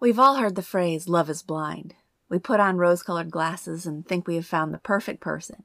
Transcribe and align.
We've 0.00 0.18
all 0.18 0.36
heard 0.36 0.54
the 0.54 0.62
phrase, 0.62 1.08
love 1.08 1.28
is 1.28 1.42
blind. 1.42 1.96
We 2.28 2.38
put 2.38 2.60
on 2.60 2.76
rose 2.76 3.02
colored 3.02 3.32
glasses 3.32 3.84
and 3.84 4.06
think 4.06 4.28
we 4.28 4.36
have 4.36 4.46
found 4.46 4.72
the 4.72 4.78
perfect 4.78 5.20
person. 5.20 5.64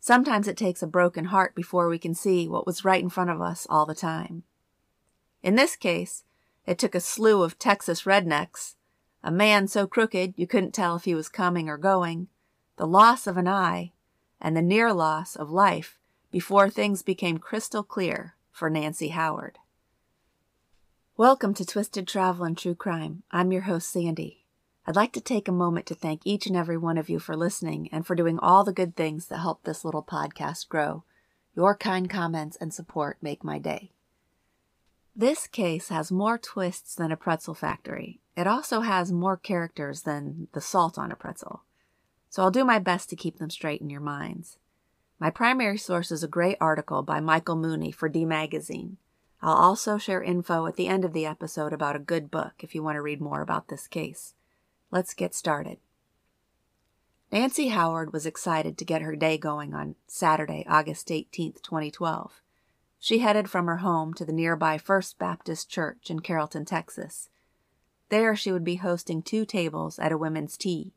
Sometimes 0.00 0.48
it 0.48 0.56
takes 0.56 0.82
a 0.82 0.88
broken 0.88 1.26
heart 1.26 1.54
before 1.54 1.88
we 1.88 1.98
can 1.98 2.14
see 2.14 2.48
what 2.48 2.66
was 2.66 2.84
right 2.84 3.02
in 3.02 3.10
front 3.10 3.30
of 3.30 3.40
us 3.40 3.64
all 3.70 3.86
the 3.86 3.94
time. 3.94 4.42
In 5.40 5.54
this 5.54 5.76
case, 5.76 6.24
it 6.66 6.78
took 6.78 6.96
a 6.96 7.00
slew 7.00 7.44
of 7.44 7.58
Texas 7.58 8.02
rednecks, 8.02 8.74
a 9.22 9.30
man 9.30 9.68
so 9.68 9.86
crooked 9.86 10.34
you 10.36 10.48
couldn't 10.48 10.74
tell 10.74 10.96
if 10.96 11.04
he 11.04 11.14
was 11.14 11.28
coming 11.28 11.68
or 11.68 11.78
going, 11.78 12.26
the 12.76 12.86
loss 12.88 13.26
of 13.28 13.36
an 13.36 13.46
eye, 13.46 13.92
and 14.40 14.56
the 14.56 14.62
near 14.62 14.92
loss 14.92 15.36
of 15.36 15.48
life 15.48 15.96
before 16.32 16.68
things 16.68 17.02
became 17.02 17.38
crystal 17.38 17.84
clear 17.84 18.34
for 18.50 18.68
Nancy 18.68 19.08
Howard. 19.08 19.58
Welcome 21.16 21.54
to 21.54 21.64
Twisted 21.64 22.08
Travel 22.08 22.44
and 22.44 22.58
True 22.58 22.74
Crime. 22.74 23.22
I'm 23.30 23.52
your 23.52 23.62
host, 23.62 23.88
Sandy. 23.88 24.46
I'd 24.84 24.96
like 24.96 25.12
to 25.12 25.20
take 25.20 25.46
a 25.46 25.52
moment 25.52 25.86
to 25.86 25.94
thank 25.94 26.22
each 26.24 26.48
and 26.48 26.56
every 26.56 26.76
one 26.76 26.98
of 26.98 27.08
you 27.08 27.20
for 27.20 27.36
listening 27.36 27.88
and 27.92 28.04
for 28.04 28.16
doing 28.16 28.36
all 28.40 28.64
the 28.64 28.72
good 28.72 28.96
things 28.96 29.26
that 29.26 29.38
help 29.38 29.62
this 29.62 29.84
little 29.84 30.02
podcast 30.02 30.68
grow. 30.68 31.04
Your 31.54 31.76
kind 31.76 32.10
comments 32.10 32.56
and 32.60 32.74
support 32.74 33.18
make 33.22 33.44
my 33.44 33.60
day. 33.60 33.92
This 35.14 35.46
case 35.46 35.88
has 35.88 36.10
more 36.10 36.36
twists 36.36 36.96
than 36.96 37.12
a 37.12 37.16
pretzel 37.16 37.54
factory. 37.54 38.18
It 38.36 38.48
also 38.48 38.80
has 38.80 39.12
more 39.12 39.36
characters 39.36 40.02
than 40.02 40.48
the 40.52 40.60
salt 40.60 40.98
on 40.98 41.12
a 41.12 41.16
pretzel. 41.16 41.62
So 42.28 42.42
I'll 42.42 42.50
do 42.50 42.64
my 42.64 42.80
best 42.80 43.08
to 43.10 43.16
keep 43.16 43.38
them 43.38 43.50
straight 43.50 43.80
in 43.80 43.88
your 43.88 44.00
minds. 44.00 44.58
My 45.20 45.30
primary 45.30 45.78
source 45.78 46.10
is 46.10 46.24
a 46.24 46.28
great 46.28 46.58
article 46.60 47.04
by 47.04 47.20
Michael 47.20 47.54
Mooney 47.54 47.92
for 47.92 48.08
D 48.08 48.24
Magazine. 48.24 48.96
I'll 49.44 49.56
also 49.56 49.98
share 49.98 50.22
info 50.22 50.64
at 50.64 50.76
the 50.76 50.88
end 50.88 51.04
of 51.04 51.12
the 51.12 51.26
episode 51.26 51.74
about 51.74 51.96
a 51.96 51.98
good 51.98 52.30
book 52.30 52.54
if 52.60 52.74
you 52.74 52.82
want 52.82 52.96
to 52.96 53.02
read 53.02 53.20
more 53.20 53.42
about 53.42 53.68
this 53.68 53.86
case. 53.86 54.32
Let's 54.90 55.12
get 55.12 55.34
started. 55.34 55.76
Nancy 57.30 57.68
Howard 57.68 58.10
was 58.10 58.24
excited 58.24 58.78
to 58.78 58.86
get 58.86 59.02
her 59.02 59.14
day 59.14 59.36
going 59.36 59.74
on 59.74 59.96
Saturday, 60.06 60.64
August 60.66 61.10
18, 61.10 61.56
2012. 61.62 62.40
She 62.98 63.18
headed 63.18 63.50
from 63.50 63.66
her 63.66 63.78
home 63.78 64.14
to 64.14 64.24
the 64.24 64.32
nearby 64.32 64.78
First 64.78 65.18
Baptist 65.18 65.68
Church 65.68 66.08
in 66.08 66.20
Carrollton, 66.20 66.64
Texas. 66.64 67.28
There 68.08 68.34
she 68.34 68.50
would 68.50 68.64
be 68.64 68.76
hosting 68.76 69.20
two 69.20 69.44
tables 69.44 69.98
at 69.98 70.10
a 70.10 70.16
women's 70.16 70.56
tea. 70.56 70.94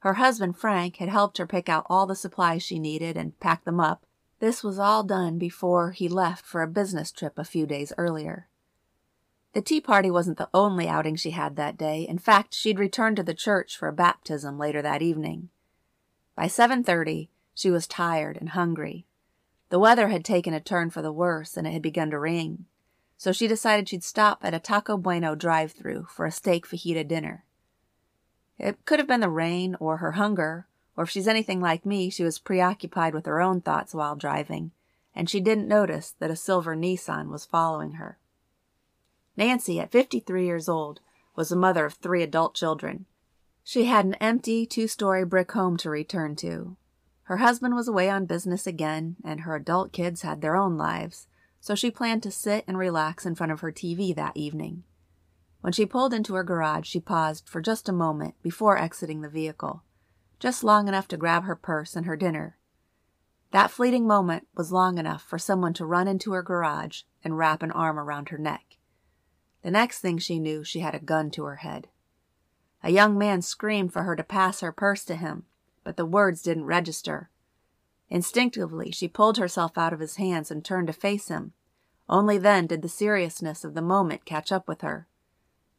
Her 0.00 0.14
husband, 0.14 0.56
Frank, 0.56 0.98
had 0.98 1.08
helped 1.08 1.38
her 1.38 1.48
pick 1.48 1.68
out 1.68 1.86
all 1.90 2.06
the 2.06 2.14
supplies 2.14 2.62
she 2.62 2.78
needed 2.78 3.16
and 3.16 3.40
pack 3.40 3.64
them 3.64 3.80
up 3.80 4.05
this 4.38 4.62
was 4.62 4.78
all 4.78 5.02
done 5.02 5.38
before 5.38 5.92
he 5.92 6.08
left 6.08 6.44
for 6.44 6.62
a 6.62 6.68
business 6.68 7.10
trip 7.10 7.38
a 7.38 7.44
few 7.44 7.66
days 7.66 7.92
earlier. 7.96 8.48
The 9.52 9.62
tea 9.62 9.80
party 9.80 10.10
wasn't 10.10 10.36
the 10.36 10.50
only 10.52 10.86
outing 10.86 11.16
she 11.16 11.30
had 11.30 11.56
that 11.56 11.78
day. 11.78 12.02
In 12.06 12.18
fact, 12.18 12.52
she'd 12.52 12.78
returned 12.78 13.16
to 13.16 13.22
the 13.22 13.32
church 13.32 13.76
for 13.76 13.88
a 13.88 13.92
baptism 13.92 14.58
later 14.58 14.82
that 14.82 15.00
evening. 15.00 15.48
By 16.34 16.46
7:30, 16.46 17.30
she 17.54 17.70
was 17.70 17.86
tired 17.86 18.36
and 18.36 18.50
hungry. 18.50 19.06
The 19.70 19.78
weather 19.78 20.08
had 20.08 20.24
taken 20.24 20.52
a 20.52 20.60
turn 20.60 20.90
for 20.90 21.00
the 21.00 21.12
worse 21.12 21.56
and 21.56 21.66
it 21.66 21.72
had 21.72 21.80
begun 21.80 22.10
to 22.10 22.18
rain. 22.18 22.66
So 23.16 23.32
she 23.32 23.48
decided 23.48 23.88
she'd 23.88 24.04
stop 24.04 24.44
at 24.44 24.52
a 24.52 24.60
Taco 24.60 24.98
Bueno 24.98 25.34
drive-through 25.34 26.08
for 26.10 26.26
a 26.26 26.30
steak 26.30 26.66
fajita 26.66 27.08
dinner. 27.08 27.46
It 28.58 28.84
could 28.84 28.98
have 28.98 29.08
been 29.08 29.20
the 29.20 29.30
rain 29.30 29.74
or 29.80 29.96
her 29.96 30.12
hunger 30.12 30.66
or 30.96 31.04
if 31.04 31.10
she's 31.10 31.28
anything 31.28 31.60
like 31.60 31.84
me, 31.84 32.08
she 32.08 32.24
was 32.24 32.38
preoccupied 32.38 33.14
with 33.14 33.26
her 33.26 33.40
own 33.40 33.60
thoughts 33.60 33.94
while 33.94 34.16
driving, 34.16 34.70
and 35.14 35.28
she 35.28 35.40
didn't 35.40 35.68
notice 35.68 36.14
that 36.18 36.30
a 36.30 36.36
silver 36.36 36.74
Nissan 36.74 37.28
was 37.28 37.44
following 37.44 37.92
her. 37.92 38.18
Nancy, 39.36 39.78
at 39.78 39.92
53 39.92 40.46
years 40.46 40.68
old, 40.68 41.00
was 41.34 41.50
the 41.50 41.56
mother 41.56 41.84
of 41.84 41.94
three 41.94 42.22
adult 42.22 42.54
children. 42.54 43.04
She 43.62 43.84
had 43.84 44.06
an 44.06 44.14
empty 44.14 44.64
two 44.64 44.88
story 44.88 45.24
brick 45.24 45.52
home 45.52 45.76
to 45.78 45.90
return 45.90 46.34
to. 46.36 46.76
Her 47.24 47.38
husband 47.38 47.74
was 47.74 47.88
away 47.88 48.08
on 48.08 48.24
business 48.24 48.66
again, 48.66 49.16
and 49.22 49.40
her 49.40 49.54
adult 49.54 49.92
kids 49.92 50.22
had 50.22 50.40
their 50.40 50.56
own 50.56 50.78
lives, 50.78 51.26
so 51.60 51.74
she 51.74 51.90
planned 51.90 52.22
to 52.22 52.30
sit 52.30 52.64
and 52.66 52.78
relax 52.78 53.26
in 53.26 53.34
front 53.34 53.52
of 53.52 53.60
her 53.60 53.72
TV 53.72 54.14
that 54.14 54.36
evening. 54.36 54.84
When 55.60 55.72
she 55.72 55.84
pulled 55.84 56.14
into 56.14 56.34
her 56.34 56.44
garage, 56.44 56.86
she 56.86 57.00
paused 57.00 57.48
for 57.48 57.60
just 57.60 57.88
a 57.88 57.92
moment 57.92 58.36
before 58.42 58.78
exiting 58.78 59.20
the 59.20 59.28
vehicle 59.28 59.82
just 60.38 60.64
long 60.64 60.88
enough 60.88 61.08
to 61.08 61.16
grab 61.16 61.44
her 61.44 61.56
purse 61.56 61.96
and 61.96 62.06
her 62.06 62.16
dinner. 62.16 62.56
That 63.52 63.70
fleeting 63.70 64.06
moment 64.06 64.48
was 64.54 64.72
long 64.72 64.98
enough 64.98 65.22
for 65.22 65.38
someone 65.38 65.72
to 65.74 65.86
run 65.86 66.08
into 66.08 66.32
her 66.32 66.42
garage 66.42 67.02
and 67.24 67.38
wrap 67.38 67.62
an 67.62 67.70
arm 67.70 67.98
around 67.98 68.28
her 68.28 68.38
neck. 68.38 68.76
The 69.62 69.70
next 69.70 70.00
thing 70.00 70.18
she 70.18 70.38
knew, 70.38 70.62
she 70.62 70.80
had 70.80 70.94
a 70.94 71.00
gun 71.00 71.30
to 71.32 71.44
her 71.44 71.56
head. 71.56 71.88
A 72.82 72.90
young 72.90 73.16
man 73.16 73.42
screamed 73.42 73.92
for 73.92 74.02
her 74.02 74.14
to 74.14 74.22
pass 74.22 74.60
her 74.60 74.72
purse 74.72 75.04
to 75.06 75.16
him, 75.16 75.44
but 75.82 75.96
the 75.96 76.06
words 76.06 76.42
didn't 76.42 76.66
register. 76.66 77.30
Instinctively, 78.08 78.92
she 78.92 79.08
pulled 79.08 79.38
herself 79.38 79.76
out 79.76 79.92
of 79.92 80.00
his 80.00 80.16
hands 80.16 80.50
and 80.50 80.64
turned 80.64 80.86
to 80.86 80.92
face 80.92 81.28
him. 81.28 81.52
Only 82.08 82.38
then 82.38 82.66
did 82.66 82.82
the 82.82 82.88
seriousness 82.88 83.64
of 83.64 83.74
the 83.74 83.82
moment 83.82 84.24
catch 84.24 84.52
up 84.52 84.68
with 84.68 84.82
her. 84.82 85.08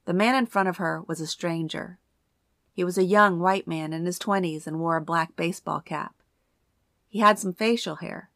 The 0.06 0.14
man 0.14 0.36
in 0.36 0.46
front 0.46 0.68
of 0.68 0.78
her 0.78 1.02
was 1.08 1.22
a 1.22 1.28
stranger, 1.28 2.00
he 2.78 2.84
was 2.84 2.96
a 2.96 3.04
young 3.04 3.40
white 3.40 3.68
man 3.68 3.92
in 3.92 4.06
his 4.06 4.20
twenties 4.20 4.68
and 4.68 4.80
wore 4.80 4.98
a 4.98 5.02
black 5.02 5.36
baseball 5.36 5.82
cap. 5.82 6.14
He 7.08 7.18
had 7.18 7.40
some 7.40 7.52
facial 7.52 7.96
hair, 7.96 8.30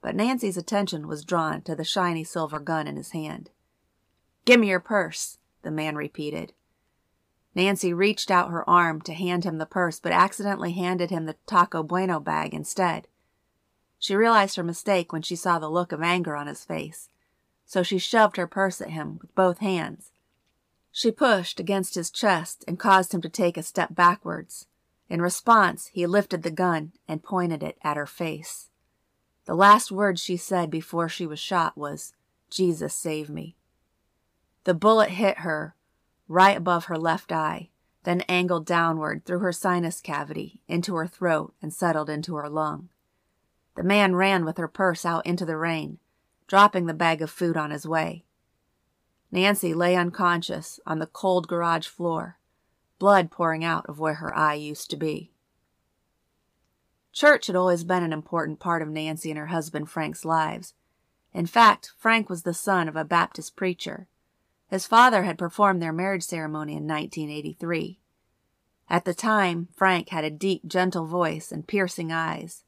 but 0.00 0.14
Nancy's 0.14 0.56
attention 0.56 1.08
was 1.08 1.24
drawn 1.24 1.62
to 1.62 1.74
the 1.74 1.82
shiny 1.82 2.22
silver 2.22 2.60
gun 2.60 2.86
in 2.86 2.94
his 2.94 3.10
hand. 3.10 3.50
Give 4.44 4.60
me 4.60 4.68
your 4.68 4.78
purse, 4.78 5.38
the 5.62 5.72
man 5.72 5.96
repeated. 5.96 6.52
Nancy 7.56 7.92
reached 7.92 8.30
out 8.30 8.52
her 8.52 8.70
arm 8.70 9.00
to 9.00 9.12
hand 9.14 9.42
him 9.42 9.58
the 9.58 9.66
purse, 9.66 9.98
but 9.98 10.12
accidentally 10.12 10.74
handed 10.74 11.10
him 11.10 11.26
the 11.26 11.34
Taco 11.48 11.82
Bueno 11.82 12.20
bag 12.20 12.54
instead. 12.54 13.08
She 13.98 14.14
realized 14.14 14.54
her 14.54 14.62
mistake 14.62 15.12
when 15.12 15.22
she 15.22 15.34
saw 15.34 15.58
the 15.58 15.68
look 15.68 15.90
of 15.90 16.02
anger 16.02 16.36
on 16.36 16.46
his 16.46 16.64
face, 16.64 17.08
so 17.66 17.82
she 17.82 17.98
shoved 17.98 18.36
her 18.36 18.46
purse 18.46 18.80
at 18.80 18.90
him 18.90 19.18
with 19.20 19.34
both 19.34 19.58
hands. 19.58 20.12
She 20.90 21.10
pushed 21.10 21.60
against 21.60 21.94
his 21.94 22.10
chest 22.10 22.64
and 22.66 22.78
caused 22.78 23.14
him 23.14 23.20
to 23.22 23.28
take 23.28 23.56
a 23.56 23.62
step 23.62 23.94
backwards. 23.94 24.66
In 25.08 25.22
response, 25.22 25.90
he 25.92 26.06
lifted 26.06 26.42
the 26.42 26.50
gun 26.50 26.92
and 27.06 27.22
pointed 27.22 27.62
it 27.62 27.78
at 27.82 27.96
her 27.96 28.06
face. 28.06 28.70
The 29.46 29.54
last 29.54 29.90
word 29.90 30.18
she 30.18 30.36
said 30.36 30.70
before 30.70 31.08
she 31.08 31.26
was 31.26 31.38
shot 31.38 31.76
was, 31.76 32.12
Jesus 32.50 32.94
save 32.94 33.30
me. 33.30 33.56
The 34.64 34.74
bullet 34.74 35.10
hit 35.10 35.38
her 35.38 35.74
right 36.28 36.56
above 36.56 36.86
her 36.86 36.98
left 36.98 37.32
eye, 37.32 37.70
then 38.04 38.20
angled 38.28 38.66
downward 38.66 39.24
through 39.24 39.38
her 39.38 39.52
sinus 39.52 40.00
cavity 40.00 40.60
into 40.68 40.94
her 40.96 41.06
throat 41.06 41.54
and 41.62 41.72
settled 41.72 42.10
into 42.10 42.34
her 42.36 42.48
lung. 42.48 42.90
The 43.76 43.82
man 43.82 44.14
ran 44.14 44.44
with 44.44 44.58
her 44.58 44.68
purse 44.68 45.06
out 45.06 45.24
into 45.24 45.46
the 45.46 45.56
rain, 45.56 45.98
dropping 46.46 46.86
the 46.86 46.94
bag 46.94 47.22
of 47.22 47.30
food 47.30 47.56
on 47.56 47.70
his 47.70 47.86
way. 47.86 48.24
Nancy 49.30 49.74
lay 49.74 49.94
unconscious 49.94 50.80
on 50.86 50.98
the 50.98 51.06
cold 51.06 51.48
garage 51.48 51.86
floor, 51.86 52.38
blood 52.98 53.30
pouring 53.30 53.64
out 53.64 53.86
of 53.86 53.98
where 53.98 54.14
her 54.14 54.34
eye 54.34 54.54
used 54.54 54.90
to 54.90 54.96
be. 54.96 55.32
Church 57.12 57.48
had 57.48 57.56
always 57.56 57.84
been 57.84 58.02
an 58.02 58.12
important 58.12 58.60
part 58.60 58.80
of 58.80 58.88
Nancy 58.88 59.30
and 59.30 59.38
her 59.38 59.46
husband 59.46 59.90
Frank's 59.90 60.24
lives. 60.24 60.74
In 61.32 61.46
fact, 61.46 61.92
Frank 61.98 62.30
was 62.30 62.42
the 62.42 62.54
son 62.54 62.88
of 62.88 62.96
a 62.96 63.04
Baptist 63.04 63.56
preacher. 63.56 64.08
His 64.68 64.86
father 64.86 65.24
had 65.24 65.38
performed 65.38 65.82
their 65.82 65.92
marriage 65.92 66.22
ceremony 66.22 66.72
in 66.72 66.86
1983. 66.86 67.98
At 68.88 69.04
the 69.04 69.14
time, 69.14 69.68
Frank 69.74 70.08
had 70.08 70.24
a 70.24 70.30
deep, 70.30 70.66
gentle 70.66 71.06
voice 71.06 71.52
and 71.52 71.66
piercing 71.66 72.10
eyes. 72.12 72.64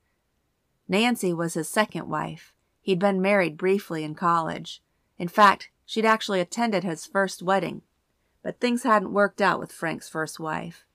Nancy 0.88 1.32
was 1.32 1.54
his 1.54 1.68
second 1.68 2.08
wife. 2.08 2.52
He'd 2.82 2.98
been 2.98 3.22
married 3.22 3.56
briefly 3.56 4.04
in 4.04 4.14
college. 4.14 4.82
In 5.18 5.28
fact, 5.28 5.70
She'd 5.90 6.04
actually 6.04 6.38
attended 6.38 6.84
his 6.84 7.04
first 7.04 7.42
wedding, 7.42 7.82
but 8.44 8.60
things 8.60 8.84
hadn't 8.84 9.12
worked 9.12 9.40
out 9.40 9.58
with 9.58 9.72
Frank's 9.72 10.08
first 10.08 10.38
wife. 10.38 10.86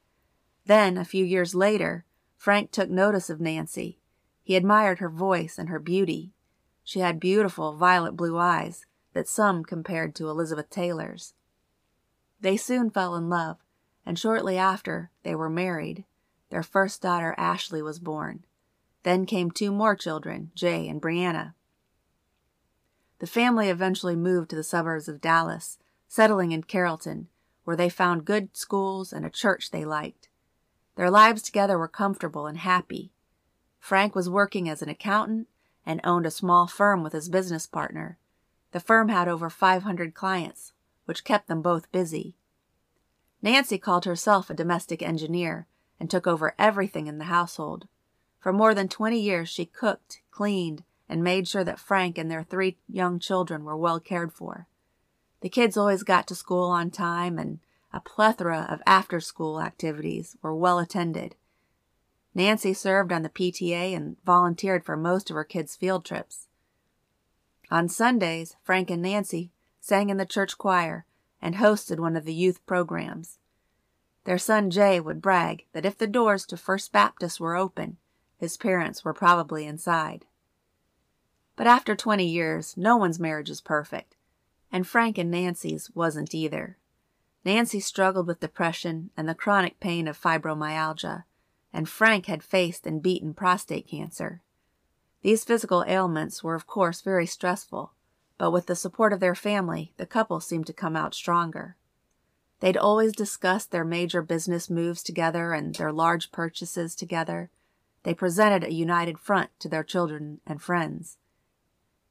Then, 0.65 0.97
a 0.97 1.03
few 1.03 1.25
years 1.25 1.53
later, 1.53 2.05
Frank 2.37 2.71
took 2.71 2.89
notice 2.89 3.29
of 3.29 3.41
Nancy. 3.41 3.99
He 4.41 4.55
admired 4.55 4.99
her 4.99 5.09
voice 5.09 5.59
and 5.59 5.67
her 5.67 5.79
beauty. 5.79 6.31
She 6.81 7.01
had 7.01 7.19
beautiful 7.19 7.75
violet 7.75 8.13
blue 8.13 8.37
eyes 8.37 8.85
that 9.11 9.27
some 9.27 9.65
compared 9.65 10.15
to 10.15 10.29
Elizabeth 10.29 10.69
Taylor's. 10.69 11.33
They 12.39 12.55
soon 12.55 12.89
fell 12.89 13.17
in 13.17 13.27
love, 13.27 13.57
and 14.05 14.17
shortly 14.17 14.57
after 14.57 15.11
they 15.23 15.35
were 15.35 15.49
married. 15.49 16.05
Their 16.51 16.63
first 16.63 17.01
daughter, 17.01 17.35
Ashley, 17.37 17.81
was 17.81 17.99
born. 17.99 18.45
Then 19.03 19.25
came 19.25 19.51
two 19.51 19.73
more 19.73 19.97
children, 19.97 20.51
Jay 20.55 20.87
and 20.87 21.01
Brianna. 21.01 21.53
The 23.19 23.27
family 23.27 23.69
eventually 23.69 24.15
moved 24.15 24.49
to 24.49 24.55
the 24.55 24.63
suburbs 24.63 25.07
of 25.07 25.21
Dallas, 25.21 25.77
settling 26.07 26.51
in 26.51 26.63
Carrollton, 26.63 27.27
where 27.63 27.75
they 27.75 27.89
found 27.89 28.25
good 28.25 28.55
schools 28.55 29.13
and 29.13 29.25
a 29.25 29.29
church 29.29 29.71
they 29.71 29.85
liked. 29.85 30.29
Their 30.95 31.09
lives 31.09 31.41
together 31.41 31.77
were 31.77 31.87
comfortable 31.87 32.47
and 32.47 32.57
happy. 32.57 33.11
Frank 33.79 34.15
was 34.15 34.29
working 34.29 34.67
as 34.69 34.81
an 34.81 34.89
accountant 34.89 35.47
and 35.85 36.01
owned 36.03 36.25
a 36.25 36.31
small 36.31 36.67
firm 36.67 37.03
with 37.03 37.13
his 37.13 37.29
business 37.29 37.67
partner. 37.67 38.17
The 38.71 38.79
firm 38.79 39.09
had 39.09 39.27
over 39.27 39.49
500 39.49 40.13
clients, 40.13 40.73
which 41.05 41.23
kept 41.23 41.47
them 41.47 41.61
both 41.61 41.91
busy. 41.91 42.35
Nancy 43.41 43.77
called 43.77 44.05
herself 44.05 44.49
a 44.49 44.55
domestic 44.55 45.01
engineer 45.01 45.67
and 45.99 46.09
took 46.09 46.25
over 46.25 46.55
everything 46.57 47.07
in 47.07 47.19
the 47.19 47.25
household. 47.25 47.87
For 48.39 48.51
more 48.51 48.73
than 48.73 48.87
20 48.87 49.19
years, 49.19 49.49
she 49.49 49.65
cooked, 49.65 50.21
cleaned, 50.31 50.83
and 51.07 51.23
made 51.23 51.47
sure 51.47 51.63
that 51.63 51.79
Frank 51.79 52.17
and 52.17 52.29
their 52.29 52.43
three 52.43 52.77
young 52.87 53.19
children 53.19 53.63
were 53.63 53.77
well 53.77 53.99
cared 53.99 54.33
for. 54.33 54.67
The 55.41 55.49
kids 55.49 55.77
always 55.77 56.03
got 56.03 56.27
to 56.27 56.35
school 56.35 56.69
on 56.69 56.89
time, 56.89 57.37
and 57.37 57.59
a 57.93 57.99
plethora 57.99 58.67
of 58.69 58.81
after 58.85 59.19
school 59.19 59.61
activities 59.61 60.35
were 60.41 60.55
well 60.55 60.79
attended. 60.79 61.35
Nancy 62.33 62.73
served 62.73 63.13
on 63.13 63.21
the 63.21 63.29
PTA 63.29 63.95
and 63.95 64.17
volunteered 64.25 64.83
for 64.83 64.97
most 64.97 65.29
of 65.29 65.35
her 65.35 65.43
kids' 65.43 65.75
field 65.75 66.03
trips. 66.03 66.47
On 67.71 67.87
Sundays, 67.87 68.55
Frank 68.63 68.89
and 68.89 69.01
Nancy 69.01 69.51
sang 69.79 70.09
in 70.09 70.17
the 70.17 70.25
church 70.25 70.57
choir 70.57 71.05
and 71.41 71.55
hosted 71.55 71.99
one 71.99 72.15
of 72.15 72.25
the 72.25 72.33
youth 72.33 72.65
programs. 72.65 73.37
Their 74.25 74.37
son 74.37 74.71
Jay 74.71 74.99
would 74.99 75.21
brag 75.21 75.65
that 75.73 75.85
if 75.85 75.97
the 75.97 76.07
doors 76.07 76.45
to 76.47 76.57
First 76.57 76.91
Baptist 76.91 77.39
were 77.39 77.55
open, 77.55 77.97
his 78.37 78.57
parents 78.57 79.05
were 79.05 79.13
probably 79.13 79.65
inside. 79.65 80.25
But 81.55 81.67
after 81.67 81.95
20 81.95 82.25
years, 82.25 82.75
no 82.75 82.97
one's 82.97 83.19
marriage 83.19 83.49
is 83.49 83.61
perfect, 83.61 84.15
and 84.71 84.85
Frank 84.85 85.17
and 85.17 85.31
Nancy's 85.31 85.89
wasn't 85.95 86.35
either. 86.35 86.77
Nancy 87.45 87.79
struggled 87.79 88.27
with 88.27 88.39
depression 88.39 89.11
and 89.15 89.29
the 89.29 89.35
chronic 89.35 89.79
pain 89.79 90.07
of 90.07 90.19
fibromyalgia, 90.19 91.23
and 91.71 91.87
Frank 91.87 92.25
had 92.25 92.43
faced 92.43 92.87
and 92.87 93.01
beaten 93.03 93.33
prostate 93.33 93.87
cancer. 93.87 94.41
These 95.21 95.43
physical 95.43 95.83
ailments 95.87 96.43
were, 96.43 96.55
of 96.55 96.67
course, 96.67 97.01
very 97.01 97.25
stressful, 97.25 97.93
but 98.37 98.51
with 98.51 98.65
the 98.65 98.75
support 98.75 99.13
of 99.13 99.19
their 99.19 99.35
family, 99.35 99.93
the 99.97 100.05
couple 100.05 100.39
seemed 100.39 100.67
to 100.67 100.73
come 100.73 100.95
out 100.95 101.13
stronger. 101.13 101.77
They'd 102.59 102.77
always 102.77 103.13
discussed 103.13 103.71
their 103.71 103.85
major 103.85 104.21
business 104.21 104.69
moves 104.69 105.03
together 105.03 105.53
and 105.53 105.75
their 105.75 105.91
large 105.91 106.31
purchases 106.31 106.95
together. 106.95 107.49
They 108.03 108.13
presented 108.13 108.63
a 108.63 108.73
united 108.73 109.19
front 109.19 109.51
to 109.59 109.69
their 109.69 109.83
children 109.83 110.41
and 110.45 110.61
friends. 110.61 111.17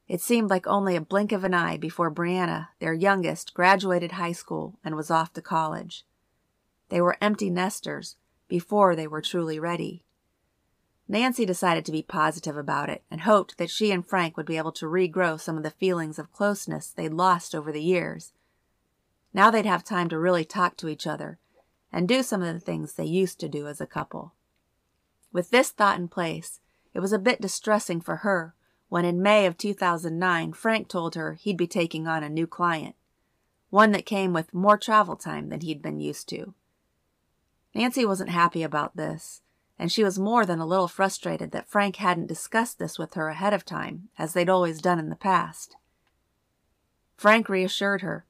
It 0.06 0.20
seemed 0.20 0.50
like 0.50 0.66
only 0.66 0.96
a 0.96 1.00
blink 1.00 1.32
of 1.32 1.44
an 1.44 1.54
eye 1.54 1.78
before 1.78 2.10
Brianna, 2.10 2.68
their 2.78 2.92
youngest, 2.92 3.54
graduated 3.54 4.12
high 4.12 4.32
school 4.32 4.78
and 4.84 4.94
was 4.94 5.10
off 5.10 5.32
to 5.32 5.42
college. 5.42 6.04
They 6.90 7.00
were 7.00 7.16
empty 7.20 7.48
nesters 7.48 8.16
before 8.46 8.94
they 8.94 9.06
were 9.06 9.22
truly 9.22 9.58
ready. 9.58 10.04
Nancy 11.08 11.44
decided 11.44 11.84
to 11.84 11.92
be 11.92 12.02
positive 12.02 12.56
about 12.56 12.88
it 12.88 13.02
and 13.10 13.22
hoped 13.22 13.58
that 13.58 13.70
she 13.70 13.90
and 13.90 14.06
Frank 14.06 14.36
would 14.36 14.46
be 14.46 14.56
able 14.56 14.72
to 14.72 14.86
regrow 14.86 15.40
some 15.40 15.56
of 15.56 15.62
the 15.62 15.70
feelings 15.70 16.18
of 16.18 16.32
closeness 16.32 16.88
they'd 16.88 17.12
lost 17.12 17.54
over 17.54 17.72
the 17.72 17.82
years. 17.82 18.32
Now 19.32 19.50
they'd 19.50 19.66
have 19.66 19.84
time 19.84 20.08
to 20.10 20.18
really 20.18 20.44
talk 20.44 20.76
to 20.78 20.88
each 20.88 21.06
other 21.06 21.38
and 21.92 22.08
do 22.08 22.22
some 22.22 22.42
of 22.42 22.52
the 22.52 22.60
things 22.60 22.92
they 22.92 23.04
used 23.04 23.38
to 23.40 23.48
do 23.48 23.66
as 23.66 23.80
a 23.80 23.86
couple. 23.86 24.34
With 25.32 25.50
this 25.50 25.70
thought 25.70 25.98
in 25.98 26.08
place, 26.08 26.60
it 26.92 27.00
was 27.00 27.12
a 27.12 27.18
bit 27.18 27.40
distressing 27.40 28.00
for 28.00 28.16
her 28.16 28.54
when 28.94 29.04
in 29.04 29.20
May 29.20 29.44
of 29.44 29.58
2009 29.58 30.52
Frank 30.52 30.86
told 30.86 31.16
her 31.16 31.32
he'd 31.34 31.56
be 31.56 31.66
taking 31.66 32.06
on 32.06 32.22
a 32.22 32.28
new 32.28 32.46
client, 32.46 32.94
one 33.68 33.90
that 33.90 34.06
came 34.06 34.32
with 34.32 34.54
more 34.54 34.78
travel 34.78 35.16
time 35.16 35.48
than 35.48 35.62
he'd 35.62 35.82
been 35.82 35.98
used 35.98 36.28
to. 36.28 36.54
Nancy 37.74 38.06
wasn't 38.06 38.30
happy 38.30 38.62
about 38.62 38.94
this 38.96 39.42
and 39.80 39.90
she 39.90 40.04
was 40.04 40.16
more 40.16 40.46
than 40.46 40.60
a 40.60 40.64
little 40.64 40.86
frustrated 40.86 41.50
that 41.50 41.68
Frank 41.68 41.96
hadn't 41.96 42.28
discussed 42.28 42.78
this 42.78 42.96
with 42.96 43.14
her 43.14 43.30
ahead 43.30 43.52
of 43.52 43.64
time, 43.64 44.10
as 44.16 44.32
they'd 44.32 44.48
always 44.48 44.80
done 44.80 45.00
in 45.00 45.08
the 45.08 45.16
past. 45.16 45.74
Frank 47.16 47.48
reassured 47.48 48.02
her, 48.02 48.24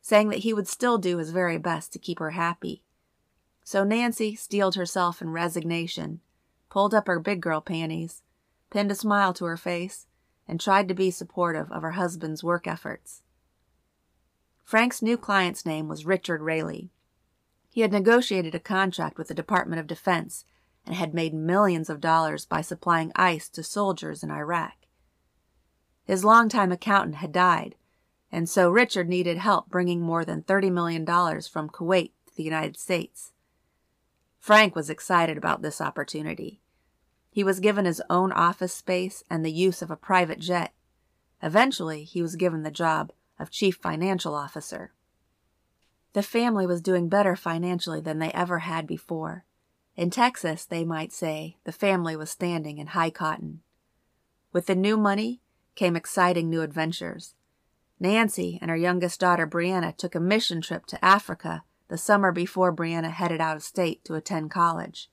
saying 0.00 0.30
that 0.30 0.40
he 0.40 0.52
would 0.52 0.66
still 0.66 0.98
do 0.98 1.18
his 1.18 1.30
very 1.30 1.58
best 1.58 1.92
to 1.92 1.98
keep 2.00 2.18
her 2.18 2.32
happy. 2.32 2.82
So 3.62 3.84
Nancy 3.84 4.34
steeled 4.34 4.74
herself 4.74 5.22
in 5.22 5.30
resignation, 5.30 6.18
pulled 6.70 6.92
up 6.92 7.06
her 7.06 7.20
big 7.20 7.40
girl 7.40 7.60
panties, 7.60 8.24
pinned 8.70 8.90
a 8.90 8.96
smile 8.96 9.32
to 9.34 9.44
her 9.44 9.56
face, 9.56 10.07
and 10.48 10.58
tried 10.58 10.88
to 10.88 10.94
be 10.94 11.10
supportive 11.10 11.70
of 11.70 11.82
her 11.82 11.92
husband's 11.92 12.42
work 12.42 12.66
efforts. 12.66 13.22
Frank's 14.64 15.02
new 15.02 15.16
client's 15.16 15.64
name 15.64 15.88
was 15.88 16.06
Richard 16.06 16.42
Rayleigh. 16.42 16.88
He 17.70 17.82
had 17.82 17.92
negotiated 17.92 18.54
a 18.54 18.60
contract 18.60 19.18
with 19.18 19.28
the 19.28 19.34
Department 19.34 19.78
of 19.78 19.86
Defense 19.86 20.44
and 20.84 20.96
had 20.96 21.14
made 21.14 21.34
millions 21.34 21.90
of 21.90 22.00
dollars 22.00 22.46
by 22.46 22.62
supplying 22.62 23.12
ice 23.14 23.48
to 23.50 23.62
soldiers 23.62 24.22
in 24.22 24.30
Iraq. 24.30 24.74
His 26.04 26.24
longtime 26.24 26.72
accountant 26.72 27.16
had 27.16 27.32
died, 27.32 27.74
and 28.32 28.48
so 28.48 28.70
Richard 28.70 29.08
needed 29.08 29.36
help 29.36 29.68
bringing 29.68 30.00
more 30.00 30.24
than 30.24 30.42
$30 30.42 30.72
million 30.72 31.04
from 31.04 31.68
Kuwait 31.68 32.12
to 32.26 32.36
the 32.36 32.42
United 32.42 32.78
States. 32.78 33.32
Frank 34.38 34.74
was 34.74 34.88
excited 34.88 35.36
about 35.36 35.60
this 35.60 35.80
opportunity. 35.80 36.60
He 37.38 37.44
was 37.44 37.60
given 37.60 37.84
his 37.84 38.02
own 38.10 38.32
office 38.32 38.74
space 38.74 39.22
and 39.30 39.44
the 39.44 39.52
use 39.52 39.80
of 39.80 39.92
a 39.92 39.96
private 39.96 40.40
jet. 40.40 40.72
Eventually, 41.40 42.02
he 42.02 42.20
was 42.20 42.34
given 42.34 42.64
the 42.64 42.70
job 42.72 43.12
of 43.38 43.52
chief 43.52 43.76
financial 43.76 44.34
officer. 44.34 44.90
The 46.14 46.24
family 46.24 46.66
was 46.66 46.80
doing 46.80 47.08
better 47.08 47.36
financially 47.36 48.00
than 48.00 48.18
they 48.18 48.32
ever 48.32 48.58
had 48.58 48.88
before. 48.88 49.44
In 49.94 50.10
Texas, 50.10 50.64
they 50.64 50.84
might 50.84 51.12
say, 51.12 51.58
the 51.62 51.70
family 51.70 52.16
was 52.16 52.28
standing 52.28 52.78
in 52.78 52.88
high 52.88 53.10
cotton. 53.10 53.60
With 54.52 54.66
the 54.66 54.74
new 54.74 54.96
money 54.96 55.40
came 55.76 55.94
exciting 55.94 56.50
new 56.50 56.62
adventures. 56.62 57.36
Nancy 58.00 58.58
and 58.60 58.68
her 58.68 58.76
youngest 58.76 59.20
daughter 59.20 59.46
Brianna 59.46 59.96
took 59.96 60.16
a 60.16 60.20
mission 60.20 60.60
trip 60.60 60.86
to 60.86 61.04
Africa 61.04 61.62
the 61.86 61.98
summer 61.98 62.32
before 62.32 62.74
Brianna 62.74 63.12
headed 63.12 63.40
out 63.40 63.54
of 63.54 63.62
state 63.62 64.04
to 64.06 64.14
attend 64.14 64.50
college. 64.50 65.08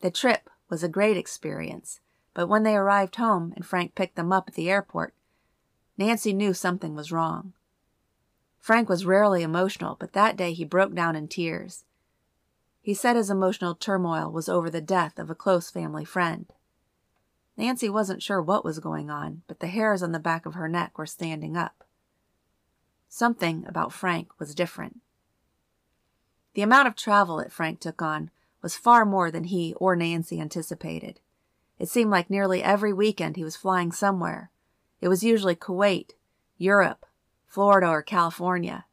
The 0.00 0.10
trip 0.10 0.48
was 0.72 0.82
a 0.82 0.88
great 0.88 1.18
experience, 1.18 2.00
but 2.32 2.48
when 2.48 2.62
they 2.62 2.74
arrived 2.74 3.16
home 3.16 3.52
and 3.54 3.66
Frank 3.66 3.94
picked 3.94 4.16
them 4.16 4.32
up 4.32 4.48
at 4.48 4.54
the 4.54 4.70
airport, 4.70 5.12
Nancy 5.98 6.32
knew 6.32 6.54
something 6.54 6.94
was 6.94 7.12
wrong. 7.12 7.52
Frank 8.58 8.88
was 8.88 9.04
rarely 9.04 9.42
emotional, 9.42 9.98
but 10.00 10.14
that 10.14 10.34
day 10.34 10.54
he 10.54 10.64
broke 10.64 10.94
down 10.94 11.14
in 11.14 11.28
tears. 11.28 11.84
He 12.80 12.94
said 12.94 13.16
his 13.16 13.28
emotional 13.28 13.74
turmoil 13.74 14.32
was 14.32 14.48
over 14.48 14.70
the 14.70 14.80
death 14.80 15.18
of 15.18 15.28
a 15.28 15.34
close 15.34 15.68
family 15.68 16.06
friend. 16.06 16.50
Nancy 17.54 17.90
wasn't 17.90 18.22
sure 18.22 18.40
what 18.40 18.64
was 18.64 18.78
going 18.78 19.10
on, 19.10 19.42
but 19.46 19.60
the 19.60 19.66
hairs 19.66 20.02
on 20.02 20.12
the 20.12 20.18
back 20.18 20.46
of 20.46 20.54
her 20.54 20.70
neck 20.70 20.96
were 20.96 21.04
standing 21.04 21.54
up. 21.54 21.84
Something 23.10 23.66
about 23.68 23.92
Frank 23.92 24.30
was 24.38 24.54
different. 24.54 25.00
The 26.54 26.62
amount 26.62 26.88
of 26.88 26.96
travel 26.96 27.36
that 27.36 27.52
Frank 27.52 27.78
took 27.78 28.00
on 28.00 28.30
was 28.62 28.76
far 28.76 29.04
more 29.04 29.30
than 29.30 29.44
he 29.44 29.74
or 29.74 29.96
Nancy 29.96 30.40
anticipated. 30.40 31.20
It 31.78 31.88
seemed 31.88 32.10
like 32.10 32.30
nearly 32.30 32.62
every 32.62 32.92
weekend 32.92 33.36
he 33.36 33.44
was 33.44 33.56
flying 33.56 33.92
somewhere. 33.92 34.50
It 35.00 35.08
was 35.08 35.24
usually 35.24 35.56
Kuwait, 35.56 36.12
Europe, 36.56 37.04
Florida, 37.48 37.88
or 37.88 38.02
California. 38.02 38.86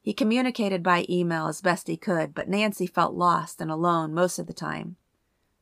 He 0.00 0.12
communicated 0.12 0.82
by 0.82 1.06
email 1.08 1.46
as 1.46 1.60
best 1.60 1.86
he 1.86 1.96
could, 1.96 2.34
but 2.34 2.48
Nancy 2.48 2.86
felt 2.86 3.14
lost 3.14 3.60
and 3.60 3.70
alone 3.70 4.12
most 4.14 4.38
of 4.38 4.46
the 4.46 4.52
time. 4.52 4.96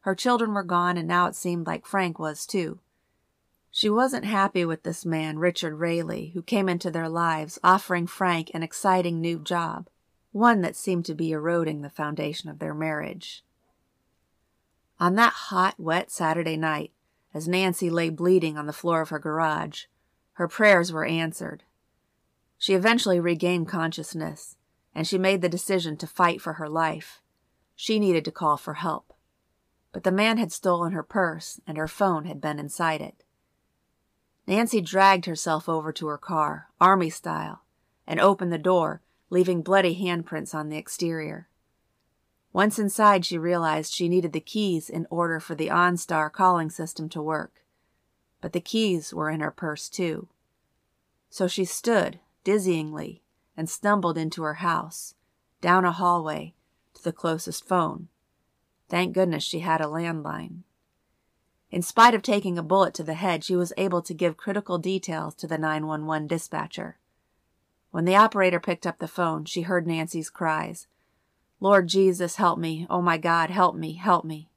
Her 0.01 0.15
children 0.15 0.55
were 0.55 0.65
gone, 0.65 0.97
and 0.97 1.07
now 1.07 1.27
it 1.27 1.37
seemed 1.37 1.67
like 1.67 1.87
Frank 1.87 2.19
was 2.19 2.47
too. 2.47 2.81
She 3.71 3.89
wasn't 3.89 4.25
happy 4.25 4.65
with 4.65 4.83
this 4.83 5.07
man, 5.07 5.39
Richard 5.39 5.77
Rayleigh, 5.77 6.33
who 6.35 6.43
came 6.43 6.69
into 6.69 6.91
their 6.91 7.09
lives 7.09 7.59
offering 7.65 8.07
Frank 8.07 8.51
an 8.53 8.63
exciting 8.63 9.21
new 9.21 9.39
job, 9.39 9.89
one 10.33 10.62
that 10.62 10.75
seemed 10.75 11.05
to 11.05 11.15
be 11.15 11.31
eroding 11.31 11.83
the 11.83 11.91
foundation 11.91 12.51
of 12.51 12.59
their 12.59 12.75
marriage. 12.75 13.45
On 14.99 15.15
that 15.15 15.33
hot, 15.33 15.79
wet 15.79 16.11
Saturday 16.11 16.57
night, 16.57 16.93
as 17.35 17.49
Nancy 17.49 17.91
lay 17.91 18.11
bleeding 18.11 18.57
on 18.57 18.67
the 18.67 18.73
floor 18.73 19.01
of 19.01 19.11
her 19.11 19.19
garage, 19.19 19.85
her 20.35 20.49
prayers 20.49 20.93
were 20.93 21.05
answered. 21.05 21.65
She 22.59 22.75
eventually 22.75 23.21
regained 23.21 23.69
consciousness, 23.69 24.57
and 24.95 25.07
she 25.07 25.19
made 25.19 25.43
the 25.43 25.49
decision 25.49 25.97
to 25.99 26.07
fight 26.07 26.41
for 26.41 26.55
her 26.55 26.69
life. 26.69 27.21
She 27.75 27.99
needed 27.99 28.25
to 28.27 28.31
call 28.31 28.57
for 28.57 28.75
help. 28.75 29.12
But 29.93 30.05
the 30.05 30.12
man 30.12 30.39
had 30.39 30.53
stolen 30.53 30.93
her 30.93 31.03
purse, 31.03 31.61
and 31.67 31.77
her 31.77 31.89
phone 31.89 32.25
had 32.25 32.41
been 32.41 32.59
inside 32.59 33.01
it. 33.01 33.25
Nancy 34.47 34.81
dragged 34.81 35.27
herself 35.27 35.69
over 35.69 35.93
to 35.93 36.07
her 36.07 36.19
car, 36.19 36.69
army 36.81 37.11
style, 37.11 37.62
and 38.07 38.21
opened 38.21 38.53
the 38.53 38.59
door, 38.59 39.03
leaving 39.33 39.62
bloody 39.62 39.99
handprints 39.99 40.55
on 40.55 40.69
the 40.69 40.77
exterior. 40.77 41.49
Once 42.53 42.79
inside, 42.79 43.25
she 43.25 43.39
realized 43.39 43.91
she 43.91 44.07
needed 44.07 44.35
the 44.35 44.41
keys 44.41 44.91
in 44.91 45.07
order 45.09 45.41
for 45.41 45.55
the 45.55 45.69
OnStar 45.69 46.31
calling 46.31 46.69
system 46.69 47.09
to 47.09 47.23
work. 47.23 47.65
But 48.43 48.53
the 48.53 48.61
keys 48.61 49.15
were 49.15 49.31
in 49.31 49.41
her 49.41 49.51
purse, 49.51 49.89
too. 49.89 50.29
So 51.31 51.49
she 51.49 51.65
stood, 51.65 52.21
dizzyingly 52.45 53.21
and 53.57 53.71
stumbled 53.71 54.19
into 54.19 54.43
her 54.43 54.55
house, 54.55 55.15
down 55.62 55.87
a 55.87 55.93
hallway, 55.93 56.53
to 56.93 57.03
the 57.03 57.12
closest 57.12 57.67
phone. 57.67 58.09
Thank 58.91 59.15
goodness 59.15 59.43
she 59.43 59.61
had 59.61 59.81
a 59.81 59.85
landline. 59.85 60.65
In 61.71 61.81
spite 61.81 62.15
of 62.15 62.21
taking 62.21 62.59
a 62.59 62.62
bullet 62.62 62.93
to 62.95 63.03
the 63.03 63.15
head, 63.15 63.45
she 63.45 63.57
was 63.57 63.73
able 63.79 64.03
to 64.03 64.12
give 64.12 64.37
critical 64.37 64.77
details 64.77 65.35
to 65.37 65.47
the 65.47 65.57
911 65.57 66.27
dispatcher. 66.27 66.99
When 67.93 68.07
the 68.07 68.17
operator 68.17 68.59
picked 68.59 68.87
up 68.87 68.99
the 68.99 69.07
phone, 69.07 69.45
she 69.45 69.63
heard 69.63 69.87
Nancy's 69.87 70.31
cries 70.31 70.89
Lord 71.61 71.87
Jesus, 71.87 72.37
help 72.37 72.59
me. 72.59 72.87
Oh 72.91 73.03
my 73.03 73.19
God, 73.19 73.51
help 73.51 73.77
me, 73.77 73.93
help 73.93 74.25
me. 74.25 74.49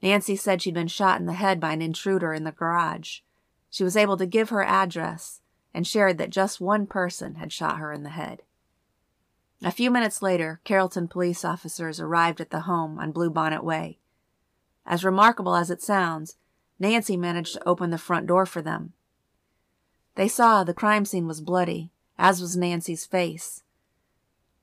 Nancy 0.00 0.36
said 0.36 0.62
she'd 0.62 0.72
been 0.72 0.88
shot 0.88 1.20
in 1.20 1.26
the 1.26 1.34
head 1.34 1.60
by 1.60 1.72
an 1.72 1.82
intruder 1.82 2.32
in 2.32 2.44
the 2.44 2.52
garage. 2.52 3.18
She 3.68 3.84
was 3.84 3.96
able 3.96 4.16
to 4.16 4.24
give 4.24 4.48
her 4.48 4.62
address 4.62 5.42
and 5.74 5.86
shared 5.86 6.16
that 6.18 6.30
just 6.30 6.60
one 6.60 6.86
person 6.86 7.34
had 7.34 7.52
shot 7.52 7.78
her 7.78 7.92
in 7.92 8.04
the 8.04 8.10
head. 8.10 8.42
A 9.62 9.72
few 9.72 9.90
minutes 9.90 10.22
later, 10.22 10.60
Carrollton 10.62 11.08
police 11.08 11.44
officers 11.44 11.98
arrived 11.98 12.40
at 12.40 12.50
the 12.50 12.60
home 12.60 12.98
on 13.00 13.12
Bluebonnet 13.12 13.64
Way. 13.64 13.98
As 14.86 15.04
remarkable 15.04 15.56
as 15.56 15.70
it 15.70 15.82
sounds, 15.82 16.36
Nancy 16.78 17.16
managed 17.16 17.54
to 17.54 17.68
open 17.68 17.90
the 17.90 17.98
front 17.98 18.28
door 18.28 18.46
for 18.46 18.62
them. 18.62 18.92
They 20.14 20.28
saw 20.28 20.62
the 20.62 20.72
crime 20.72 21.04
scene 21.04 21.26
was 21.26 21.40
bloody, 21.40 21.90
as 22.18 22.40
was 22.40 22.56
Nancy's 22.56 23.06
face. 23.06 23.62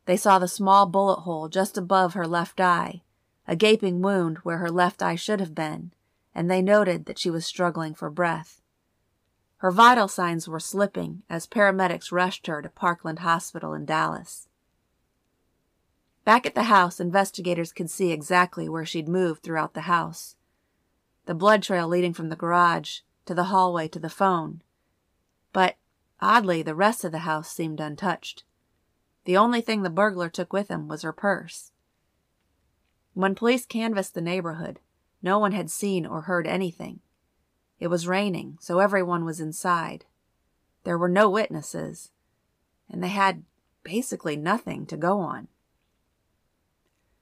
They 0.05 0.17
saw 0.17 0.37
the 0.37 0.47
small 0.47 0.85
bullet 0.85 1.21
hole 1.21 1.47
just 1.47 1.77
above 1.77 2.13
her 2.13 2.27
left 2.27 2.59
eye, 2.59 3.01
a 3.47 3.55
gaping 3.55 4.01
wound 4.01 4.39
where 4.39 4.57
her 4.57 4.69
left 4.69 5.01
eye 5.01 5.15
should 5.15 5.39
have 5.39 5.55
been, 5.55 5.91
and 6.33 6.49
they 6.49 6.61
noted 6.61 7.05
that 7.05 7.17
she 7.17 7.29
was 7.29 7.45
struggling 7.45 7.95
for 7.95 8.09
breath. 8.09 8.61
Her 9.57 9.71
vital 9.71 10.07
signs 10.07 10.47
were 10.47 10.59
slipping 10.59 11.23
as 11.29 11.47
paramedics 11.47 12.11
rushed 12.11 12.45
her 12.47 12.61
to 12.61 12.69
Parkland 12.69 13.19
Hospital 13.19 13.73
in 13.73 13.85
Dallas. 13.85 14.47
Back 16.23 16.45
at 16.45 16.55
the 16.55 16.63
house, 16.63 16.99
investigators 16.99 17.71
could 17.71 17.89
see 17.89 18.11
exactly 18.11 18.67
where 18.67 18.85
she'd 18.85 19.07
moved 19.07 19.43
throughout 19.43 19.73
the 19.73 19.81
house. 19.81 20.35
The 21.25 21.35
blood 21.35 21.63
trail 21.63 21.87
leading 21.87 22.13
from 22.13 22.29
the 22.29 22.35
garage 22.35 22.99
to 23.25 23.33
the 23.33 23.45
hallway 23.45 23.87
to 23.87 23.99
the 23.99 24.09
phone. 24.09 24.61
But, 25.53 25.77
oddly, 26.19 26.61
the 26.61 26.75
rest 26.75 27.03
of 27.03 27.11
the 27.11 27.19
house 27.19 27.49
seemed 27.49 27.79
untouched. 27.79 28.43
The 29.25 29.37
only 29.37 29.61
thing 29.61 29.81
the 29.81 29.89
burglar 29.89 30.29
took 30.29 30.53
with 30.53 30.69
him 30.69 30.87
was 30.87 31.01
her 31.01 31.13
purse. 31.13 31.71
When 33.13 33.35
police 33.35 33.65
canvassed 33.65 34.13
the 34.13 34.21
neighborhood, 34.21 34.79
no 35.21 35.39
one 35.39 35.53
had 35.53 35.71
seen 35.71 36.05
or 36.05 36.21
heard 36.21 36.45
anything. 36.45 36.99
It 37.79 37.87
was 37.87 38.07
raining, 38.07 38.57
so 38.61 38.79
everyone 38.79 39.25
was 39.25 39.39
inside. 39.39 40.05
There 40.83 40.97
were 40.97 41.09
no 41.09 41.29
witnesses, 41.29 42.11
and 42.89 43.03
they 43.03 43.09
had 43.09 43.43
basically 43.83 44.35
nothing 44.35 44.85
to 44.87 44.97
go 44.97 45.19
on. 45.19 45.47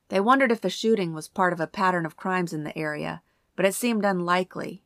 They 0.09 0.19
wondered 0.19 0.51
if 0.51 0.61
the 0.61 0.69
shooting 0.69 1.13
was 1.13 1.27
part 1.27 1.53
of 1.53 1.59
a 1.59 1.67
pattern 1.67 2.05
of 2.05 2.17
crimes 2.17 2.53
in 2.53 2.63
the 2.63 2.77
area, 2.77 3.21
but 3.55 3.65
it 3.65 3.73
seemed 3.73 4.05
unlikely. 4.05 4.83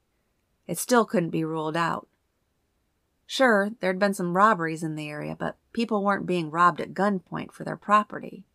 It 0.68 0.78
still 0.78 1.06
couldn't 1.06 1.32
be 1.32 1.44
ruled 1.44 1.76
out. 1.76 2.08
Sure, 3.30 3.72
there'd 3.82 4.00
been 4.00 4.14
some 4.14 4.38
robberies 4.38 4.84
in 4.84 4.96
the 4.96 5.10
area, 5.10 5.36
but 5.38 5.58
people 5.74 6.02
weren't 6.02 6.26
being 6.26 6.50
robbed 6.50 6.80
at 6.80 6.94
gunpoint 6.94 7.52
for 7.52 7.66
their 7.66 7.76
property. 7.76 8.46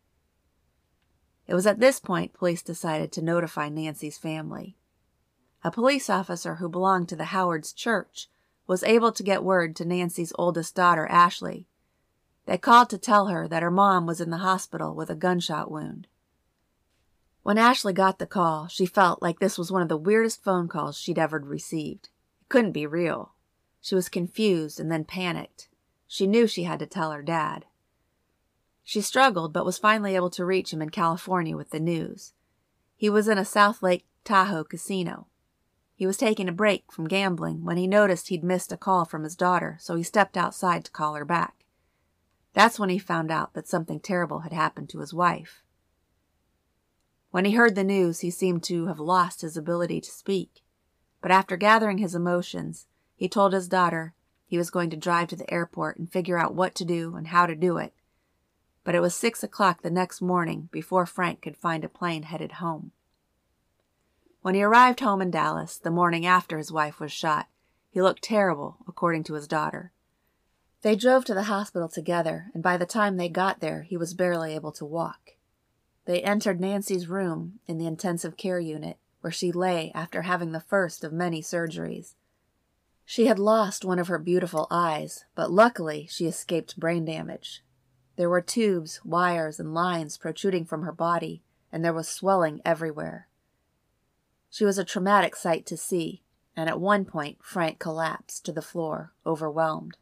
It 1.46 1.54
was 1.54 1.66
at 1.66 1.78
this 1.78 2.00
point 2.00 2.32
police 2.32 2.62
decided 2.62 3.12
to 3.12 3.22
notify 3.22 3.68
Nancy's 3.68 4.16
family. 4.16 4.78
A 5.62 5.70
police 5.70 6.08
officer 6.08 6.54
who 6.54 6.70
belonged 6.70 7.10
to 7.10 7.16
the 7.16 7.26
Howards 7.26 7.74
Church 7.74 8.30
was 8.66 8.82
able 8.82 9.12
to 9.12 9.22
get 9.22 9.44
word 9.44 9.76
to 9.76 9.84
Nancy's 9.84 10.32
oldest 10.38 10.74
daughter, 10.74 11.06
Ashley. 11.06 11.66
They 12.46 12.56
called 12.56 12.88
to 12.90 12.98
tell 12.98 13.26
her 13.26 13.46
that 13.46 13.62
her 13.62 13.70
mom 13.70 14.06
was 14.06 14.22
in 14.22 14.30
the 14.30 14.38
hospital 14.38 14.94
with 14.94 15.10
a 15.10 15.14
gunshot 15.14 15.70
wound. 15.70 16.08
When 17.42 17.58
Ashley 17.58 17.92
got 17.92 18.18
the 18.18 18.26
call, 18.26 18.68
she 18.68 18.86
felt 18.86 19.20
like 19.20 19.38
this 19.38 19.58
was 19.58 19.70
one 19.70 19.82
of 19.82 19.88
the 19.88 19.98
weirdest 19.98 20.42
phone 20.42 20.66
calls 20.66 20.96
she'd 20.96 21.18
ever 21.18 21.38
received. 21.38 22.08
It 22.40 22.48
couldn't 22.48 22.72
be 22.72 22.86
real. 22.86 23.34
She 23.82 23.96
was 23.96 24.08
confused 24.08 24.78
and 24.80 24.90
then 24.90 25.04
panicked. 25.04 25.68
She 26.06 26.26
knew 26.26 26.46
she 26.46 26.62
had 26.62 26.78
to 26.78 26.86
tell 26.86 27.10
her 27.10 27.22
dad. 27.22 27.66
She 28.84 29.00
struggled, 29.00 29.52
but 29.52 29.66
was 29.66 29.76
finally 29.76 30.14
able 30.14 30.30
to 30.30 30.44
reach 30.44 30.72
him 30.72 30.80
in 30.80 30.90
California 30.90 31.56
with 31.56 31.70
the 31.70 31.80
news. 31.80 32.32
He 32.96 33.10
was 33.10 33.26
in 33.26 33.38
a 33.38 33.44
South 33.44 33.82
Lake 33.82 34.06
Tahoe 34.24 34.64
casino. 34.64 35.26
He 35.96 36.06
was 36.06 36.16
taking 36.16 36.48
a 36.48 36.52
break 36.52 36.92
from 36.92 37.08
gambling 37.08 37.64
when 37.64 37.76
he 37.76 37.86
noticed 37.88 38.28
he'd 38.28 38.44
missed 38.44 38.72
a 38.72 38.76
call 38.76 39.04
from 39.04 39.24
his 39.24 39.36
daughter, 39.36 39.76
so 39.80 39.96
he 39.96 40.02
stepped 40.02 40.36
outside 40.36 40.84
to 40.84 40.90
call 40.90 41.14
her 41.14 41.24
back. 41.24 41.64
That's 42.54 42.78
when 42.78 42.88
he 42.88 42.98
found 42.98 43.30
out 43.30 43.54
that 43.54 43.66
something 43.66 43.98
terrible 43.98 44.40
had 44.40 44.52
happened 44.52 44.90
to 44.90 45.00
his 45.00 45.12
wife. 45.12 45.62
When 47.30 47.44
he 47.44 47.52
heard 47.52 47.74
the 47.74 47.82
news, 47.82 48.20
he 48.20 48.30
seemed 48.30 48.62
to 48.64 48.86
have 48.86 49.00
lost 49.00 49.40
his 49.40 49.56
ability 49.56 50.00
to 50.02 50.10
speak. 50.10 50.62
But 51.20 51.30
after 51.30 51.56
gathering 51.56 51.98
his 51.98 52.14
emotions, 52.14 52.86
he 53.16 53.28
told 53.28 53.52
his 53.52 53.68
daughter 53.68 54.14
he 54.46 54.58
was 54.58 54.70
going 54.70 54.90
to 54.90 54.96
drive 54.96 55.28
to 55.28 55.36
the 55.36 55.52
airport 55.52 55.98
and 55.98 56.10
figure 56.10 56.38
out 56.38 56.54
what 56.54 56.74
to 56.74 56.84
do 56.84 57.14
and 57.16 57.28
how 57.28 57.46
to 57.46 57.54
do 57.54 57.78
it, 57.78 57.94
but 58.84 58.94
it 58.94 59.00
was 59.00 59.14
six 59.14 59.42
o'clock 59.42 59.82
the 59.82 59.90
next 59.90 60.20
morning 60.20 60.68
before 60.72 61.06
Frank 61.06 61.40
could 61.40 61.56
find 61.56 61.84
a 61.84 61.88
plane 61.88 62.24
headed 62.24 62.52
home. 62.52 62.92
When 64.42 64.54
he 64.54 64.62
arrived 64.62 65.00
home 65.00 65.22
in 65.22 65.30
Dallas, 65.30 65.78
the 65.78 65.90
morning 65.90 66.26
after 66.26 66.58
his 66.58 66.72
wife 66.72 66.98
was 66.98 67.12
shot, 67.12 67.46
he 67.90 68.02
looked 68.02 68.22
terrible, 68.22 68.78
according 68.88 69.22
to 69.24 69.34
his 69.34 69.46
daughter. 69.46 69.92
They 70.82 70.96
drove 70.96 71.24
to 71.26 71.34
the 71.34 71.44
hospital 71.44 71.88
together, 71.88 72.50
and 72.54 72.62
by 72.62 72.76
the 72.76 72.86
time 72.86 73.16
they 73.16 73.28
got 73.28 73.60
there, 73.60 73.82
he 73.82 73.96
was 73.96 74.14
barely 74.14 74.54
able 74.54 74.72
to 74.72 74.84
walk. 74.84 75.34
They 76.06 76.20
entered 76.22 76.60
Nancy's 76.60 77.06
room 77.06 77.60
in 77.68 77.78
the 77.78 77.86
intensive 77.86 78.36
care 78.36 78.58
unit, 78.58 78.96
where 79.20 79.30
she 79.30 79.52
lay 79.52 79.92
after 79.94 80.22
having 80.22 80.50
the 80.50 80.58
first 80.58 81.04
of 81.04 81.12
many 81.12 81.40
surgeries. 81.40 82.14
She 83.04 83.26
had 83.26 83.38
lost 83.38 83.84
one 83.84 83.98
of 83.98 84.08
her 84.08 84.18
beautiful 84.18 84.66
eyes, 84.70 85.24
but 85.34 85.50
luckily 85.50 86.06
she 86.10 86.26
escaped 86.26 86.78
brain 86.78 87.04
damage. 87.04 87.62
There 88.16 88.30
were 88.30 88.40
tubes, 88.40 89.00
wires, 89.04 89.58
and 89.58 89.74
lines 89.74 90.18
protruding 90.18 90.64
from 90.64 90.82
her 90.82 90.92
body, 90.92 91.42
and 91.70 91.84
there 91.84 91.92
was 91.92 92.08
swelling 92.08 92.60
everywhere. 92.64 93.28
She 94.50 94.64
was 94.64 94.78
a 94.78 94.84
traumatic 94.84 95.34
sight 95.34 95.64
to 95.66 95.76
see, 95.76 96.22
and 96.54 96.68
at 96.68 96.80
one 96.80 97.04
point 97.04 97.38
Frank 97.42 97.78
collapsed 97.78 98.44
to 98.44 98.52
the 98.52 98.62
floor, 98.62 99.12
overwhelmed. 99.24 99.96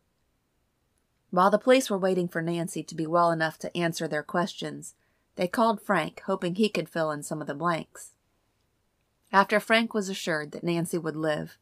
While 1.30 1.50
the 1.50 1.58
police 1.58 1.88
were 1.88 1.98
waiting 1.98 2.26
for 2.26 2.42
Nancy 2.42 2.82
to 2.82 2.94
be 2.94 3.06
well 3.06 3.30
enough 3.30 3.58
to 3.60 3.76
answer 3.76 4.08
their 4.08 4.24
questions, 4.24 4.94
they 5.36 5.46
called 5.46 5.80
Frank, 5.80 6.22
hoping 6.26 6.56
he 6.56 6.68
could 6.68 6.88
fill 6.88 7.12
in 7.12 7.22
some 7.22 7.40
of 7.40 7.46
the 7.46 7.54
blanks. 7.54 8.14
After 9.32 9.60
Frank 9.60 9.94
was 9.94 10.08
assured 10.08 10.50
that 10.50 10.64
Nancy 10.64 10.98
would 10.98 11.14
live, 11.14 11.56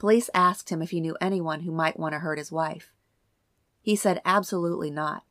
police 0.00 0.30
asked 0.32 0.70
him 0.70 0.80
if 0.80 0.90
he 0.90 1.00
knew 1.00 1.16
anyone 1.20 1.60
who 1.60 1.70
might 1.70 2.00
want 2.00 2.14
to 2.14 2.18
hurt 2.18 2.38
his 2.38 2.50
wife. 2.50 2.90
He 3.82 3.94
said 3.94 4.22
absolutely 4.24 4.90
not. 4.90 5.24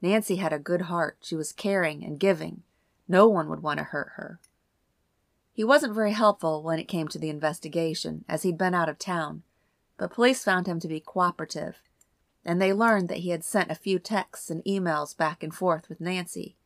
Nancy 0.00 0.36
had 0.36 0.52
a 0.52 0.58
good 0.58 0.82
heart. 0.82 1.18
She 1.22 1.36
was 1.36 1.52
caring 1.52 2.02
and 2.02 2.18
giving. 2.18 2.62
No 3.06 3.28
one 3.28 3.50
would 3.50 3.62
want 3.62 3.78
to 3.78 3.84
hurt 3.84 4.12
her. 4.16 4.40
He 5.52 5.62
wasn't 5.62 5.94
very 5.94 6.12
helpful 6.12 6.62
when 6.62 6.78
it 6.78 6.88
came 6.88 7.06
to 7.08 7.18
the 7.18 7.28
investigation, 7.28 8.24
as 8.26 8.42
he'd 8.42 8.58
been 8.58 8.74
out 8.74 8.88
of 8.88 8.98
town, 8.98 9.42
but 9.98 10.10
police 10.10 10.42
found 10.42 10.66
him 10.66 10.80
to 10.80 10.88
be 10.88 11.00
cooperative, 11.00 11.82
and 12.44 12.60
they 12.60 12.72
learned 12.72 13.08
that 13.10 13.18
he 13.18 13.28
had 13.28 13.44
sent 13.44 13.70
a 13.70 13.76
few 13.76 13.98
texts 13.98 14.50
and 14.50 14.64
emails 14.64 15.16
back 15.16 15.42
and 15.42 15.54
forth 15.54 15.88
with 15.88 16.00
Nancy. 16.00 16.56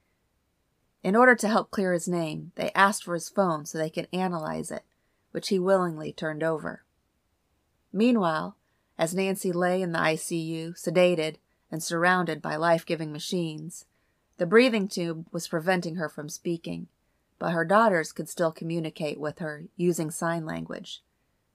In 1.03 1.17
order 1.17 1.35
to 1.35 1.49
help 1.49 1.71
clear 1.71 1.93
his 1.93 2.09
name, 2.09 2.53
they 2.55 2.71
asked 2.73 3.05
for 3.05 3.15
his 3.15 3.29
phone 3.29 3.67
so 3.67 3.77
they 3.79 3.91
could 3.91 4.09
analyze 4.13 4.71
it, 4.71 4.85
which 5.33 5.49
he 5.49 5.59
willingly 5.59 6.13
turned 6.13 6.43
over. 6.43 6.85
Meanwhile, 7.93 8.57
as 8.99 9.15
Nancy 9.15 9.53
lay 9.53 9.81
in 9.81 9.93
the 9.93 9.99
ICU, 9.99 10.73
sedated, 10.79 11.37
and 11.71 11.83
surrounded 11.83 12.43
by 12.43 12.57
life 12.57 12.85
giving 12.85 13.13
machines. 13.13 13.85
The 14.39 14.47
breathing 14.47 14.89
tube 14.89 15.27
was 15.31 15.49
preventing 15.49 15.97
her 15.97 16.09
from 16.09 16.29
speaking, 16.29 16.89
but 17.39 17.53
her 17.53 17.65
daughters 17.65 18.13
could 18.13 18.29
still 18.29 18.53
communicate 18.53 19.21
with 19.21 19.39
her 19.39 19.65
using 19.77 20.11
sign 20.11 20.45
language. 20.45 21.03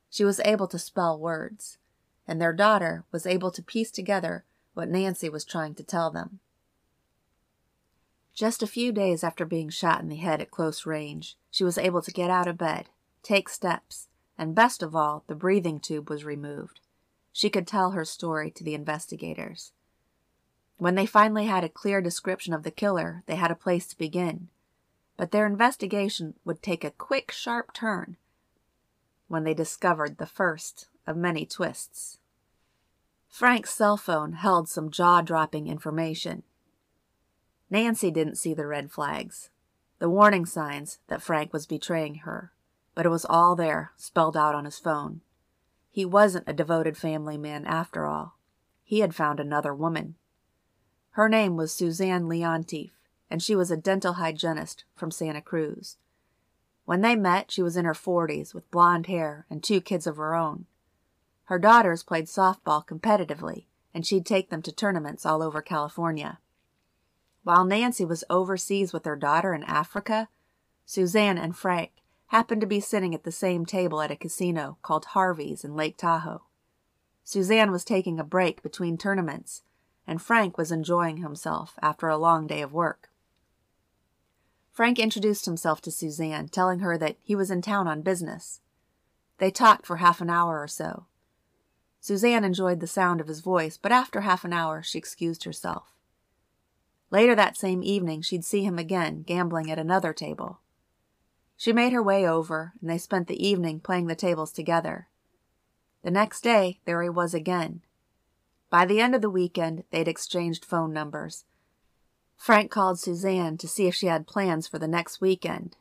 She 0.09 0.23
was 0.23 0.39
able 0.45 0.67
to 0.67 0.79
spell 0.79 1.19
words, 1.19 1.77
and 2.27 2.39
their 2.39 2.53
daughter 2.53 3.03
was 3.11 3.25
able 3.25 3.51
to 3.51 3.61
piece 3.61 3.91
together 3.91 4.45
what 4.73 4.89
Nancy 4.89 5.29
was 5.29 5.43
trying 5.43 5.75
to 5.75 5.83
tell 5.83 6.11
them. 6.11 6.39
Just 8.33 8.63
a 8.63 8.67
few 8.67 8.91
days 8.91 9.23
after 9.23 9.45
being 9.45 9.69
shot 9.69 10.01
in 10.01 10.09
the 10.09 10.15
head 10.15 10.41
at 10.41 10.51
close 10.51 10.85
range, 10.85 11.37
she 11.51 11.63
was 11.63 11.77
able 11.77 12.01
to 12.01 12.11
get 12.11 12.31
out 12.31 12.47
of 12.47 12.57
bed, 12.57 12.89
take 13.21 13.47
steps, 13.47 14.07
and 14.37 14.55
best 14.55 14.81
of 14.81 14.95
all, 14.95 15.23
the 15.27 15.35
breathing 15.35 15.79
tube 15.79 16.09
was 16.09 16.23
removed. 16.23 16.79
She 17.31 17.49
could 17.49 17.67
tell 17.67 17.91
her 17.91 18.05
story 18.05 18.51
to 18.51 18.63
the 18.63 18.75
investigators. 18.75 19.71
When 20.77 20.95
they 20.95 21.05
finally 21.05 21.45
had 21.45 21.63
a 21.63 21.69
clear 21.69 22.01
description 22.01 22.53
of 22.53 22.63
the 22.63 22.71
killer, 22.71 23.23
they 23.25 23.35
had 23.35 23.51
a 23.51 23.55
place 23.55 23.87
to 23.87 23.97
begin. 23.97 24.49
But 25.17 25.31
their 25.31 25.45
investigation 25.45 26.33
would 26.43 26.61
take 26.61 26.83
a 26.83 26.91
quick, 26.91 27.31
sharp 27.31 27.73
turn 27.73 28.17
when 29.27 29.43
they 29.43 29.53
discovered 29.53 30.17
the 30.17 30.25
first 30.25 30.87
of 31.07 31.17
many 31.17 31.45
twists. 31.45 32.19
Frank's 33.27 33.73
cell 33.73 33.97
phone 33.97 34.33
held 34.33 34.69
some 34.69 34.91
jaw 34.91 35.21
dropping 35.21 35.67
information. 35.67 36.43
Nancy 37.69 38.11
didn't 38.11 38.37
see 38.37 38.53
the 38.53 38.67
red 38.67 38.91
flags, 38.91 39.49
the 39.97 40.09
warning 40.09 40.45
signs 40.45 40.99
that 41.07 41.21
Frank 41.21 41.51
was 41.51 41.65
betraying 41.65 42.15
her, 42.25 42.51
but 42.95 43.05
it 43.05 43.09
was 43.09 43.25
all 43.25 43.55
there, 43.55 43.91
spelled 43.97 44.37
out 44.37 44.55
on 44.55 44.65
his 44.65 44.79
phone. 44.79 45.21
He 45.89 46.05
wasn't 46.05 46.49
a 46.49 46.53
devoted 46.53 46.97
family 46.97 47.37
man 47.37 47.65
after 47.65 48.05
all. 48.05 48.37
He 48.83 48.99
had 48.99 49.15
found 49.15 49.39
another 49.39 49.73
woman. 49.73 50.15
Her 51.11 51.29
name 51.29 51.55
was 51.55 51.71
Suzanne 51.71 52.27
Leontief, 52.27 52.91
and 53.29 53.41
she 53.41 53.55
was 53.55 53.71
a 53.71 53.77
dental 53.77 54.13
hygienist 54.13 54.85
from 54.95 55.11
Santa 55.11 55.41
Cruz. 55.41 55.97
When 56.85 57.01
they 57.01 57.15
met, 57.15 57.51
she 57.51 57.61
was 57.61 57.77
in 57.77 57.85
her 57.85 57.93
40s 57.93 58.53
with 58.53 58.69
blonde 58.71 59.07
hair 59.07 59.45
and 59.49 59.63
two 59.63 59.81
kids 59.81 60.05
of 60.05 60.17
her 60.17 60.35
own. 60.35 60.65
Her 61.45 61.59
daughters 61.59 62.03
played 62.03 62.25
softball 62.25 62.85
competitively, 62.85 63.65
and 63.93 64.05
she'd 64.05 64.25
take 64.25 64.49
them 64.49 64.61
to 64.63 64.71
tournaments 64.71 65.25
all 65.25 65.41
over 65.41 65.61
California. 65.61 66.39
While 67.43 67.65
Nancy 67.65 68.05
was 68.05 68.23
overseas 68.29 68.93
with 68.93 69.05
her 69.05 69.15
daughter 69.15 69.53
in 69.53 69.63
Africa, 69.63 70.29
Suzanne 70.85 71.37
and 71.37 71.55
Frank 71.55 71.91
happened 72.33 72.61
to 72.61 72.65
be 72.65 72.79
sitting 72.79 73.13
at 73.13 73.25
the 73.25 73.31
same 73.31 73.63
table 73.63 74.01
at 74.01 74.09
a 74.09 74.15
casino 74.15 74.75
called 74.81 75.05
Harvey's 75.05 75.63
in 75.63 75.75
Lake 75.75 75.97
Tahoe. 75.97 76.41
Suzanne 77.23 77.71
was 77.71 77.83
taking 77.83 78.19
a 78.19 78.23
break 78.23 78.63
between 78.63 78.97
tournaments, 78.97 79.61
and 80.07 80.19
Frank 80.19 80.57
was 80.57 80.71
enjoying 80.71 81.17
himself 81.17 81.75
after 81.79 82.07
a 82.07 82.17
long 82.17 82.47
day 82.47 82.63
of 82.63 82.73
work. 82.73 83.11
Frank 84.71 84.97
introduced 84.97 85.45
himself 85.45 85.79
to 85.81 85.91
Suzanne, 85.91 86.47
telling 86.47 86.79
her 86.79 86.97
that 86.97 87.17
he 87.21 87.35
was 87.35 87.51
in 87.51 87.61
town 87.61 87.87
on 87.87 88.01
business. 88.01 88.61
They 89.37 89.51
talked 89.51 89.85
for 89.85 89.97
half 89.97 90.19
an 90.19 90.31
hour 90.31 90.59
or 90.59 90.67
so. 90.67 91.05
Suzanne 91.99 92.43
enjoyed 92.43 92.79
the 92.79 92.87
sound 92.87 93.21
of 93.21 93.27
his 93.27 93.41
voice, 93.41 93.77
but 93.77 93.91
after 93.91 94.21
half 94.21 94.43
an 94.43 94.53
hour 94.53 94.81
she 94.81 94.97
excused 94.97 95.43
herself. 95.43 95.93
Later 97.11 97.35
that 97.35 97.57
same 97.57 97.83
evening 97.83 98.23
she'd 98.23 98.43
see 98.43 98.63
him 98.63 98.79
again, 98.79 99.21
gambling 99.21 99.69
at 99.69 99.77
another 99.77 100.13
table. 100.13 100.61
She 101.63 101.71
made 101.71 101.93
her 101.93 102.03
way 102.03 102.27
over, 102.27 102.73
and 102.81 102.89
they 102.89 102.97
spent 102.97 103.29
the 103.29 103.41
evening 103.41 103.79
playing 103.79 104.07
the 104.07 104.15
tables 104.15 104.51
together. 104.51 105.07
The 106.01 106.11
next 106.11 106.41
day, 106.41 106.81
there 106.83 107.01
he 107.01 107.07
was 107.07 107.33
again. 107.33 107.83
By 108.69 108.83
the 108.83 108.99
end 108.99 109.15
of 109.15 109.21
the 109.21 109.29
weekend, 109.29 109.85
they'd 109.89 110.09
exchanged 110.09 110.65
phone 110.65 110.91
numbers. 110.91 111.45
Frank 112.35 112.69
called 112.69 112.99
Suzanne 112.99 113.57
to 113.59 113.67
see 113.69 113.87
if 113.87 113.95
she 113.95 114.07
had 114.07 114.27
plans 114.27 114.67
for 114.67 114.77
the 114.77 114.89
next 114.89 115.21
weekend. 115.21 115.77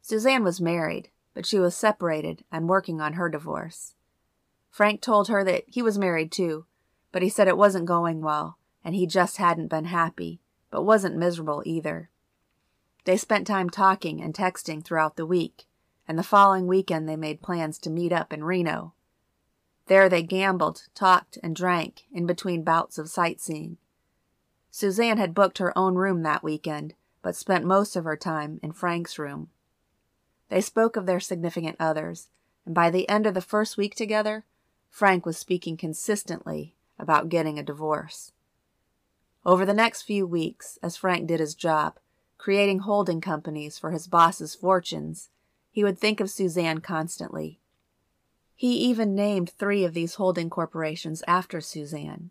Suzanne 0.00 0.42
was 0.42 0.62
married, 0.62 1.10
but 1.34 1.44
she 1.44 1.58
was 1.58 1.76
separated 1.76 2.42
and 2.50 2.66
working 2.66 2.98
on 2.98 3.12
her 3.12 3.28
divorce. 3.28 3.96
Frank 4.70 5.02
told 5.02 5.28
her 5.28 5.44
that 5.44 5.64
he 5.66 5.82
was 5.82 5.98
married 5.98 6.32
too, 6.32 6.64
but 7.12 7.20
he 7.20 7.28
said 7.28 7.48
it 7.48 7.58
wasn't 7.58 7.84
going 7.84 8.22
well, 8.22 8.56
and 8.82 8.94
he 8.94 9.06
just 9.06 9.36
hadn't 9.36 9.68
been 9.68 9.84
happy, 9.84 10.40
but 10.70 10.84
wasn't 10.84 11.18
miserable 11.18 11.62
either. 11.66 12.08
They 13.06 13.16
spent 13.16 13.46
time 13.46 13.70
talking 13.70 14.20
and 14.20 14.34
texting 14.34 14.84
throughout 14.84 15.14
the 15.14 15.24
week, 15.24 15.68
and 16.08 16.18
the 16.18 16.24
following 16.24 16.66
weekend 16.66 17.08
they 17.08 17.14
made 17.14 17.40
plans 17.40 17.78
to 17.78 17.90
meet 17.90 18.12
up 18.12 18.32
in 18.32 18.42
Reno. 18.42 18.94
There 19.86 20.08
they 20.08 20.24
gambled, 20.24 20.88
talked, 20.92 21.38
and 21.40 21.54
drank 21.54 22.06
in 22.10 22.26
between 22.26 22.64
bouts 22.64 22.98
of 22.98 23.08
sightseeing. 23.08 23.76
Suzanne 24.72 25.18
had 25.18 25.36
booked 25.36 25.58
her 25.58 25.76
own 25.78 25.94
room 25.94 26.24
that 26.24 26.42
weekend, 26.42 26.94
but 27.22 27.36
spent 27.36 27.64
most 27.64 27.94
of 27.94 28.02
her 28.02 28.16
time 28.16 28.58
in 28.60 28.72
Frank's 28.72 29.20
room. 29.20 29.50
They 30.48 30.60
spoke 30.60 30.96
of 30.96 31.06
their 31.06 31.20
significant 31.20 31.76
others, 31.78 32.30
and 32.64 32.74
by 32.74 32.90
the 32.90 33.08
end 33.08 33.24
of 33.24 33.34
the 33.34 33.40
first 33.40 33.76
week 33.76 33.94
together, 33.94 34.44
Frank 34.90 35.24
was 35.24 35.38
speaking 35.38 35.76
consistently 35.76 36.74
about 36.98 37.28
getting 37.28 37.56
a 37.56 37.62
divorce. 37.62 38.32
Over 39.44 39.64
the 39.64 39.72
next 39.72 40.02
few 40.02 40.26
weeks, 40.26 40.76
as 40.82 40.96
Frank 40.96 41.28
did 41.28 41.38
his 41.38 41.54
job, 41.54 42.00
creating 42.38 42.80
holding 42.80 43.20
companies 43.20 43.78
for 43.78 43.90
his 43.90 44.06
boss's 44.06 44.54
fortunes, 44.54 45.30
he 45.70 45.84
would 45.84 45.98
think 45.98 46.20
of 46.20 46.30
Suzanne 46.30 46.80
constantly. 46.80 47.60
He 48.54 48.76
even 48.78 49.14
named 49.14 49.50
three 49.50 49.84
of 49.84 49.92
these 49.92 50.14
holding 50.14 50.48
corporations 50.48 51.22
after 51.28 51.60
Suzanne. 51.60 52.30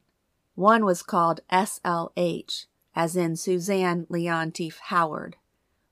One 0.55 0.85
was 0.85 1.03
called 1.03 1.41
SLH, 1.51 2.65
as 2.95 3.15
in 3.15 3.35
Suzanne 3.35 4.07
Leontief 4.09 4.79
Howard, 4.85 5.35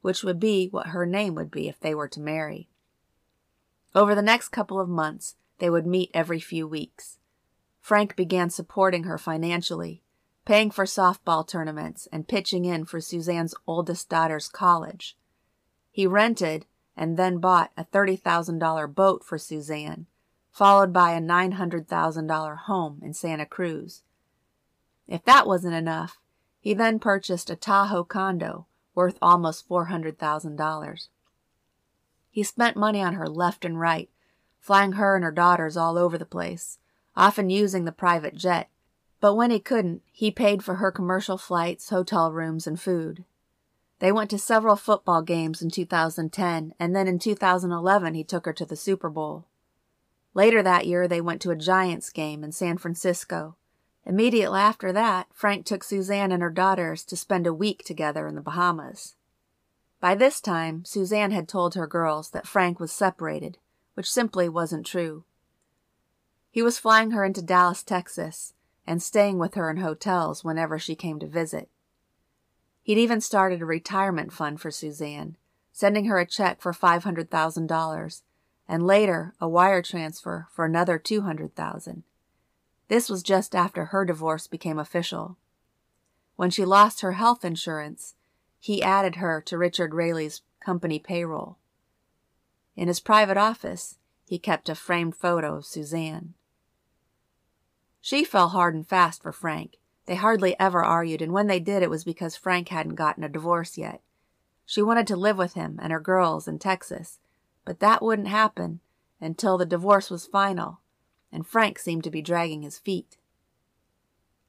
which 0.01 0.23
would 0.23 0.39
be 0.39 0.67
what 0.69 0.87
her 0.87 1.05
name 1.05 1.35
would 1.35 1.51
be 1.51 1.67
if 1.67 1.79
they 1.79 1.93
were 1.93 2.07
to 2.07 2.19
marry. 2.19 2.69
Over 3.93 4.15
the 4.15 4.21
next 4.21 4.49
couple 4.49 4.79
of 4.79 4.89
months, 4.89 5.35
they 5.59 5.69
would 5.69 5.85
meet 5.85 6.09
every 6.13 6.39
few 6.39 6.67
weeks. 6.67 7.19
Frank 7.79 8.15
began 8.15 8.49
supporting 8.49 9.03
her 9.03 9.17
financially, 9.17 10.01
paying 10.45 10.71
for 10.71 10.85
softball 10.85 11.47
tournaments 11.47 12.07
and 12.11 12.27
pitching 12.27 12.65
in 12.65 12.85
for 12.85 12.99
Suzanne's 12.99 13.55
oldest 13.65 14.09
daughter's 14.09 14.47
college. 14.47 15.17
He 15.91 16.05
rented 16.05 16.65
and 16.97 17.17
then 17.17 17.39
bought 17.39 17.71
a 17.77 17.85
$30,000 17.85 18.93
boat 18.93 19.23
for 19.23 19.37
Suzanne 19.37 20.07
followed 20.53 20.93
by 20.93 21.13
a 21.13 21.19
$900,000 21.19 22.57
home 22.59 22.99
in 23.01 23.13
Santa 23.13 23.45
Cruz. 23.45 24.03
If 25.07 25.25
that 25.25 25.47
wasn't 25.47 25.73
enough, 25.73 26.19
he 26.59 26.75
then 26.75 26.99
purchased 26.99 27.49
a 27.49 27.55
Tahoe 27.55 28.03
condo 28.03 28.67
worth 28.93 29.17
almost 29.19 29.67
$400,000. 29.67 31.07
He 32.29 32.43
spent 32.43 32.77
money 32.77 33.01
on 33.01 33.15
her 33.15 33.27
left 33.27 33.65
and 33.65 33.79
right, 33.79 34.09
flying 34.59 34.93
her 34.93 35.15
and 35.15 35.25
her 35.25 35.31
daughters 35.31 35.75
all 35.75 35.97
over 35.97 36.19
the 36.19 36.25
place, 36.25 36.77
often 37.17 37.49
using 37.49 37.85
the 37.85 37.91
private 37.91 38.35
jet. 38.35 38.69
But 39.23 39.35
when 39.35 39.51
he 39.51 39.59
couldn't, 39.61 40.01
he 40.11 40.31
paid 40.31 40.65
for 40.65 40.75
her 40.75 40.91
commercial 40.91 41.37
flights, 41.37 41.87
hotel 41.87 42.33
rooms, 42.33 42.67
and 42.67 42.77
food. 42.77 43.23
They 43.99 44.11
went 44.11 44.29
to 44.31 44.37
several 44.37 44.75
football 44.75 45.21
games 45.21 45.61
in 45.61 45.69
2010, 45.69 46.73
and 46.77 46.93
then 46.93 47.07
in 47.07 47.19
2011 47.19 48.15
he 48.15 48.25
took 48.25 48.45
her 48.45 48.51
to 48.51 48.65
the 48.65 48.75
Super 48.75 49.09
Bowl. 49.09 49.45
Later 50.33 50.61
that 50.61 50.87
year, 50.87 51.07
they 51.07 51.21
went 51.21 51.41
to 51.43 51.51
a 51.51 51.55
Giants 51.55 52.09
game 52.09 52.43
in 52.43 52.51
San 52.51 52.77
Francisco. 52.77 53.55
Immediately 54.05 54.59
after 54.59 54.91
that, 54.91 55.27
Frank 55.31 55.65
took 55.65 55.85
Suzanne 55.85 56.33
and 56.33 56.43
her 56.43 56.49
daughters 56.49 57.05
to 57.05 57.15
spend 57.15 57.47
a 57.47 57.53
week 57.53 57.85
together 57.85 58.27
in 58.27 58.35
the 58.35 58.41
Bahamas. 58.41 59.15
By 60.01 60.15
this 60.15 60.41
time, 60.41 60.83
Suzanne 60.83 61.31
had 61.31 61.47
told 61.47 61.75
her 61.75 61.87
girls 61.87 62.31
that 62.31 62.45
Frank 62.45 62.77
was 62.77 62.91
separated, 62.91 63.57
which 63.93 64.11
simply 64.11 64.49
wasn't 64.49 64.85
true. 64.85 65.23
He 66.51 66.61
was 66.61 66.77
flying 66.77 67.11
her 67.11 67.23
into 67.23 67.41
Dallas, 67.41 67.83
Texas, 67.83 68.53
and 68.85 69.01
staying 69.01 69.39
with 69.39 69.55
her 69.55 69.69
in 69.69 69.77
hotels 69.77 70.43
whenever 70.43 70.77
she 70.77 70.95
came 70.95 71.19
to 71.19 71.27
visit. 71.27 71.69
He'd 72.81 72.97
even 72.97 73.21
started 73.21 73.61
a 73.61 73.65
retirement 73.65 74.33
fund 74.33 74.59
for 74.59 74.71
Suzanne, 74.71 75.37
sending 75.71 76.05
her 76.05 76.19
a 76.19 76.25
check 76.25 76.61
for 76.61 76.73
$500,000 76.73 78.21
and 78.67 78.87
later 78.87 79.33
a 79.39 79.47
wire 79.47 79.81
transfer 79.81 80.47
for 80.51 80.65
another 80.65 80.97
200,000. 80.97 82.03
This 82.89 83.09
was 83.09 83.23
just 83.23 83.55
after 83.55 83.85
her 83.85 84.05
divorce 84.05 84.47
became 84.47 84.77
official. 84.77 85.37
When 86.35 86.49
she 86.49 86.65
lost 86.65 87.01
her 87.01 87.13
health 87.13 87.45
insurance, 87.45 88.15
he 88.59 88.83
added 88.83 89.15
her 89.15 89.41
to 89.41 89.57
Richard 89.57 89.93
Raley's 89.93 90.41
company 90.63 90.99
payroll. 90.99 91.57
In 92.75 92.87
his 92.87 92.99
private 92.99 93.37
office, 93.37 93.97
he 94.25 94.39
kept 94.39 94.69
a 94.69 94.75
framed 94.75 95.15
photo 95.15 95.57
of 95.57 95.65
Suzanne. 95.65 96.33
She 98.05 98.25
fell 98.25 98.49
hard 98.49 98.75
and 98.75 98.85
fast 98.85 99.23
for 99.23 99.31
Frank. 99.31 99.77
They 100.07 100.15
hardly 100.15 100.59
ever 100.59 100.83
argued, 100.83 101.21
and 101.21 101.31
when 101.31 101.47
they 101.47 101.61
did, 101.61 101.81
it 101.81 101.89
was 101.89 102.03
because 102.03 102.35
Frank 102.35 102.67
hadn't 102.67 102.95
gotten 102.95 103.23
a 103.23 103.29
divorce 103.29 103.77
yet. 103.77 104.01
She 104.65 104.81
wanted 104.81 105.07
to 105.07 105.15
live 105.15 105.37
with 105.37 105.53
him 105.53 105.79
and 105.81 105.93
her 105.93 106.01
girls 106.01 106.45
in 106.45 106.59
Texas, 106.59 107.19
but 107.63 107.79
that 107.79 108.01
wouldn't 108.01 108.27
happen 108.27 108.81
until 109.21 109.57
the 109.57 109.65
divorce 109.65 110.11
was 110.11 110.25
final, 110.25 110.81
and 111.31 111.47
Frank 111.47 111.79
seemed 111.79 112.03
to 112.03 112.11
be 112.11 112.21
dragging 112.21 112.63
his 112.63 112.77
feet. 112.77 113.15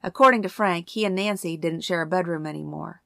According 0.02 0.42
to 0.42 0.48
Frank, 0.48 0.88
he 0.88 1.04
and 1.04 1.14
Nancy 1.14 1.56
didn't 1.56 1.84
share 1.84 2.02
a 2.02 2.06
bedroom 2.08 2.46
anymore. 2.46 3.02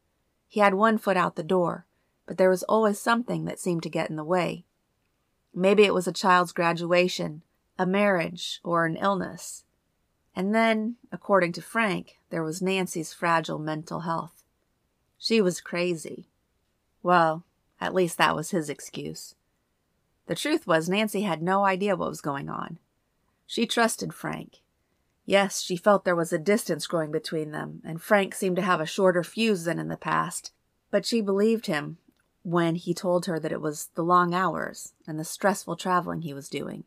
He 0.46 0.60
had 0.60 0.72
one 0.72 0.96
foot 0.96 1.18
out 1.18 1.36
the 1.36 1.42
door, 1.42 1.84
but 2.24 2.38
there 2.38 2.48
was 2.48 2.62
always 2.62 2.98
something 2.98 3.44
that 3.44 3.60
seemed 3.60 3.82
to 3.82 3.90
get 3.90 4.08
in 4.08 4.16
the 4.16 4.24
way. 4.24 4.64
Maybe 5.54 5.84
it 5.84 5.92
was 5.92 6.08
a 6.08 6.12
child's 6.12 6.52
graduation, 6.52 7.42
a 7.78 7.84
marriage, 7.84 8.62
or 8.64 8.86
an 8.86 8.96
illness. 8.96 9.64
And 10.34 10.54
then, 10.54 10.96
according 11.10 11.52
to 11.52 11.62
Frank, 11.62 12.18
there 12.30 12.42
was 12.42 12.62
Nancy's 12.62 13.12
fragile 13.12 13.58
mental 13.58 14.00
health. 14.00 14.44
She 15.18 15.40
was 15.40 15.60
crazy. 15.60 16.28
Well, 17.02 17.44
at 17.80 17.94
least 17.94 18.18
that 18.18 18.36
was 18.36 18.50
his 18.50 18.68
excuse. 18.68 19.34
The 20.26 20.34
truth 20.34 20.66
was, 20.66 20.88
Nancy 20.88 21.22
had 21.22 21.42
no 21.42 21.64
idea 21.64 21.96
what 21.96 22.10
was 22.10 22.20
going 22.20 22.48
on. 22.48 22.78
She 23.46 23.66
trusted 23.66 24.12
Frank. 24.12 24.58
Yes, 25.24 25.60
she 25.60 25.76
felt 25.76 26.04
there 26.04 26.16
was 26.16 26.32
a 26.32 26.38
distance 26.38 26.86
growing 26.86 27.10
between 27.10 27.50
them, 27.50 27.82
and 27.84 28.00
Frank 28.00 28.34
seemed 28.34 28.56
to 28.56 28.62
have 28.62 28.80
a 28.80 28.86
shorter 28.86 29.22
fuse 29.22 29.64
than 29.64 29.78
in 29.78 29.88
the 29.88 29.96
past, 29.96 30.52
but 30.90 31.04
she 31.04 31.20
believed 31.20 31.66
him 31.66 31.98
when 32.42 32.76
he 32.76 32.94
told 32.94 33.26
her 33.26 33.38
that 33.38 33.52
it 33.52 33.60
was 33.60 33.90
the 33.94 34.02
long 34.02 34.32
hours 34.34 34.92
and 35.06 35.18
the 35.18 35.24
stressful 35.24 35.76
traveling 35.76 36.22
he 36.22 36.32
was 36.32 36.48
doing. 36.48 36.84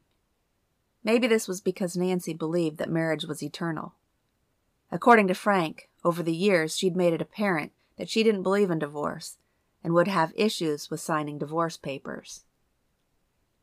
Maybe 1.03 1.27
this 1.27 1.47
was 1.47 1.61
because 1.61 1.97
Nancy 1.97 2.33
believed 2.33 2.77
that 2.77 2.89
marriage 2.89 3.25
was 3.25 3.41
eternal. 3.41 3.93
According 4.91 5.27
to 5.27 5.33
Frank, 5.33 5.89
over 6.03 6.21
the 6.21 6.35
years 6.35 6.77
she'd 6.77 6.95
made 6.95 7.13
it 7.13 7.21
apparent 7.21 7.71
that 7.97 8.09
she 8.09 8.23
didn't 8.23 8.43
believe 8.43 8.69
in 8.69 8.79
divorce 8.79 9.37
and 9.83 9.93
would 9.93 10.07
have 10.07 10.33
issues 10.35 10.89
with 10.89 10.99
signing 10.99 11.37
divorce 11.37 11.77
papers. 11.77 12.43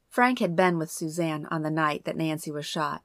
Frank 0.09 0.38
had 0.38 0.57
been 0.57 0.79
with 0.79 0.90
Suzanne 0.90 1.46
on 1.51 1.62
the 1.62 1.70
night 1.70 2.05
that 2.05 2.16
Nancy 2.16 2.51
was 2.51 2.66
shot. 2.66 3.03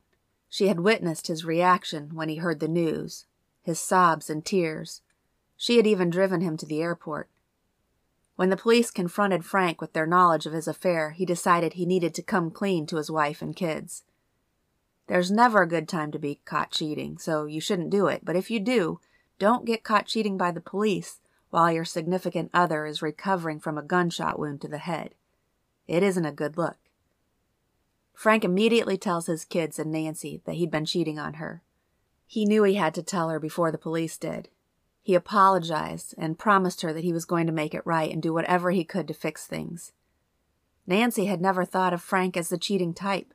She 0.49 0.67
had 0.67 0.79
witnessed 0.79 1.27
his 1.27 1.45
reaction 1.45 2.11
when 2.13 2.29
he 2.29 2.37
heard 2.37 2.59
the 2.59 2.67
news, 2.67 3.25
his 3.61 3.79
sobs 3.79 4.29
and 4.29 4.43
tears. 4.43 5.01
She 5.57 5.77
had 5.77 5.85
even 5.85 6.09
driven 6.09 6.41
him 6.41 6.57
to 6.57 6.65
the 6.65 6.81
airport. 6.81 7.29
When 8.35 8.49
the 8.49 8.57
police 8.57 8.89
confronted 8.89 9.45
Frank 9.45 9.79
with 9.79 9.93
their 9.93 10.07
knowledge 10.07 10.45
of 10.45 10.53
his 10.53 10.67
affair, 10.67 11.11
he 11.11 11.25
decided 11.25 11.73
he 11.73 11.85
needed 11.85 12.15
to 12.15 12.23
come 12.23 12.49
clean 12.49 12.87
to 12.87 12.97
his 12.97 13.11
wife 13.11 13.41
and 13.41 13.55
kids. 13.55 14.03
There's 15.07 15.31
never 15.31 15.61
a 15.61 15.67
good 15.67 15.87
time 15.87 16.11
to 16.11 16.19
be 16.19 16.39
caught 16.45 16.71
cheating, 16.71 17.17
so 17.17 17.45
you 17.45 17.59
shouldn't 17.59 17.89
do 17.89 18.07
it, 18.07 18.21
but 18.23 18.35
if 18.35 18.49
you 18.49 18.59
do, 18.59 18.99
don't 19.37 19.65
get 19.65 19.83
caught 19.83 20.07
cheating 20.07 20.37
by 20.37 20.51
the 20.51 20.61
police 20.61 21.19
while 21.49 21.71
your 21.71 21.85
significant 21.85 22.49
other 22.53 22.85
is 22.85 23.01
recovering 23.01 23.59
from 23.59 23.77
a 23.77 23.83
gunshot 23.83 24.39
wound 24.39 24.61
to 24.61 24.67
the 24.67 24.77
head. 24.79 25.13
It 25.87 26.01
isn't 26.01 26.25
a 26.25 26.31
good 26.31 26.57
look. 26.57 26.77
Frank 28.13 28.43
immediately 28.43 28.97
tells 28.97 29.25
his 29.25 29.43
kids 29.43 29.77
and 29.77 29.91
Nancy 29.91 30.41
that 30.45 30.55
he'd 30.55 30.71
been 30.71 30.85
cheating 30.85 31.19
on 31.19 31.35
her. 31.35 31.61
He 32.25 32.45
knew 32.45 32.63
he 32.63 32.75
had 32.75 32.93
to 32.95 33.03
tell 33.03 33.29
her 33.29 33.39
before 33.39 33.71
the 33.71 33.77
police 33.77 34.17
did. 34.17 34.49
He 35.01 35.13
apologized 35.13 36.15
and 36.17 36.39
promised 36.39 36.81
her 36.81 36.93
that 36.93 37.03
he 37.03 37.11
was 37.11 37.25
going 37.25 37.45
to 37.47 37.53
make 37.53 37.73
it 37.73 37.85
right 37.85 38.11
and 38.11 38.21
do 38.21 38.33
whatever 38.33 38.71
he 38.71 38.85
could 38.85 39.07
to 39.09 39.13
fix 39.13 39.45
things. 39.45 39.91
Nancy 40.87 41.25
had 41.25 41.41
never 41.41 41.65
thought 41.65 41.93
of 41.93 42.01
Frank 42.01 42.37
as 42.37 42.49
the 42.49 42.57
cheating 42.57 42.93
type, 42.93 43.33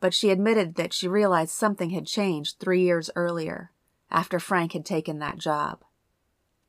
but 0.00 0.14
she 0.14 0.30
admitted 0.30 0.74
that 0.74 0.92
she 0.92 1.06
realized 1.06 1.52
something 1.52 1.90
had 1.90 2.06
changed 2.06 2.58
three 2.58 2.82
years 2.82 3.10
earlier, 3.14 3.70
after 4.10 4.40
Frank 4.40 4.72
had 4.72 4.84
taken 4.84 5.18
that 5.18 5.38
job. 5.38 5.84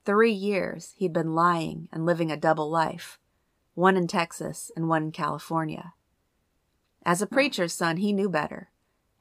Three 0.05 0.31
years 0.31 0.93
he'd 0.97 1.13
been 1.13 1.33
lying 1.33 1.87
and 1.91 2.05
living 2.05 2.31
a 2.31 2.37
double 2.37 2.69
life, 2.69 3.17
one 3.73 3.95
in 3.95 4.07
Texas 4.07 4.71
and 4.75 4.89
one 4.89 5.03
in 5.03 5.11
California. 5.11 5.93
As 7.03 7.21
a 7.21 7.27
preacher's 7.27 7.73
son, 7.73 7.97
he 7.97 8.13
knew 8.13 8.29
better, 8.29 8.69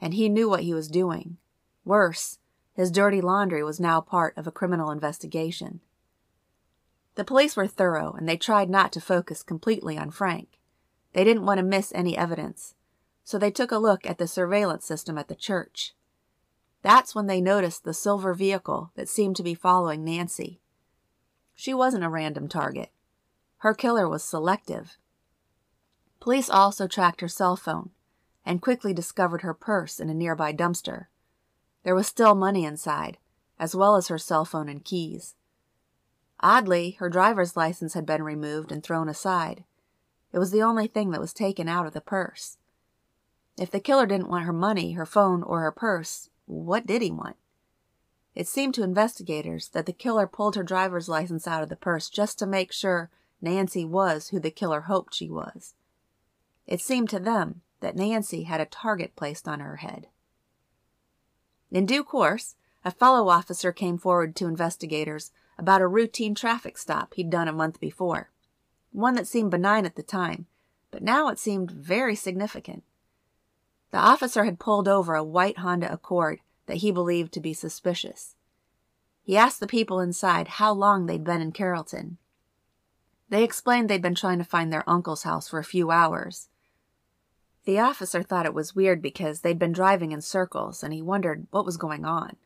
and 0.00 0.12
he 0.12 0.28
knew 0.28 0.48
what 0.48 0.64
he 0.64 0.74
was 0.74 0.88
doing. 0.88 1.38
Worse, 1.84 2.38
his 2.74 2.90
dirty 2.90 3.20
laundry 3.20 3.62
was 3.62 3.80
now 3.80 4.00
part 4.00 4.36
of 4.36 4.46
a 4.46 4.52
criminal 4.52 4.90
investigation. 4.90 5.80
The 7.14 7.24
police 7.24 7.56
were 7.56 7.66
thorough, 7.66 8.12
and 8.12 8.28
they 8.28 8.36
tried 8.36 8.70
not 8.70 8.92
to 8.92 9.00
focus 9.00 9.42
completely 9.42 9.98
on 9.98 10.10
Frank. 10.10 10.58
They 11.12 11.24
didn't 11.24 11.46
want 11.46 11.58
to 11.58 11.64
miss 11.64 11.92
any 11.94 12.16
evidence, 12.16 12.74
so 13.30 13.38
they 13.38 13.50
took 13.50 13.70
a 13.70 13.78
look 13.78 14.04
at 14.04 14.18
the 14.18 14.26
surveillance 14.26 14.84
system 14.84 15.16
at 15.16 15.28
the 15.28 15.34
church. 15.34 15.94
That's 16.82 17.14
when 17.14 17.26
they 17.26 17.40
noticed 17.40 17.84
the 17.84 17.94
silver 17.94 18.34
vehicle 18.34 18.90
that 18.96 19.08
seemed 19.08 19.36
to 19.36 19.42
be 19.42 19.54
following 19.54 20.04
Nancy. 20.04 20.60
She 21.54 21.72
wasn't 21.72 22.04
a 22.04 22.08
random 22.08 22.48
target. 22.48 22.90
Her 23.58 23.74
killer 23.74 24.08
was 24.08 24.24
selective 24.24 24.96
Police 26.20 26.50
also 26.50 26.86
tracked 26.86 27.22
her 27.22 27.28
cell 27.28 27.56
phone 27.56 27.90
and 28.44 28.60
quickly 28.60 28.92
discovered 28.92 29.40
her 29.40 29.54
purse 29.54 29.98
in 29.98 30.10
a 30.10 30.14
nearby 30.14 30.52
dumpster. 30.52 31.06
There 31.82 31.94
was 31.94 32.06
still 32.06 32.34
money 32.34 32.64
inside, 32.64 33.16
as 33.58 33.74
well 33.74 33.96
as 33.96 34.08
her 34.08 34.18
cell 34.18 34.44
phone 34.44 34.68
and 34.68 34.84
keys. 34.84 35.34
Oddly, 36.40 36.92
her 37.00 37.08
driver's 37.08 37.56
license 37.56 37.94
had 37.94 38.04
been 38.04 38.22
removed 38.22 38.70
and 38.70 38.82
thrown 38.82 39.08
aside. 39.08 39.64
It 40.32 40.38
was 40.38 40.50
the 40.50 40.62
only 40.62 40.86
thing 40.86 41.10
that 41.10 41.20
was 41.20 41.32
taken 41.32 41.68
out 41.68 41.86
of 41.86 41.94
the 41.94 42.00
purse. 42.00 42.58
If 43.60 43.70
the 43.70 43.78
killer 43.78 44.06
didn't 44.06 44.30
want 44.30 44.46
her 44.46 44.54
money, 44.54 44.92
her 44.92 45.04
phone, 45.04 45.42
or 45.42 45.60
her 45.60 45.70
purse, 45.70 46.30
what 46.46 46.86
did 46.86 47.02
he 47.02 47.10
want? 47.10 47.36
It 48.34 48.48
seemed 48.48 48.72
to 48.74 48.82
investigators 48.82 49.68
that 49.68 49.84
the 49.84 49.92
killer 49.92 50.26
pulled 50.26 50.56
her 50.56 50.62
driver's 50.62 51.10
license 51.10 51.46
out 51.46 51.62
of 51.62 51.68
the 51.68 51.76
purse 51.76 52.08
just 52.08 52.38
to 52.38 52.46
make 52.46 52.72
sure 52.72 53.10
Nancy 53.42 53.84
was 53.84 54.28
who 54.28 54.40
the 54.40 54.50
killer 54.50 54.82
hoped 54.82 55.12
she 55.12 55.28
was. 55.28 55.74
It 56.66 56.80
seemed 56.80 57.10
to 57.10 57.18
them 57.18 57.60
that 57.80 57.96
Nancy 57.96 58.44
had 58.44 58.62
a 58.62 58.64
target 58.64 59.14
placed 59.14 59.46
on 59.46 59.60
her 59.60 59.76
head. 59.76 60.06
In 61.70 61.84
due 61.84 62.02
course, 62.02 62.56
a 62.82 62.90
fellow 62.90 63.28
officer 63.28 63.72
came 63.72 63.98
forward 63.98 64.34
to 64.36 64.46
investigators 64.46 65.32
about 65.58 65.82
a 65.82 65.86
routine 65.86 66.34
traffic 66.34 66.78
stop 66.78 67.12
he'd 67.12 67.28
done 67.28 67.46
a 67.46 67.52
month 67.52 67.78
before, 67.78 68.30
one 68.90 69.16
that 69.16 69.26
seemed 69.26 69.50
benign 69.50 69.84
at 69.84 69.96
the 69.96 70.02
time, 70.02 70.46
but 70.90 71.02
now 71.02 71.28
it 71.28 71.38
seemed 71.38 71.70
very 71.70 72.16
significant. 72.16 72.84
The 73.90 73.98
officer 73.98 74.44
had 74.44 74.60
pulled 74.60 74.86
over 74.86 75.14
a 75.14 75.24
white 75.24 75.58
Honda 75.58 75.92
Accord 75.92 76.40
that 76.66 76.78
he 76.78 76.92
believed 76.92 77.32
to 77.32 77.40
be 77.40 77.52
suspicious. 77.52 78.36
He 79.22 79.36
asked 79.36 79.60
the 79.60 79.66
people 79.66 80.00
inside 80.00 80.48
how 80.48 80.72
long 80.72 81.06
they'd 81.06 81.24
been 81.24 81.40
in 81.40 81.52
Carrollton. 81.52 82.18
They 83.28 83.44
explained 83.44 83.88
they'd 83.88 84.02
been 84.02 84.14
trying 84.14 84.38
to 84.38 84.44
find 84.44 84.72
their 84.72 84.88
uncle's 84.88 85.24
house 85.24 85.48
for 85.48 85.58
a 85.58 85.64
few 85.64 85.90
hours. 85.90 86.48
The 87.64 87.78
officer 87.78 88.22
thought 88.22 88.46
it 88.46 88.54
was 88.54 88.74
weird 88.74 89.02
because 89.02 89.40
they'd 89.40 89.58
been 89.58 89.72
driving 89.72 90.12
in 90.12 90.20
circles 90.20 90.82
and 90.82 90.92
he 90.92 91.02
wondered 91.02 91.46
what 91.50 91.66
was 91.66 91.76
going 91.76 92.04
on. 92.04 92.36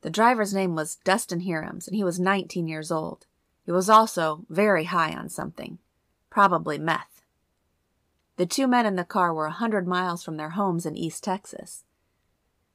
The 0.00 0.10
driver's 0.10 0.54
name 0.54 0.74
was 0.74 0.96
Dustin 0.96 1.42
Hirams 1.42 1.86
and 1.86 1.94
he 1.94 2.04
was 2.04 2.18
19 2.18 2.66
years 2.66 2.90
old. 2.90 3.26
He 3.64 3.72
was 3.72 3.88
also 3.88 4.44
very 4.48 4.84
high 4.84 5.12
on 5.12 5.28
something, 5.28 5.78
probably 6.30 6.78
meth. 6.78 7.13
The 8.36 8.46
two 8.46 8.66
men 8.66 8.86
in 8.86 8.96
the 8.96 9.04
car 9.04 9.32
were 9.32 9.46
a 9.46 9.52
hundred 9.52 9.86
miles 9.86 10.24
from 10.24 10.36
their 10.36 10.50
homes 10.50 10.86
in 10.86 10.96
East 10.96 11.22
Texas. 11.22 11.84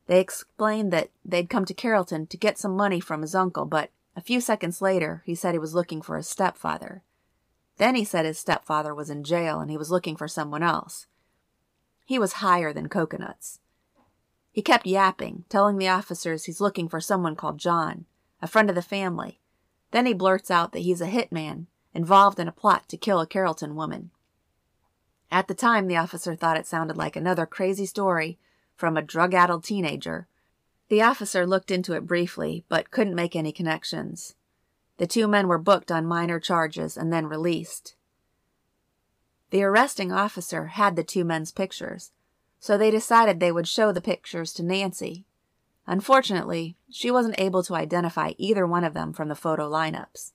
They 0.08 0.20
explained 0.20 0.92
that 0.94 1.12
they'd 1.24 1.50
come 1.50 1.66
to 1.66 1.74
Carrollton 1.74 2.28
to 2.28 2.38
get 2.38 2.58
some 2.58 2.76
money 2.76 3.00
from 3.00 3.22
his 3.22 3.36
uncle, 3.36 3.66
but 3.66 3.92
a 4.16 4.22
few 4.22 4.42
seconds 4.42 4.82
later 4.82 5.22
he 5.26 5.36
said 5.36 5.54
he 5.54 5.60
was 5.60 5.76
looking 5.76 6.02
for 6.02 6.18
his 6.18 6.28
stepfather. 6.28 7.04
Then 7.78 7.96
he 7.96 8.04
said 8.04 8.26
his 8.26 8.40
stepfather 8.40 8.96
was 8.96 9.10
in 9.10 9.24
jail 9.24 9.60
and 9.60 9.70
he 9.70 9.78
was 9.78 9.92
looking 9.92 10.16
for 10.16 10.28
someone 10.28 10.64
else. 10.64 11.08
He 12.06 12.18
was 12.18 12.34
higher 12.34 12.74
than 12.74 12.90
coconuts. 12.90 13.60
He 14.52 14.62
kept 14.62 14.88
yapping, 14.88 15.46
telling 15.48 15.78
the 15.78 15.88
officers 15.88 16.46
he's 16.46 16.60
looking 16.60 16.90
for 16.90 17.00
someone 17.00 17.36
called 17.36 17.60
John, 17.60 18.06
a 18.42 18.48
friend 18.48 18.70
of 18.70 18.76
the 18.76 18.82
family. 18.82 19.40
Then 19.92 20.06
he 20.06 20.14
blurts 20.14 20.50
out 20.50 20.72
that 20.72 20.80
he's 20.80 21.02
a 21.02 21.08
hitman 21.08 21.68
involved 21.94 22.40
in 22.40 22.48
a 22.48 22.52
plot 22.52 22.90
to 22.90 22.98
kill 22.98 23.20
a 23.20 23.28
Carrollton 23.28 23.76
woman. 23.76 24.12
At 25.32 25.48
the 25.48 25.54
time, 25.54 25.88
the 25.88 25.98
officer 25.98 26.36
thought 26.36 26.58
it 26.58 26.66
sounded 26.66 26.98
like 26.98 27.16
another 27.16 27.46
crazy 27.46 27.86
story 27.86 28.40
from 28.76 28.98
a 28.98 29.02
drug 29.02 29.34
addled 29.34 29.64
teenager. 29.64 30.28
The 30.90 31.02
officer 31.02 31.46
looked 31.46 31.70
into 31.70 31.94
it 31.94 32.08
briefly, 32.08 32.66
but 32.68 32.92
couldn't 32.92 33.16
make 33.16 33.36
any 33.36 33.52
connections. 33.52 34.36
The 34.98 35.08
two 35.08 35.28
men 35.28 35.48
were 35.48 35.60
booked 35.60 35.92
on 35.92 36.06
minor 36.06 36.40
charges 36.40 36.98
and 36.98 37.14
then 37.14 37.28
released. 37.28 37.96
The 39.52 39.64
arresting 39.64 40.12
officer 40.12 40.68
had 40.68 40.96
the 40.96 41.04
two 41.04 41.24
men's 41.24 41.52
pictures, 41.52 42.12
so 42.60 42.78
they 42.78 42.92
decided 42.92 43.40
they 43.40 43.52
would 43.52 43.68
show 43.68 43.92
the 43.92 44.02
pictures 44.02 44.52
to 44.54 44.64
Nancy. 44.64 45.26
Unfortunately, 45.88 46.76
she 46.90 47.10
wasn't 47.10 47.40
able 47.40 47.64
to 47.64 47.76
identify 47.76 48.34
either 48.38 48.68
one 48.68 48.84
of 48.84 48.94
them 48.94 49.14
from 49.14 49.28
the 49.28 49.36
photo 49.36 49.70
lineups. 49.70 50.34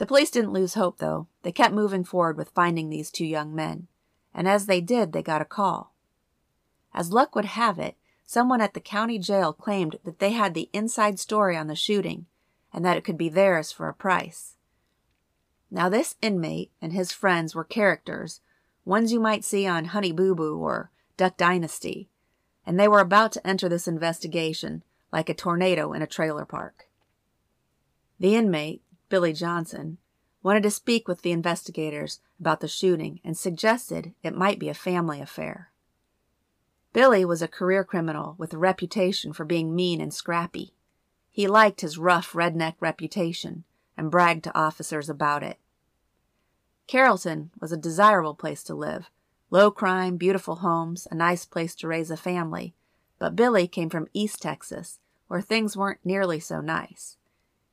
The 0.00 0.06
police 0.06 0.30
didn't 0.30 0.54
lose 0.54 0.72
hope, 0.72 0.96
though. 0.96 1.26
They 1.42 1.52
kept 1.52 1.74
moving 1.74 2.04
forward 2.04 2.38
with 2.38 2.54
finding 2.54 2.88
these 2.88 3.10
two 3.10 3.26
young 3.26 3.54
men, 3.54 3.86
and 4.32 4.48
as 4.48 4.64
they 4.64 4.80
did, 4.80 5.12
they 5.12 5.22
got 5.22 5.42
a 5.42 5.44
call. 5.44 5.92
As 6.94 7.12
luck 7.12 7.34
would 7.34 7.44
have 7.44 7.78
it, 7.78 7.98
someone 8.24 8.62
at 8.62 8.72
the 8.72 8.80
county 8.80 9.18
jail 9.18 9.52
claimed 9.52 9.98
that 10.04 10.18
they 10.18 10.30
had 10.30 10.54
the 10.54 10.70
inside 10.72 11.18
story 11.18 11.54
on 11.54 11.66
the 11.66 11.76
shooting 11.76 12.24
and 12.72 12.82
that 12.82 12.96
it 12.96 13.04
could 13.04 13.18
be 13.18 13.28
theirs 13.28 13.72
for 13.72 13.90
a 13.90 13.94
price. 13.94 14.54
Now, 15.70 15.90
this 15.90 16.14
inmate 16.22 16.72
and 16.80 16.94
his 16.94 17.12
friends 17.12 17.54
were 17.54 17.62
characters, 17.62 18.40
ones 18.86 19.12
you 19.12 19.20
might 19.20 19.44
see 19.44 19.66
on 19.66 19.84
Honey 19.84 20.12
Boo 20.12 20.34
Boo 20.34 20.56
or 20.56 20.90
Duck 21.18 21.36
Dynasty, 21.36 22.08
and 22.64 22.80
they 22.80 22.88
were 22.88 23.00
about 23.00 23.32
to 23.32 23.46
enter 23.46 23.68
this 23.68 23.86
investigation 23.86 24.82
like 25.12 25.28
a 25.28 25.34
tornado 25.34 25.92
in 25.92 26.00
a 26.00 26.06
trailer 26.06 26.46
park. 26.46 26.86
The 28.18 28.34
inmate, 28.34 28.80
Billy 29.10 29.32
Johnson, 29.34 29.98
wanted 30.42 30.62
to 30.62 30.70
speak 30.70 31.06
with 31.06 31.20
the 31.20 31.32
investigators 31.32 32.20
about 32.38 32.60
the 32.60 32.68
shooting 32.68 33.20
and 33.22 33.36
suggested 33.36 34.14
it 34.22 34.34
might 34.34 34.58
be 34.58 34.68
a 34.68 34.74
family 34.74 35.20
affair. 35.20 35.70
Billy 36.92 37.24
was 37.24 37.42
a 37.42 37.48
career 37.48 37.84
criminal 37.84 38.36
with 38.38 38.54
a 38.54 38.58
reputation 38.58 39.32
for 39.32 39.44
being 39.44 39.74
mean 39.74 40.00
and 40.00 40.14
scrappy. 40.14 40.74
He 41.28 41.46
liked 41.46 41.82
his 41.82 41.98
rough 41.98 42.32
redneck 42.32 42.74
reputation 42.80 43.64
and 43.96 44.10
bragged 44.10 44.44
to 44.44 44.58
officers 44.58 45.10
about 45.10 45.42
it. 45.42 45.58
Carrollton 46.86 47.50
was 47.60 47.70
a 47.70 47.76
desirable 47.76 48.34
place 48.34 48.62
to 48.64 48.74
live 48.74 49.10
low 49.50 49.70
crime, 49.70 50.16
beautiful 50.16 50.56
homes, 50.56 51.08
a 51.10 51.14
nice 51.14 51.44
place 51.44 51.74
to 51.74 51.88
raise 51.88 52.10
a 52.10 52.16
family. 52.16 52.72
But 53.18 53.34
Billy 53.34 53.66
came 53.66 53.90
from 53.90 54.06
East 54.12 54.40
Texas, 54.40 55.00
where 55.26 55.40
things 55.40 55.76
weren't 55.76 55.98
nearly 56.04 56.38
so 56.38 56.60
nice. 56.60 57.16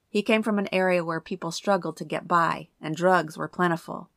He 0.09 0.21
came 0.21 0.43
from 0.43 0.57
an 0.59 0.69
area 0.71 1.03
where 1.03 1.19
people 1.19 1.51
struggled 1.51 1.97
to 1.97 2.05
get 2.05 2.27
by 2.27 2.69
and 2.81 2.95
drugs 2.95 3.37
were 3.37 3.47
plentiful. 3.47 4.09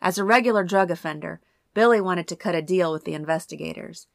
As 0.00 0.18
a 0.18 0.24
regular 0.24 0.64
drug 0.64 0.90
offender, 0.90 1.40
Billy 1.74 2.00
wanted 2.00 2.26
to 2.28 2.36
cut 2.36 2.54
a 2.54 2.62
deal 2.62 2.92
with 2.92 3.04
the 3.04 3.14
investigators. 3.14 4.06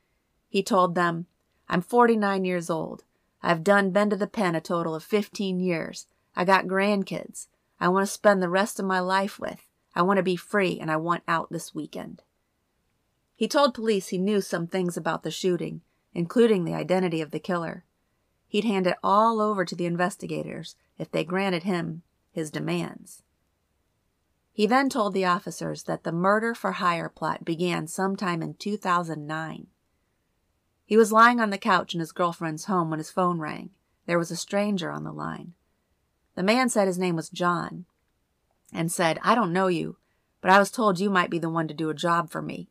He 0.48 0.64
told 0.64 0.96
them, 0.96 1.28
I'm 1.68 1.82
49 1.82 2.46
years 2.46 2.70
old. 2.70 3.04
I've 3.42 3.64
done 3.64 3.92
been 3.92 4.10
to 4.10 4.16
the 4.16 4.28
pen 4.28 4.56
a 4.56 4.62
total 4.62 4.96
of 4.96 5.04
15 5.04 5.60
years. 5.60 6.08
I 6.36 6.46
got 6.46 6.66
grandkids 6.66 7.48
I 7.80 7.90
want 7.90 8.06
to 8.06 8.12
spend 8.12 8.42
the 8.42 8.50
rest 8.50 8.80
of 8.80 8.86
my 8.86 9.00
life 9.00 9.40
with. 9.40 9.70
I 9.94 10.02
want 10.02 10.18
to 10.18 10.24
be 10.24 10.36
free 10.36 10.80
and 10.80 10.90
I 10.90 10.98
want 10.98 11.24
out 11.28 11.52
this 11.52 11.76
weekend. 11.76 12.24
He 13.36 13.48
told 13.48 13.74
police 13.74 14.08
he 14.08 14.18
knew 14.18 14.42
some 14.42 14.68
things 14.68 14.96
about 14.96 15.24
the 15.24 15.32
shooting, 15.32 15.82
including 16.14 16.64
the 16.64 16.74
identity 16.74 17.22
of 17.22 17.32
the 17.32 17.40
killer. 17.40 17.84
He 18.56 18.62
he'd 18.62 18.70
hand 18.70 18.88
it 18.88 18.96
all 19.04 19.42
over 19.42 19.66
to 19.66 19.76
the 19.76 19.86
investigators 19.86 20.78
if 20.98 21.12
they 21.12 21.26
granted 21.26 21.64
him 21.64 22.04
his 22.32 22.50
demands. 22.50 23.22
He 24.54 24.66
then 24.66 24.88
told 24.88 25.14
the 25.14 25.26
officers 25.26 25.84
that 25.84 26.06
the 26.06 26.14
murder 26.14 26.56
for 26.56 26.72
hire 26.72 27.10
plot 27.10 27.44
began 27.44 27.86
sometime 27.88 28.42
in 28.42 28.54
2009. 28.54 29.68
He 30.86 30.96
was 30.96 31.12
lying 31.12 31.42
on 31.42 31.50
the 31.50 31.58
couch 31.58 31.94
in 31.94 32.00
his 32.00 32.14
girlfriend's 32.14 32.64
home 32.64 32.90
when 32.90 33.00
his 33.00 33.12
phone 33.12 33.40
rang. 33.40 33.72
There 34.06 34.18
was 34.18 34.32
a 34.32 34.38
stranger 34.38 34.90
on 34.90 35.04
the 35.04 35.12
line. 35.12 35.52
The 36.36 36.44
man 36.44 36.70
said 36.70 36.88
his 36.88 36.98
name 36.98 37.18
was 37.18 37.28
John 37.28 37.84
and 38.72 38.90
said, 38.90 39.20
I 39.22 39.36
don't 39.36 39.52
know 39.52 39.68
you, 39.68 39.98
but 40.40 40.50
I 40.50 40.60
was 40.60 40.72
told 40.72 40.98
you 40.98 41.10
might 41.10 41.30
be 41.30 41.40
the 41.40 41.50
one 41.50 41.68
to 41.68 41.74
do 41.74 41.90
a 41.90 41.94
job 41.94 42.30
for 42.30 42.42
me. 42.42 42.70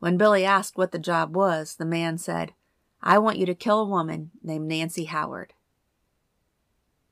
When 0.00 0.16
Billy 0.16 0.44
asked 0.44 0.76
what 0.76 0.90
the 0.90 0.98
job 0.98 1.36
was, 1.36 1.76
the 1.76 1.84
man 1.84 2.18
said, 2.18 2.54
I 3.02 3.18
want 3.18 3.38
you 3.38 3.46
to 3.46 3.54
kill 3.54 3.80
a 3.80 3.88
woman 3.88 4.30
named 4.42 4.68
Nancy 4.68 5.04
Howard. 5.04 5.54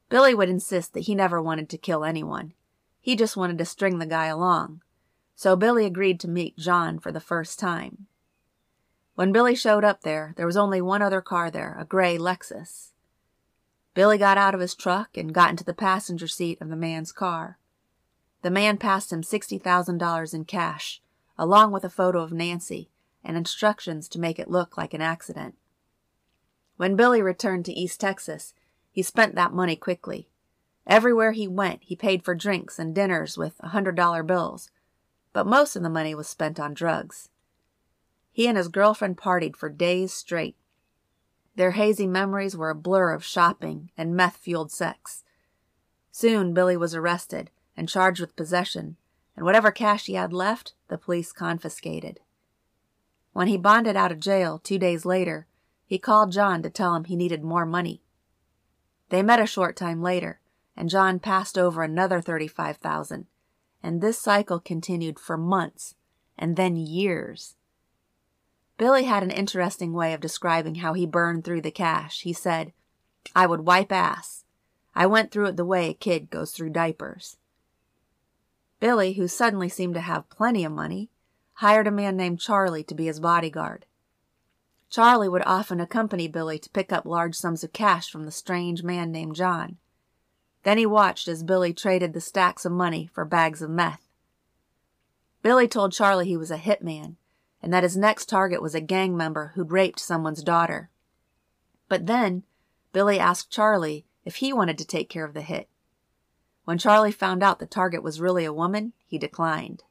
Billy 0.08 0.34
would 0.34 0.48
insist 0.48 0.94
that 0.94 1.00
he 1.00 1.14
never 1.14 1.40
wanted 1.40 1.68
to 1.70 1.78
kill 1.78 2.04
anyone. 2.04 2.52
He 3.00 3.16
just 3.16 3.36
wanted 3.36 3.58
to 3.58 3.64
string 3.64 3.98
the 3.98 4.06
guy 4.06 4.26
along. 4.26 4.82
So 5.34 5.56
Billy 5.56 5.84
agreed 5.84 6.18
to 6.20 6.28
meet 6.28 6.58
John 6.58 6.98
for 6.98 7.12
the 7.12 7.20
first 7.20 7.58
time. 7.58 8.06
When 9.14 9.32
Billy 9.32 9.54
showed 9.54 9.84
up 9.84 10.02
there, 10.02 10.34
there 10.36 10.46
was 10.46 10.56
only 10.56 10.80
one 10.80 11.02
other 11.02 11.20
car 11.20 11.50
there, 11.50 11.76
a 11.78 11.84
gray 11.84 12.18
Lexus. 12.18 12.92
Billy 13.94 14.18
got 14.18 14.38
out 14.38 14.54
of 14.54 14.60
his 14.60 14.74
truck 14.74 15.16
and 15.16 15.34
got 15.34 15.50
into 15.50 15.64
the 15.64 15.74
passenger 15.74 16.28
seat 16.28 16.60
of 16.60 16.68
the 16.68 16.76
man's 16.76 17.12
car. 17.12 17.58
The 18.42 18.50
man 18.50 18.78
passed 18.78 19.12
him 19.12 19.22
$60,000 19.22 20.34
in 20.34 20.44
cash, 20.44 21.02
along 21.36 21.72
with 21.72 21.84
a 21.84 21.90
photo 21.90 22.20
of 22.22 22.32
Nancy 22.32 22.90
and 23.24 23.36
instructions 23.36 24.08
to 24.08 24.20
make 24.20 24.38
it 24.38 24.50
look 24.50 24.76
like 24.76 24.94
an 24.94 25.00
accident. 25.00 25.56
When 26.78 26.94
Billy 26.94 27.20
returned 27.20 27.64
to 27.64 27.72
East 27.72 27.98
Texas, 27.98 28.54
he 28.92 29.02
spent 29.02 29.34
that 29.34 29.52
money 29.52 29.74
quickly. 29.74 30.28
Everywhere 30.86 31.32
he 31.32 31.48
went, 31.48 31.82
he 31.82 31.96
paid 31.96 32.24
for 32.24 32.36
drinks 32.36 32.78
and 32.78 32.94
dinners 32.94 33.36
with 33.36 33.58
$100 33.58 34.26
bills, 34.28 34.70
but 35.32 35.44
most 35.44 35.74
of 35.74 35.82
the 35.82 35.90
money 35.90 36.14
was 36.14 36.28
spent 36.28 36.60
on 36.60 36.74
drugs. 36.74 37.30
He 38.30 38.46
and 38.46 38.56
his 38.56 38.68
girlfriend 38.68 39.18
partied 39.18 39.56
for 39.56 39.68
days 39.68 40.12
straight. 40.12 40.54
Their 41.56 41.72
hazy 41.72 42.06
memories 42.06 42.56
were 42.56 42.70
a 42.70 42.76
blur 42.76 43.12
of 43.12 43.24
shopping 43.24 43.90
and 43.98 44.14
meth 44.14 44.36
fueled 44.36 44.70
sex. 44.70 45.24
Soon 46.12 46.54
Billy 46.54 46.76
was 46.76 46.94
arrested 46.94 47.50
and 47.76 47.88
charged 47.88 48.20
with 48.20 48.36
possession, 48.36 48.96
and 49.34 49.44
whatever 49.44 49.72
cash 49.72 50.06
he 50.06 50.14
had 50.14 50.32
left, 50.32 50.74
the 50.86 50.96
police 50.96 51.32
confiscated. 51.32 52.20
When 53.32 53.48
he 53.48 53.56
bonded 53.56 53.96
out 53.96 54.12
of 54.12 54.20
jail 54.20 54.60
two 54.60 54.78
days 54.78 55.04
later, 55.04 55.47
he 55.88 55.98
called 55.98 56.32
John 56.32 56.62
to 56.62 56.68
tell 56.68 56.94
him 56.94 57.04
he 57.04 57.16
needed 57.16 57.42
more 57.42 57.64
money. 57.64 58.02
They 59.08 59.22
met 59.22 59.40
a 59.40 59.46
short 59.46 59.74
time 59.74 60.02
later, 60.02 60.38
and 60.76 60.90
John 60.90 61.18
passed 61.18 61.56
over 61.56 61.82
another 61.82 62.20
35,000, 62.20 63.26
and 63.82 64.02
this 64.02 64.20
cycle 64.20 64.60
continued 64.60 65.18
for 65.18 65.38
months 65.38 65.94
and 66.36 66.56
then 66.56 66.76
years. 66.76 67.56
Billy 68.76 69.04
had 69.04 69.22
an 69.22 69.30
interesting 69.30 69.94
way 69.94 70.12
of 70.12 70.20
describing 70.20 70.76
how 70.76 70.92
he 70.92 71.06
burned 71.06 71.42
through 71.42 71.62
the 71.62 71.70
cash. 71.70 72.20
He 72.20 72.34
said, 72.34 72.74
I 73.34 73.46
would 73.46 73.62
wipe 73.62 73.90
ass. 73.90 74.44
I 74.94 75.06
went 75.06 75.30
through 75.30 75.46
it 75.46 75.56
the 75.56 75.64
way 75.64 75.88
a 75.88 75.94
kid 75.94 76.28
goes 76.28 76.50
through 76.50 76.70
diapers. 76.70 77.38
Billy, 78.78 79.14
who 79.14 79.26
suddenly 79.26 79.70
seemed 79.70 79.94
to 79.94 80.02
have 80.02 80.28
plenty 80.28 80.66
of 80.66 80.72
money, 80.72 81.08
hired 81.54 81.86
a 81.86 81.90
man 81.90 82.14
named 82.14 82.40
Charlie 82.40 82.84
to 82.84 82.94
be 82.94 83.06
his 83.06 83.20
bodyguard. 83.20 83.86
Charlie 84.90 85.28
would 85.28 85.42
often 85.44 85.80
accompany 85.80 86.28
Billy 86.28 86.58
to 86.58 86.70
pick 86.70 86.92
up 86.92 87.04
large 87.04 87.34
sums 87.34 87.62
of 87.62 87.72
cash 87.72 88.10
from 88.10 88.24
the 88.24 88.30
strange 88.30 88.82
man 88.82 89.12
named 89.12 89.36
John. 89.36 89.76
Then 90.62 90.78
he 90.78 90.86
watched 90.86 91.28
as 91.28 91.42
Billy 91.42 91.72
traded 91.72 92.12
the 92.12 92.20
stacks 92.20 92.64
of 92.64 92.72
money 92.72 93.08
for 93.12 93.24
bags 93.24 93.62
of 93.62 93.70
meth. 93.70 94.08
Billy 95.42 95.68
told 95.68 95.92
Charlie 95.92 96.26
he 96.26 96.36
was 96.36 96.50
a 96.50 96.58
hitman 96.58 97.16
and 97.62 97.72
that 97.72 97.82
his 97.82 97.96
next 97.96 98.26
target 98.26 98.62
was 98.62 98.74
a 98.74 98.80
gang 98.80 99.16
member 99.16 99.52
who'd 99.54 99.72
raped 99.72 99.98
someone's 99.98 100.42
daughter. 100.42 100.90
But 101.88 102.06
then, 102.06 102.44
Billy 102.92 103.18
asked 103.18 103.50
Charlie 103.50 104.04
if 104.24 104.36
he 104.36 104.52
wanted 104.52 104.78
to 104.78 104.86
take 104.86 105.08
care 105.08 105.24
of 105.24 105.34
the 105.34 105.42
hit. 105.42 105.68
When 106.64 106.78
Charlie 106.78 107.12
found 107.12 107.42
out 107.42 107.58
the 107.58 107.66
target 107.66 108.02
was 108.02 108.20
really 108.20 108.44
a 108.44 108.52
woman, 108.52 108.92
he 109.06 109.18
declined. 109.18 109.84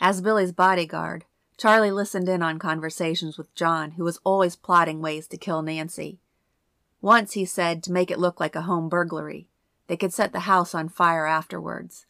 As 0.00 0.20
Billy's 0.20 0.52
bodyguard, 0.52 1.24
Charlie 1.56 1.92
listened 1.92 2.28
in 2.28 2.42
on 2.42 2.58
conversations 2.58 3.38
with 3.38 3.54
John, 3.54 3.92
who 3.92 4.04
was 4.04 4.20
always 4.24 4.56
plotting 4.56 5.00
ways 5.00 5.28
to 5.28 5.36
kill 5.36 5.62
Nancy. 5.62 6.18
Once 7.00 7.32
he 7.32 7.44
said 7.44 7.82
to 7.82 7.92
make 7.92 8.10
it 8.10 8.18
look 8.18 8.40
like 8.40 8.56
a 8.56 8.62
home 8.62 8.88
burglary. 8.88 9.48
They 9.86 9.96
could 9.96 10.12
set 10.12 10.32
the 10.32 10.40
house 10.40 10.74
on 10.74 10.88
fire 10.88 11.26
afterwards. 11.26 12.06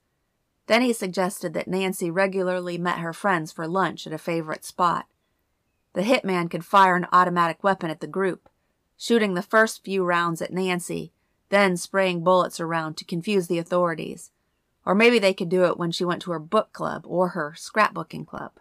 Then 0.67 0.81
he 0.81 0.93
suggested 0.93 1.53
that 1.55 1.69
Nancy 1.69 2.11
regularly 2.11 2.79
met 2.79 2.99
her 2.99 3.13
friends 3.13 3.53
for 3.53 3.67
lunch 3.67 4.07
at 4.07 4.13
a 4.13 4.19
favorite 4.19 4.65
spot. 4.65 5.07
The 5.93 6.03
hitman 6.03 6.51
could 6.51 6.65
fire 6.65 6.97
an 6.97 7.07
automatic 7.13 7.63
weapon 7.63 7.91
at 7.91 8.01
the 8.01 8.07
group, 8.07 8.49
shooting 8.97 9.35
the 9.35 9.43
first 9.43 9.85
few 9.85 10.05
rounds 10.05 10.41
at 10.41 10.53
Nancy, 10.53 11.13
then 11.51 11.77
spraying 11.77 12.25
bullets 12.25 12.61
around 12.61 12.97
to 12.97 13.05
confuse 13.05 13.47
the 13.49 13.59
authorities. 13.59 14.31
Or 14.87 14.95
maybe 14.95 15.19
they 15.19 15.35
could 15.35 15.49
do 15.49 15.65
it 15.65 15.79
when 15.79 15.91
she 15.91 16.05
went 16.05 16.23
to 16.23 16.31
her 16.33 16.39
book 16.39 16.73
club 16.73 17.05
or 17.07 17.29
her 17.29 17.55
scrapbooking 17.57 18.27
club. 18.27 18.53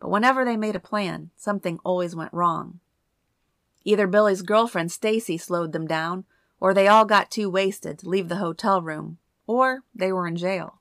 But 0.00 0.10
whenever 0.10 0.44
they 0.44 0.56
made 0.56 0.74
a 0.74 0.80
plan, 0.80 1.30
something 1.36 1.78
always 1.84 2.16
went 2.16 2.32
wrong. 2.32 2.80
Either 3.84 4.06
Billy's 4.06 4.42
girlfriend 4.42 4.90
Stacy 4.90 5.38
slowed 5.38 5.72
them 5.72 5.86
down, 5.86 6.24
or 6.58 6.74
they 6.74 6.88
all 6.88 7.04
got 7.04 7.30
too 7.30 7.48
wasted 7.48 7.98
to 7.98 8.08
leave 8.08 8.28
the 8.28 8.36
hotel 8.36 8.82
room, 8.82 9.18
or 9.46 9.82
they 9.94 10.12
were 10.12 10.26
in 10.26 10.36
jail. 10.36 10.80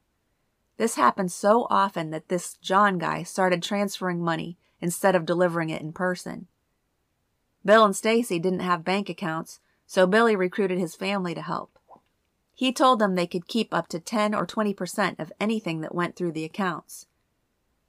This 0.78 0.96
happened 0.96 1.32
so 1.32 1.68
often 1.70 2.10
that 2.12 2.30
this 2.30 2.56
John 2.56 2.98
guy 2.98 3.24
started 3.24 3.62
transferring 3.62 4.24
money 4.24 4.58
instead 4.80 5.16
of 5.16 5.26
delivering 5.26 5.70
it 5.70 5.82
in 5.82 5.92
person. 5.92 6.48
Bill 7.66 7.84
and 7.84 7.96
Stacy 7.96 8.40
didn't 8.40 8.62
have 8.62 8.86
bank 8.86 9.10
accounts, 9.10 9.60
so 9.86 10.08
Billy 10.08 10.36
recruited 10.36 10.80
his 10.80 10.96
family 10.96 11.36
to 11.36 11.42
help. 11.42 11.78
He 12.54 12.72
told 12.72 13.00
them 13.00 13.16
they 13.16 13.28
could 13.28 13.48
keep 13.48 13.74
up 13.74 13.88
to 13.90 14.00
10 14.00 14.34
or 14.34 14.46
20% 14.46 15.20
of 15.20 15.34
anything 15.40 15.82
that 15.82 15.96
went 15.96 16.16
through 16.16 16.32
the 16.32 16.46
accounts. 16.46 17.08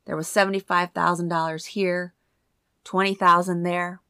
There 0.06 0.16
was 0.16 0.28
$75,000 0.28 1.66
here, 1.66 2.14
20,000 2.84 3.62
there. 3.62 4.00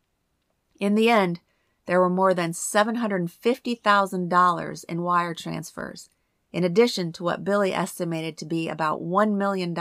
In 0.79 0.95
the 0.95 1.11
end, 1.11 1.41
there 1.87 1.99
were 2.01 2.09
more 2.09 2.35
than 2.35 2.53
$750,000 2.53 4.85
in 4.85 5.03
wire 5.03 5.35
transfers 5.35 6.09
in 6.53 6.65
addition 6.65 7.13
to 7.13 7.23
what 7.23 7.45
Billy 7.45 7.73
estimated 7.73 8.37
to 8.39 8.45
be 8.45 8.69
about 8.69 9.03
$1 9.03 9.37
million 9.37 9.75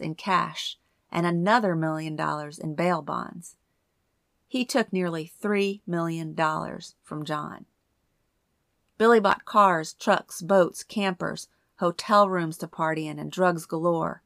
in 0.00 0.14
cash 0.14 0.78
and 1.10 1.26
another 1.26 1.76
million 1.76 2.16
dollars 2.16 2.58
in 2.58 2.74
bail 2.74 3.00
bonds. 3.00 3.56
He 4.48 4.64
took 4.64 4.92
nearly 4.92 5.30
$3 5.42 5.80
million 5.86 6.36
from 7.02 7.24
John. 7.24 7.66
Billy 8.98 9.20
bought 9.20 9.44
cars, 9.44 9.94
trucks, 9.94 10.40
boats, 10.40 10.82
campers, 10.82 11.48
hotel 11.76 12.28
rooms 12.28 12.56
to 12.58 12.66
party 12.66 13.06
in, 13.06 13.18
and 13.18 13.30
drugs 13.30 13.66
galore. 13.66 14.22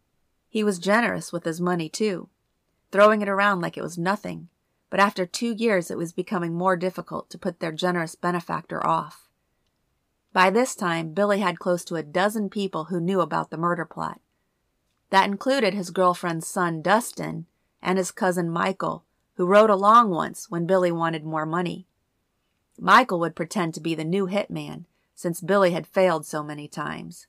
He 0.51 0.65
was 0.65 0.81
generous 0.81 1.33
with 1.33 1.45
his 1.45 1.61
money, 1.61 1.89
too, 1.89 2.29
throwing 2.91 3.23
it 3.23 3.29
around 3.29 3.61
like 3.61 3.79
it 3.79 3.83
was 3.83 3.97
nothing, 3.97 4.49
but 4.91 4.99
after 4.99 5.25
two 5.25 5.53
years 5.53 5.93
it 5.93 5.97
was 5.97 6.13
becoming 6.13 6.55
more 6.55 6.77
difficult 6.77 7.31
to 7.31 7.39
put 7.39 7.61
their 7.61 7.71
generous 7.71 8.17
benefactor 8.17 8.85
off. 8.85 9.29
By 10.33 10.51
this 10.51 10.75
time, 10.75 11.13
Billy 11.13 11.39
had 11.39 11.61
close 11.61 11.85
to 11.85 11.95
a 11.95 12.03
dozen 12.03 12.51
people 12.51 12.87
who 12.87 13.01
knew 13.01 13.21
about 13.21 13.51
the 13.51 13.57
murder 13.57 13.85
plot. 13.85 14.21
That 15.11 15.29
included 15.29 15.73
his 15.73 15.91
girlfriend's 15.91 16.49
son, 16.49 16.83
Dustin, 16.83 17.47
and 17.81 17.97
his 17.97 18.11
cousin, 18.11 18.51
Michael, 18.51 19.05
who 19.35 19.47
rode 19.47 19.71
along 19.71 20.11
once 20.11 20.51
when 20.51 20.67
Billy 20.67 20.91
wanted 20.91 21.25
more 21.25 21.47
money. 21.47 21.87
Michael 22.77 23.21
would 23.21 23.37
pretend 23.37 23.75
to 23.75 23.81
be 23.81 23.95
the 23.95 24.05
new 24.05 24.27
hitman, 24.27 24.87
since 25.15 25.41
Billy 25.41 25.71
had 25.71 25.87
failed 25.87 26.27
so 26.27 26.43
many 26.43 26.67
times. 26.67 27.29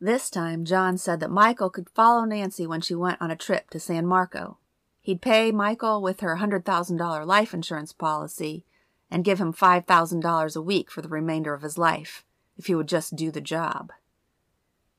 This 0.00 0.28
time, 0.28 0.64
John 0.64 0.98
said 0.98 1.20
that 1.20 1.30
Michael 1.30 1.70
could 1.70 1.88
follow 1.90 2.24
Nancy 2.24 2.66
when 2.66 2.80
she 2.80 2.94
went 2.94 3.20
on 3.22 3.30
a 3.30 3.36
trip 3.36 3.70
to 3.70 3.80
San 3.80 4.06
Marco. 4.06 4.58
He'd 5.00 5.22
pay 5.22 5.52
Michael 5.52 6.02
with 6.02 6.20
her 6.20 6.36
$100,000 6.36 7.26
life 7.26 7.54
insurance 7.54 7.92
policy 7.92 8.64
and 9.10 9.24
give 9.24 9.40
him 9.40 9.52
$5,000 9.52 10.56
a 10.56 10.62
week 10.62 10.90
for 10.90 11.02
the 11.02 11.08
remainder 11.08 11.54
of 11.54 11.62
his 11.62 11.78
life, 11.78 12.24
if 12.56 12.66
he 12.66 12.74
would 12.74 12.88
just 12.88 13.14
do 13.14 13.30
the 13.30 13.40
job. 13.40 13.92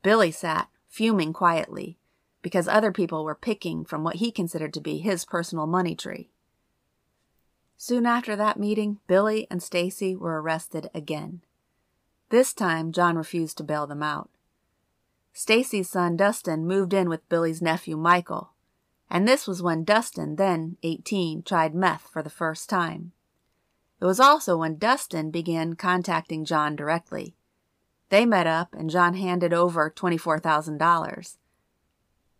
Billy 0.03 0.31
sat, 0.31 0.69
fuming 0.88 1.34
quietly, 1.34 1.97
because 2.41 2.67
other 2.67 2.91
people 2.91 3.25
were 3.25 3.36
picking 3.36 3.84
from 3.84 4.03
what 4.03 4.17
he 4.17 4.31
considered 4.31 4.73
to 4.73 4.79
be 4.79 4.99
his 4.99 5.25
personal 5.25 5.65
money 5.65 5.95
tree. 5.95 6.29
Soon 7.75 8.05
after 8.05 8.36
that 8.36 8.60
meeting, 8.60 8.99
Billy 9.08 9.47
and 9.51 9.62
Stacy 9.62 10.15
were 10.15 10.41
arrested 10.41 10.89
again. 10.93 11.41
This 12.29 12.53
time, 12.53 12.91
John 12.91 13.17
refused 13.17 13.58
to 13.58 13.63
bail 13.63 13.86
them 13.88 14.01
out. 14.01 14.29
Stacy's 15.38 15.89
son 15.89 16.15
Dustin 16.15 16.65
moved 16.65 16.93
in 16.93 17.10
with 17.10 17.28
Billy's 17.28 17.62
nephew 17.62 17.98
Michael, 17.98 18.54
and 19.10 19.28
this 19.28 19.45
was 19.45 19.62
when 19.62 19.84
Dustin, 19.84 20.38
then 20.38 20.78
18, 20.82 21.43
tried 21.43 21.76
meth 21.76 22.04
for 22.04 22.24
the 22.24 22.30
first 22.30 22.69
time. 22.69 23.12
It 24.00 24.06
was 24.06 24.21
also 24.21 24.56
when 24.56 24.78
Dustin 24.78 25.32
began 25.32 25.74
contacting 25.74 26.45
John 26.45 26.78
directly. 26.78 27.36
They 28.08 28.26
met 28.26 28.48
up, 28.48 28.74
and 28.74 28.89
John 28.89 29.15
handed 29.15 29.54
over 29.54 29.91
$24,000. 29.91 31.36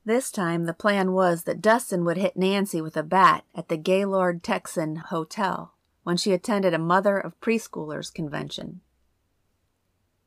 This 0.06 0.32
time, 0.32 0.64
the 0.64 0.74
plan 0.74 1.12
was 1.12 1.44
that 1.44 1.62
Dustin 1.62 2.06
would 2.06 2.16
hit 2.16 2.38
Nancy 2.38 2.80
with 2.80 2.96
a 2.96 3.04
bat 3.04 3.44
at 3.54 3.68
the 3.68 3.76
Gaylord 3.76 4.42
Texan 4.42 4.96
Hotel 4.96 5.74
when 6.04 6.16
she 6.16 6.32
attended 6.32 6.74
a 6.74 6.80
mother 6.80 7.18
of 7.18 7.38
preschoolers 7.42 8.14
convention. 8.14 8.80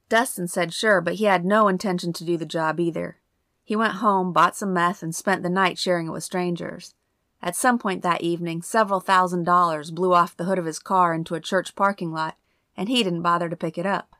Dustin 0.08 0.48
said 0.48 0.72
sure, 0.72 1.00
but 1.00 1.14
he 1.14 1.24
had 1.24 1.44
no 1.44 1.68
intention 1.68 2.12
to 2.14 2.24
do 2.24 2.36
the 2.36 2.46
job 2.46 2.80
either. 2.80 3.18
He 3.62 3.76
went 3.76 3.94
home, 3.94 4.32
bought 4.32 4.56
some 4.56 4.72
meth, 4.72 5.02
and 5.02 5.14
spent 5.14 5.42
the 5.42 5.50
night 5.50 5.78
sharing 5.78 6.06
it 6.08 6.12
with 6.12 6.24
strangers. 6.24 6.94
At 7.42 7.54
some 7.54 7.78
point 7.78 8.02
that 8.02 8.22
evening, 8.22 8.62
several 8.62 9.00
thousand 9.00 9.44
dollars 9.44 9.90
blew 9.90 10.14
off 10.14 10.36
the 10.36 10.44
hood 10.44 10.58
of 10.58 10.64
his 10.64 10.78
car 10.78 11.14
into 11.14 11.34
a 11.34 11.40
church 11.40 11.76
parking 11.76 12.12
lot, 12.12 12.36
and 12.76 12.88
he 12.88 13.02
didn't 13.02 13.22
bother 13.22 13.48
to 13.48 13.56
pick 13.56 13.78
it 13.78 13.86
up. 13.86 14.16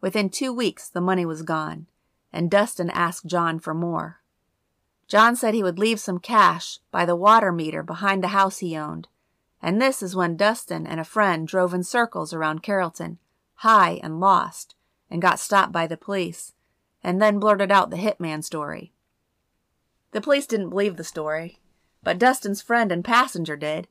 Within 0.00 0.28
two 0.28 0.52
weeks, 0.52 0.88
the 0.88 1.00
money 1.00 1.24
was 1.24 1.42
gone, 1.42 1.86
and 2.32 2.50
Dustin 2.50 2.90
asked 2.90 3.26
John 3.26 3.58
for 3.58 3.72
more. 3.72 4.20
John 5.08 5.36
said 5.36 5.54
he 5.54 5.62
would 5.62 5.78
leave 5.78 6.00
some 6.00 6.18
cash 6.18 6.80
by 6.90 7.06
the 7.06 7.16
water 7.16 7.52
meter 7.52 7.82
behind 7.82 8.22
the 8.22 8.28
house 8.28 8.58
he 8.58 8.76
owned, 8.76 9.08
and 9.62 9.80
this 9.80 10.02
is 10.02 10.14
when 10.14 10.36
Dustin 10.36 10.86
and 10.86 11.00
a 11.00 11.04
friend 11.04 11.48
drove 11.48 11.72
in 11.72 11.82
circles 11.82 12.34
around 12.34 12.62
Carrollton, 12.62 13.18
high 13.56 14.00
and 14.02 14.20
lost, 14.20 14.75
and 15.10 15.22
got 15.22 15.40
stopped 15.40 15.72
by 15.72 15.86
the 15.86 15.96
police, 15.96 16.52
and 17.02 17.20
then 17.20 17.38
blurted 17.38 17.70
out 17.70 17.90
the 17.90 17.96
hitman 17.96 18.42
story. 18.42 18.92
The 20.12 20.20
police 20.20 20.46
didn't 20.46 20.70
believe 20.70 20.96
the 20.96 21.04
story, 21.04 21.60
but 22.02 22.18
Dustin's 22.18 22.62
friend 22.62 22.90
and 22.90 23.04
passenger 23.04 23.56
did. 23.56 23.88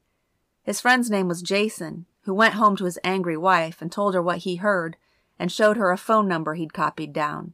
His 0.64 0.82
friend's 0.82 1.10
name 1.10 1.28
was 1.28 1.42
Jason, 1.42 2.06
who 2.24 2.34
went 2.34 2.56
home 2.56 2.76
to 2.78 2.86
his 2.86 3.00
angry 3.04 3.38
wife 3.38 3.82
and 3.82 3.92
told 3.92 4.14
her 4.14 4.22
what 4.22 4.40
he 4.40 4.56
heard 4.56 4.98
and 5.38 5.52
showed 5.52 5.78
her 5.78 5.92
a 5.92 5.98
phone 5.98 6.28
number 6.28 6.56
he'd 6.56 6.74
copied 6.74 7.14
down. 7.14 7.54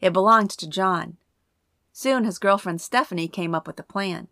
It 0.00 0.12
belonged 0.12 0.50
to 0.50 0.68
John. 0.68 1.16
Soon 1.92 2.24
his 2.24 2.38
girlfriend 2.38 2.80
Stephanie 2.80 3.28
came 3.28 3.54
up 3.54 3.66
with 3.66 3.78
a 3.78 3.84
plan. 3.84 4.28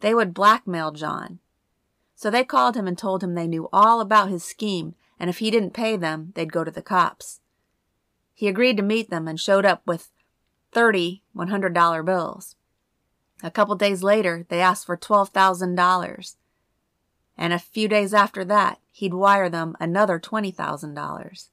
They 0.00 0.14
would 0.14 0.34
blackmail 0.34 0.92
John. 0.92 1.38
So 2.14 2.30
they 2.30 2.44
called 2.44 2.76
him 2.76 2.88
and 2.88 2.96
told 2.96 3.22
him 3.22 3.34
they 3.34 3.46
knew 3.46 3.68
all 3.72 4.00
about 4.00 4.30
his 4.30 4.42
scheme, 4.42 4.94
and 5.20 5.28
if 5.28 5.38
he 5.38 5.50
didn't 5.50 5.74
pay 5.74 5.96
them, 5.96 6.32
they'd 6.34 6.52
go 6.52 6.64
to 6.64 6.70
the 6.70 6.82
cops. 6.82 7.40
He 8.36 8.48
agreed 8.48 8.76
to 8.76 8.82
meet 8.82 9.08
them 9.08 9.26
and 9.26 9.40
showed 9.40 9.64
up 9.64 9.80
with 9.86 10.10
thirty 10.70 11.22
$100 11.34 12.04
bills. 12.04 12.54
A 13.42 13.50
couple 13.50 13.74
days 13.76 14.02
later, 14.02 14.44
they 14.50 14.60
asked 14.60 14.84
for 14.84 14.96
$12,000. 14.96 16.36
And 17.38 17.52
a 17.54 17.58
few 17.58 17.88
days 17.88 18.12
after 18.12 18.44
that, 18.44 18.78
he'd 18.92 19.14
wire 19.14 19.48
them 19.48 19.74
another 19.80 20.20
$20,000. 20.20 21.48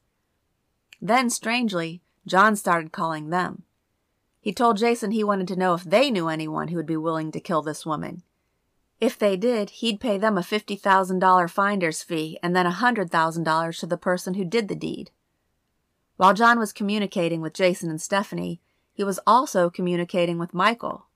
Then, 1.01 1.29
strangely, 1.29 2.01
John 2.27 2.57
started 2.57 2.91
calling 2.91 3.29
them. 3.29 3.63
He 4.41 4.51
told 4.51 4.75
Jason 4.75 5.11
he 5.11 5.23
wanted 5.23 5.47
to 5.47 5.55
know 5.55 5.73
if 5.73 5.85
they 5.85 6.11
knew 6.11 6.27
anyone 6.27 6.67
who 6.67 6.75
would 6.75 6.85
be 6.85 6.97
willing 6.97 7.31
to 7.31 7.39
kill 7.39 7.61
this 7.61 7.85
woman. 7.85 8.23
If 8.99 9.17
they 9.17 9.37
did, 9.37 9.69
he'd 9.69 10.01
pay 10.01 10.17
them 10.17 10.37
a 10.37 10.41
$50,000 10.41 11.49
finder's 11.49 12.03
fee 12.03 12.39
and 12.43 12.53
then 12.53 12.65
a 12.65 12.71
$100,000 12.71 13.79
to 13.79 13.85
the 13.85 13.97
person 13.97 14.33
who 14.33 14.43
did 14.43 14.67
the 14.67 14.75
deed. 14.75 15.11
While 16.17 16.33
John 16.33 16.59
was 16.59 16.71
communicating 16.73 17.41
with 17.41 17.53
Jason 17.53 17.89
and 17.89 18.01
Stephanie, 18.01 18.61
he 18.93 19.03
was 19.03 19.19
also 19.25 19.69
communicating 19.69 20.37
with 20.37 20.53
Michael. 20.53 21.07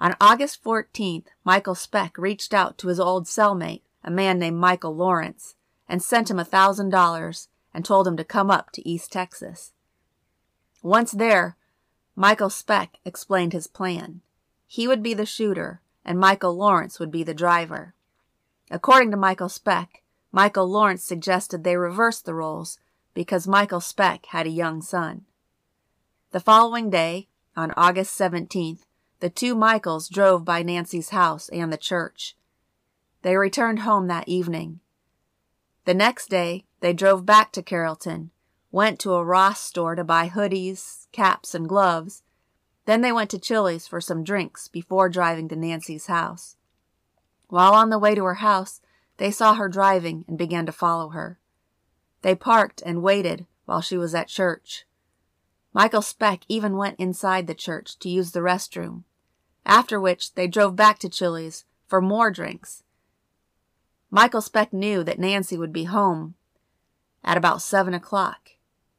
On 0.00 0.16
August 0.20 0.62
14th, 0.64 1.26
Michael 1.44 1.74
Speck 1.74 2.16
reached 2.18 2.54
out 2.54 2.78
to 2.78 2.88
his 2.88 2.98
old 2.98 3.26
cellmate, 3.26 3.82
a 4.02 4.10
man 4.10 4.38
named 4.38 4.58
Michael 4.58 4.94
Lawrence, 4.94 5.54
and 5.88 6.02
sent 6.02 6.30
him 6.30 6.38
a 6.38 6.44
$1,000 6.44 7.48
and 7.74 7.84
told 7.84 8.08
him 8.08 8.16
to 8.16 8.24
come 8.24 8.50
up 8.50 8.70
to 8.72 8.88
East 8.88 9.12
Texas. 9.12 9.72
Once 10.82 11.12
there, 11.12 11.56
Michael 12.16 12.50
Speck 12.50 12.98
explained 13.04 13.52
his 13.52 13.66
plan. 13.66 14.20
He 14.66 14.88
would 14.88 15.02
be 15.02 15.14
the 15.14 15.26
shooter, 15.26 15.80
and 16.04 16.18
Michael 16.18 16.54
Lawrence 16.54 16.98
would 16.98 17.10
be 17.10 17.22
the 17.22 17.34
driver. 17.34 17.94
According 18.70 19.10
to 19.10 19.16
Michael 19.16 19.48
Speck, 19.48 20.02
Michael 20.32 20.68
Lawrence 20.68 21.04
suggested 21.04 21.62
they 21.62 21.76
reverse 21.76 22.20
the 22.20 22.34
roles 22.34 22.78
because 23.14 23.48
Michael 23.48 23.80
Speck 23.80 24.26
had 24.26 24.46
a 24.46 24.50
young 24.50 24.82
son. 24.82 25.22
The 26.32 26.40
following 26.40 26.90
day, 26.90 27.28
on 27.56 27.72
August 27.76 28.18
17th, 28.18 28.80
the 29.20 29.30
two 29.30 29.54
Michaels 29.54 30.08
drove 30.08 30.44
by 30.44 30.62
Nancy's 30.62 31.10
house 31.10 31.48
and 31.50 31.72
the 31.72 31.78
church. 31.78 32.36
They 33.22 33.36
returned 33.36 33.80
home 33.80 34.08
that 34.08 34.28
evening. 34.28 34.80
The 35.84 35.94
next 35.94 36.28
day, 36.28 36.64
they 36.80 36.92
drove 36.92 37.24
back 37.24 37.52
to 37.52 37.62
Carrollton, 37.62 38.30
went 38.70 38.98
to 39.00 39.14
a 39.14 39.24
Ross 39.24 39.60
store 39.60 39.94
to 39.94 40.04
buy 40.04 40.28
hoodies, 40.28 41.06
caps, 41.12 41.54
and 41.54 41.68
gloves. 41.68 42.22
Then 42.86 43.00
they 43.00 43.12
went 43.12 43.30
to 43.30 43.38
Chili's 43.38 43.86
for 43.86 44.00
some 44.00 44.24
drinks 44.24 44.68
before 44.68 45.08
driving 45.08 45.48
to 45.48 45.56
Nancy's 45.56 46.06
house. 46.06 46.56
While 47.48 47.74
on 47.74 47.90
the 47.90 47.98
way 47.98 48.14
to 48.14 48.24
her 48.24 48.34
house, 48.34 48.80
they 49.18 49.30
saw 49.30 49.54
her 49.54 49.68
driving 49.68 50.24
and 50.26 50.36
began 50.36 50.66
to 50.66 50.72
follow 50.72 51.10
her. 51.10 51.38
They 52.24 52.34
parked 52.34 52.82
and 52.86 53.02
waited 53.02 53.44
while 53.66 53.82
she 53.82 53.98
was 53.98 54.14
at 54.14 54.28
church. 54.28 54.86
Michael 55.74 56.00
Speck 56.00 56.44
even 56.48 56.78
went 56.78 56.98
inside 56.98 57.46
the 57.46 57.54
church 57.54 57.98
to 57.98 58.08
use 58.08 58.32
the 58.32 58.40
restroom, 58.40 59.02
after 59.66 60.00
which 60.00 60.32
they 60.32 60.48
drove 60.48 60.74
back 60.74 60.98
to 61.00 61.10
Chili's 61.10 61.66
for 61.86 62.00
more 62.00 62.30
drinks. 62.30 62.82
Michael 64.10 64.40
Speck 64.40 64.72
knew 64.72 65.04
that 65.04 65.18
Nancy 65.18 65.58
would 65.58 65.72
be 65.72 65.84
home 65.84 66.34
at 67.22 67.36
about 67.36 67.60
seven 67.60 67.92
o'clock, 67.92 68.52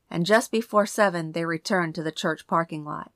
and 0.07 0.23
just 0.23 0.51
before 0.51 0.85
seven 0.85 1.31
they 1.31 1.45
returned 1.45 1.95
to 1.95 2.03
the 2.03 2.11
church 2.11 2.45
parking 2.45 2.85
lot. 2.85 3.11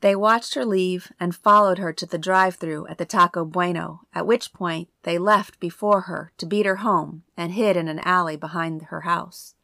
They 0.00 0.16
watched 0.16 0.54
her 0.54 0.64
leave 0.64 1.12
and 1.20 1.34
followed 1.34 1.78
her 1.78 1.92
to 1.92 2.06
the 2.06 2.18
drive 2.18 2.54
through 2.54 2.86
at 2.86 2.96
the 2.96 3.04
Taco 3.04 3.44
Bueno, 3.44 4.00
at 4.14 4.26
which 4.26 4.54
point 4.54 4.88
they 5.02 5.18
left 5.18 5.60
before 5.60 6.02
her 6.02 6.32
to 6.38 6.46
beat 6.46 6.64
her 6.64 6.76
home 6.76 7.24
and 7.36 7.52
hid 7.52 7.76
in 7.76 7.86
an 7.86 8.00
alley 8.00 8.36
behind 8.36 8.84
her 8.84 9.02
house. 9.02 9.54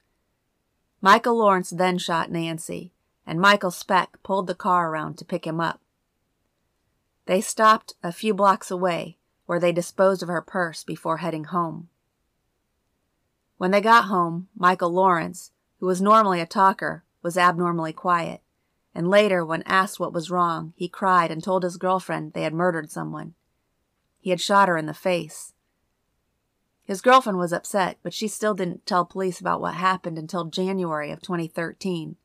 Michael 1.00 1.38
Lawrence 1.38 1.70
then 1.70 1.96
shot 1.96 2.30
Nancy, 2.30 2.92
and 3.26 3.40
Michael 3.40 3.70
Speck 3.70 4.22
pulled 4.22 4.46
the 4.46 4.54
car 4.54 4.90
around 4.90 5.16
to 5.18 5.24
pick 5.24 5.46
him 5.46 5.60
up. 5.60 5.80
They 7.24 7.40
stopped 7.40 7.94
a 8.02 8.12
few 8.12 8.34
blocks 8.34 8.70
away, 8.70 9.18
where 9.46 9.58
they 9.58 9.72
disposed 9.72 10.22
of 10.22 10.28
her 10.28 10.42
purse 10.42 10.84
before 10.84 11.18
heading 11.18 11.44
home. 11.44 11.88
When 13.56 13.70
they 13.70 13.80
got 13.80 14.04
home, 14.04 14.48
Michael 14.54 14.90
Lawrence, 14.90 15.52
who 15.80 15.86
was 15.86 16.02
normally 16.02 16.40
a 16.40 16.46
talker, 16.46 17.04
was 17.22 17.38
abnormally 17.38 17.92
quiet, 17.92 18.42
and 18.96 19.10
later, 19.10 19.44
when 19.44 19.62
asked 19.66 20.00
what 20.00 20.14
was 20.14 20.30
wrong, 20.30 20.72
he 20.74 20.88
cried 20.88 21.30
and 21.30 21.44
told 21.44 21.62
his 21.62 21.76
girlfriend 21.76 22.32
they 22.32 22.44
had 22.44 22.54
murdered 22.54 22.90
someone. 22.90 23.34
He 24.20 24.30
had 24.30 24.40
shot 24.40 24.68
her 24.68 24.78
in 24.78 24.86
the 24.86 24.94
face. 24.94 25.52
His 26.82 27.02
girlfriend 27.02 27.36
was 27.36 27.52
upset, 27.52 27.98
but 28.02 28.14
she 28.14 28.26
still 28.26 28.54
didn't 28.54 28.86
tell 28.86 29.04
police 29.04 29.38
about 29.38 29.60
what 29.60 29.74
happened 29.74 30.16
until 30.16 30.46
January 30.46 31.10
of 31.10 31.20
2013, 31.20 32.16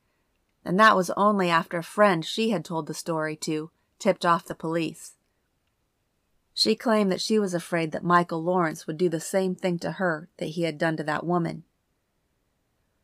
and 0.63 0.79
that 0.79 0.95
was 0.95 1.09
only 1.17 1.49
after 1.49 1.77
a 1.77 1.83
friend 1.83 2.23
she 2.23 2.51
had 2.51 2.63
told 2.63 2.87
the 2.87 2.93
story 2.93 3.35
to 3.35 3.69
tipped 3.99 4.25
off 4.25 4.45
the 4.45 4.55
police. 4.55 5.17
She 6.53 6.75
claimed 6.75 7.11
that 7.11 7.19
she 7.19 7.37
was 7.37 7.53
afraid 7.53 7.91
that 7.91 8.03
Michael 8.03 8.41
Lawrence 8.41 8.87
would 8.87 8.97
do 8.97 9.09
the 9.09 9.19
same 9.19 9.55
thing 9.55 9.77
to 9.79 9.93
her 9.93 10.29
that 10.37 10.45
he 10.45 10.61
had 10.61 10.77
done 10.77 10.95
to 10.95 11.03
that 11.03 11.25
woman. 11.25 11.65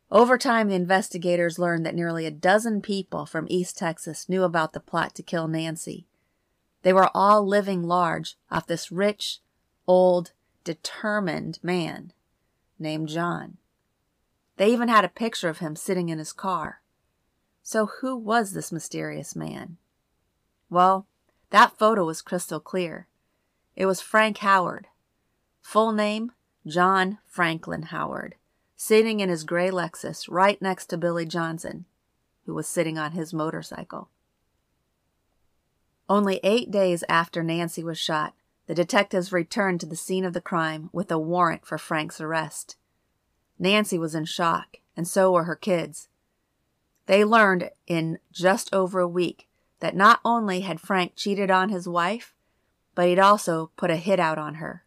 Over 0.10 0.38
time, 0.38 0.70
the 0.70 0.76
investigators 0.76 1.60
learned 1.60 1.86
that 1.86 1.96
nearly 1.96 2.26
a 2.26 2.32
dozen 2.32 2.82
people 2.82 3.26
from 3.26 3.46
East 3.50 3.78
Texas 3.78 4.30
knew 4.30 4.44
about 4.44 4.74
the 4.74 4.80
plot 4.80 5.14
to 5.16 5.24
kill 5.24 5.48
Nancy. 5.48 6.08
They 6.84 6.94
were 6.94 7.10
all 7.14 7.46
living 7.46 7.84
large 7.84 8.38
off 8.50 8.68
this 8.68 8.92
rich, 8.92 9.40
old, 9.86 10.32
determined 10.64 11.60
man 11.62 12.14
named 12.80 13.10
John. 13.10 13.58
They 14.56 14.72
even 14.72 14.88
had 14.88 15.04
a 15.04 15.10
picture 15.10 15.50
of 15.50 15.60
him 15.60 15.76
sitting 15.76 16.10
in 16.10 16.20
his 16.20 16.34
car. 16.34 16.82
So, 17.62 17.88
who 18.00 18.16
was 18.16 18.54
this 18.54 18.72
mysterious 18.72 19.36
man? 19.36 19.78
Well, 20.70 21.06
that 21.50 21.78
photo 21.78 22.06
was 22.06 22.22
crystal 22.22 22.60
clear. 22.60 23.08
It 23.76 23.86
was 23.86 24.02
Frank 24.02 24.38
Howard. 24.40 24.88
Full 25.62 25.92
name 25.92 26.32
John 26.66 27.20
Franklin 27.26 27.84
Howard, 27.84 28.36
sitting 28.78 29.20
in 29.20 29.28
his 29.28 29.44
gray 29.44 29.72
Lexus 29.72 30.28
right 30.30 30.62
next 30.62 30.86
to 30.86 30.98
Billy 30.98 31.26
Johnson, 31.26 31.86
who 32.46 32.54
was 32.54 32.68
sitting 32.68 32.98
on 32.98 33.12
his 33.12 33.34
motorcycle. 33.34 34.10
Only 36.08 36.40
eight 36.44 36.72
days 36.72 37.04
after 37.10 37.44
Nancy 37.44 37.84
was 37.84 37.98
shot, 37.98 38.34
the 38.68 38.76
detectives 38.76 39.34
returned 39.34 39.82
to 39.82 39.88
the 39.88 39.96
scene 39.96 40.24
of 40.24 40.34
the 40.34 40.42
crime 40.42 40.90
with 40.94 41.12
a 41.12 41.18
warrant 41.18 41.66
for 41.66 41.78
Frank's 41.78 42.22
arrest. 42.22 42.78
Nancy 43.58 43.98
was 43.98 44.14
in 44.14 44.26
shock, 44.26 44.78
and 44.96 45.08
so 45.08 45.32
were 45.32 45.46
her 45.46 45.56
kids. 45.56 46.08
They 47.08 47.26
learned 47.26 47.72
in 47.88 48.20
just 48.32 48.74
over 48.74 49.00
a 49.00 49.08
week 49.08 49.48
that 49.80 49.96
not 49.96 50.20
only 50.24 50.62
had 50.62 50.80
Frank 50.80 51.14
cheated 51.16 51.50
on 51.50 51.70
his 51.70 51.88
wife, 51.88 52.36
but 52.94 53.08
he'd 53.08 53.20
also 53.20 53.72
put 53.76 53.90
a 53.90 53.96
hit 53.96 54.20
out 54.20 54.38
on 54.38 54.56
her. 54.56 54.84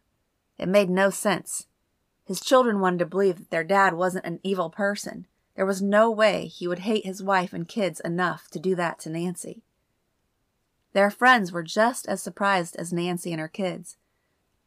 It 0.57 0.69
made 0.69 0.89
no 0.89 1.09
sense. 1.09 1.67
His 2.31 2.39
children 2.39 2.79
wanted 2.79 2.99
to 2.99 3.05
believe 3.05 3.39
that 3.39 3.49
their 3.49 3.65
dad 3.65 3.93
wasn't 3.93 4.25
an 4.25 4.39
evil 4.41 4.69
person. 4.69 5.27
There 5.57 5.65
was 5.65 5.81
no 5.81 6.09
way 6.09 6.47
he 6.47 6.65
would 6.65 6.79
hate 6.79 7.05
his 7.05 7.21
wife 7.21 7.51
and 7.51 7.67
kids 7.67 7.99
enough 7.99 8.47
to 8.51 8.57
do 8.57 8.73
that 8.75 8.99
to 8.99 9.09
Nancy. 9.09 9.63
Their 10.93 11.09
friends 11.09 11.51
were 11.51 11.61
just 11.61 12.07
as 12.07 12.23
surprised 12.23 12.77
as 12.77 12.93
Nancy 12.93 13.33
and 13.33 13.41
her 13.41 13.49
kids. 13.49 13.97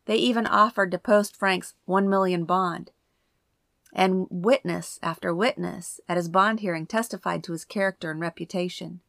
They 0.05 0.17
even 0.17 0.47
offered 0.47 0.91
to 0.91 0.99
post 0.99 1.37
Frank's 1.37 1.73
one 1.87 2.07
million 2.07 2.45
bond. 2.45 2.91
And 3.95 4.27
witness 4.29 4.99
after 5.03 5.35
witness 5.35 6.03
at 6.07 6.19
his 6.19 6.29
bond 6.29 6.61
hearing 6.61 6.85
testified 6.85 7.43
to 7.45 7.53
his 7.53 7.65
character 7.65 8.11
and 8.11 8.21
reputation. 8.21 9.01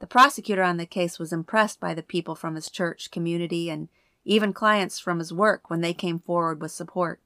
The 0.00 0.06
prosecutor 0.06 0.62
on 0.62 0.76
the 0.76 0.84
case 0.84 1.18
was 1.18 1.32
impressed 1.32 1.80
by 1.80 1.94
the 1.94 2.02
people 2.02 2.34
from 2.34 2.56
his 2.56 2.68
church 2.68 3.10
community 3.10 3.70
and 3.70 3.88
even 4.22 4.52
clients 4.52 4.98
from 4.98 5.18
his 5.18 5.32
work 5.32 5.70
when 5.70 5.80
they 5.80 5.94
came 5.94 6.18
forward 6.18 6.60
with 6.60 6.70
support. 6.70 7.22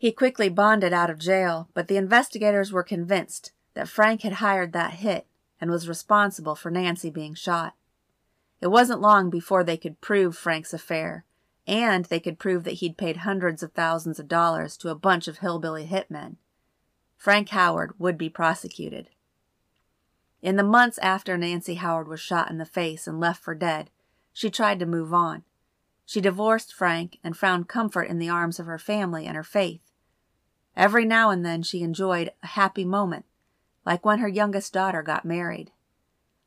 He 0.00 0.12
quickly 0.12 0.48
bonded 0.48 0.94
out 0.94 1.10
of 1.10 1.18
jail, 1.18 1.68
but 1.74 1.86
the 1.86 1.98
investigators 1.98 2.72
were 2.72 2.82
convinced 2.82 3.52
that 3.74 3.86
Frank 3.86 4.22
had 4.22 4.32
hired 4.32 4.72
that 4.72 4.94
hit 4.94 5.26
and 5.60 5.70
was 5.70 5.90
responsible 5.90 6.54
for 6.54 6.70
Nancy 6.70 7.10
being 7.10 7.34
shot. 7.34 7.74
It 8.62 8.68
wasn't 8.68 9.02
long 9.02 9.28
before 9.28 9.62
they 9.62 9.76
could 9.76 10.00
prove 10.00 10.38
Frank's 10.38 10.72
affair, 10.72 11.26
and 11.66 12.06
they 12.06 12.18
could 12.18 12.38
prove 12.38 12.64
that 12.64 12.80
he'd 12.80 12.96
paid 12.96 13.18
hundreds 13.18 13.62
of 13.62 13.72
thousands 13.72 14.18
of 14.18 14.26
dollars 14.26 14.78
to 14.78 14.88
a 14.88 14.94
bunch 14.94 15.28
of 15.28 15.40
hillbilly 15.40 15.86
hitmen. 15.86 16.36
Frank 17.18 17.50
Howard 17.50 17.92
would 17.98 18.16
be 18.16 18.30
prosecuted. 18.30 19.10
In 20.40 20.56
the 20.56 20.62
months 20.62 20.96
after 21.02 21.36
Nancy 21.36 21.74
Howard 21.74 22.08
was 22.08 22.20
shot 22.20 22.50
in 22.50 22.56
the 22.56 22.64
face 22.64 23.06
and 23.06 23.20
left 23.20 23.44
for 23.44 23.54
dead, 23.54 23.90
she 24.32 24.48
tried 24.48 24.78
to 24.78 24.86
move 24.86 25.12
on. 25.12 25.44
She 26.06 26.22
divorced 26.22 26.72
Frank 26.72 27.18
and 27.22 27.36
found 27.36 27.68
comfort 27.68 28.04
in 28.04 28.18
the 28.18 28.30
arms 28.30 28.58
of 28.58 28.64
her 28.64 28.78
family 28.78 29.26
and 29.26 29.36
her 29.36 29.44
faith. 29.44 29.82
Every 30.76 31.04
now 31.04 31.30
and 31.30 31.44
then 31.44 31.62
she 31.62 31.82
enjoyed 31.82 32.32
a 32.42 32.48
happy 32.48 32.84
moment, 32.84 33.24
like 33.84 34.04
when 34.04 34.18
her 34.18 34.28
youngest 34.28 34.72
daughter 34.72 35.02
got 35.02 35.24
married. 35.24 35.72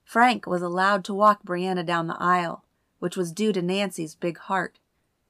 Frank 0.03 0.45
was 0.45 0.61
allowed 0.61 1.03
to 1.05 1.13
walk 1.13 1.43
Brianna 1.43 1.85
down 1.85 2.07
the 2.07 2.17
aisle, 2.19 2.63
which 2.99 3.17
was 3.17 3.31
due 3.31 3.51
to 3.53 3.61
Nancy's 3.61 4.15
big 4.15 4.37
heart. 4.37 4.79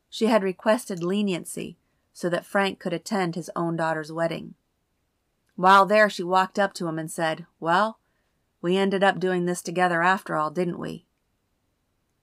She 0.09 0.27
had 0.27 0.43
requested 0.43 1.03
leniency 1.03 1.77
so 2.13 2.29
that 2.29 2.45
Frank 2.45 2.79
could 2.79 2.93
attend 2.93 3.35
his 3.35 3.49
own 3.55 3.75
daughter's 3.75 4.11
wedding. 4.11 4.53
While 5.55 5.85
there, 5.85 6.09
she 6.09 6.23
walked 6.23 6.59
up 6.59 6.73
to 6.75 6.87
him 6.87 6.97
and 6.97 7.11
said, 7.11 7.45
Well, 7.59 7.99
we 8.61 8.77
ended 8.77 9.03
up 9.03 9.19
doing 9.19 9.45
this 9.45 9.61
together 9.61 10.01
after 10.01 10.35
all, 10.35 10.51
didn't 10.51 10.79
we? 10.79 11.05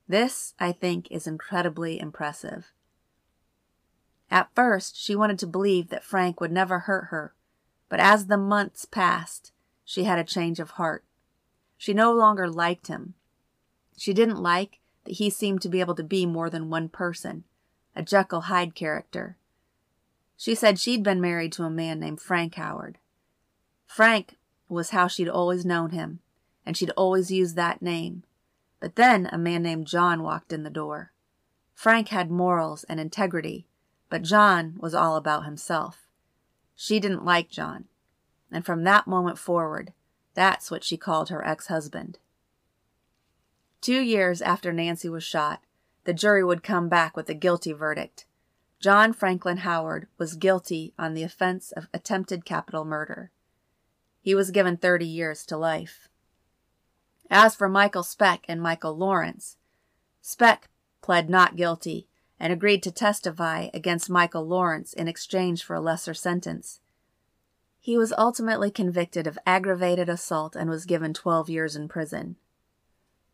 This, 0.08 0.54
I 0.58 0.72
think, 0.72 1.10
is 1.10 1.26
incredibly 1.26 2.00
impressive. 2.00 2.72
At 4.30 4.54
first, 4.54 4.96
she 4.96 5.16
wanted 5.16 5.38
to 5.40 5.46
believe 5.46 5.88
that 5.88 6.04
Frank 6.04 6.40
would 6.40 6.52
never 6.52 6.80
hurt 6.80 7.06
her, 7.06 7.34
but 7.88 7.98
as 7.98 8.26
the 8.26 8.36
months 8.36 8.84
passed, 8.84 9.52
she 9.84 10.04
had 10.04 10.18
a 10.18 10.24
change 10.24 10.60
of 10.60 10.72
heart. 10.72 11.04
She 11.76 11.92
no 11.92 12.12
longer 12.12 12.48
liked 12.48 12.86
him. 12.86 13.14
She 13.96 14.12
didn't 14.12 14.40
like 14.40 14.78
that 15.04 15.14
he 15.14 15.30
seemed 15.30 15.62
to 15.62 15.68
be 15.68 15.80
able 15.80 15.96
to 15.96 16.04
be 16.04 16.26
more 16.26 16.48
than 16.48 16.70
one 16.70 16.88
person, 16.88 17.44
a 17.96 18.02
Jekyll 18.02 18.42
Hyde 18.42 18.74
character. 18.74 19.36
She 20.36 20.54
said 20.54 20.78
she'd 20.78 21.02
been 21.02 21.20
married 21.20 21.52
to 21.54 21.64
a 21.64 21.70
man 21.70 21.98
named 21.98 22.20
Frank 22.20 22.54
Howard. 22.54 22.98
Frank 23.86 24.38
was 24.68 24.90
how 24.90 25.08
she'd 25.08 25.28
always 25.28 25.66
known 25.66 25.90
him, 25.90 26.20
and 26.64 26.76
she'd 26.76 26.90
always 26.90 27.32
used 27.32 27.56
that 27.56 27.82
name. 27.82 28.22
But 28.78 28.94
then 28.94 29.28
a 29.32 29.38
man 29.38 29.62
named 29.62 29.88
John 29.88 30.22
walked 30.22 30.52
in 30.52 30.62
the 30.62 30.70
door. 30.70 31.12
Frank 31.74 32.08
had 32.08 32.30
morals 32.30 32.84
and 32.84 33.00
integrity, 33.00 33.66
but 34.10 34.22
John 34.22 34.74
was 34.78 34.94
all 34.94 35.16
about 35.16 35.46
himself. 35.46 36.06
She 36.74 37.00
didn't 37.00 37.24
like 37.24 37.48
John, 37.48 37.84
and 38.52 38.66
from 38.66 38.84
that 38.84 39.06
moment 39.06 39.38
forward, 39.38 39.92
that's 40.34 40.70
what 40.70 40.84
she 40.84 40.96
called 40.96 41.28
her 41.28 41.46
ex 41.46 41.68
husband. 41.68 42.18
Two 43.80 44.00
years 44.00 44.42
after 44.42 44.72
Nancy 44.72 45.08
was 45.08 45.24
shot, 45.24 45.62
the 46.04 46.12
jury 46.12 46.44
would 46.44 46.62
come 46.62 46.88
back 46.88 47.16
with 47.16 47.30
a 47.30 47.34
guilty 47.34 47.72
verdict. 47.72 48.26
John 48.80 49.12
Franklin 49.12 49.58
Howard 49.58 50.08
was 50.18 50.36
guilty 50.36 50.92
on 50.98 51.14
the 51.14 51.22
offense 51.22 51.70
of 51.72 51.88
attempted 51.94 52.44
capital 52.44 52.84
murder. 52.84 53.30
He 54.20 54.34
was 54.34 54.50
given 54.50 54.76
30 54.76 55.06
years 55.06 55.46
to 55.46 55.56
life. 55.56 56.08
As 57.30 57.54
for 57.54 57.68
Michael 57.68 58.02
Speck 58.02 58.44
and 58.48 58.60
Michael 58.60 58.96
Lawrence, 58.96 59.56
Speck 60.20 60.68
pled 61.00 61.30
not 61.30 61.56
guilty 61.56 62.08
and 62.40 62.52
agreed 62.52 62.82
to 62.82 62.90
testify 62.90 63.68
against 63.74 64.08
Michael 64.08 64.46
Lawrence 64.46 64.94
in 64.94 65.06
exchange 65.06 65.62
for 65.62 65.76
a 65.76 65.80
lesser 65.80 66.14
sentence. 66.14 66.80
He 67.78 67.98
was 67.98 68.14
ultimately 68.16 68.70
convicted 68.70 69.26
of 69.26 69.38
aggravated 69.46 70.08
assault 70.08 70.56
and 70.56 70.70
was 70.70 70.86
given 70.86 71.12
12 71.12 71.50
years 71.50 71.76
in 71.76 71.86
prison. 71.86 72.36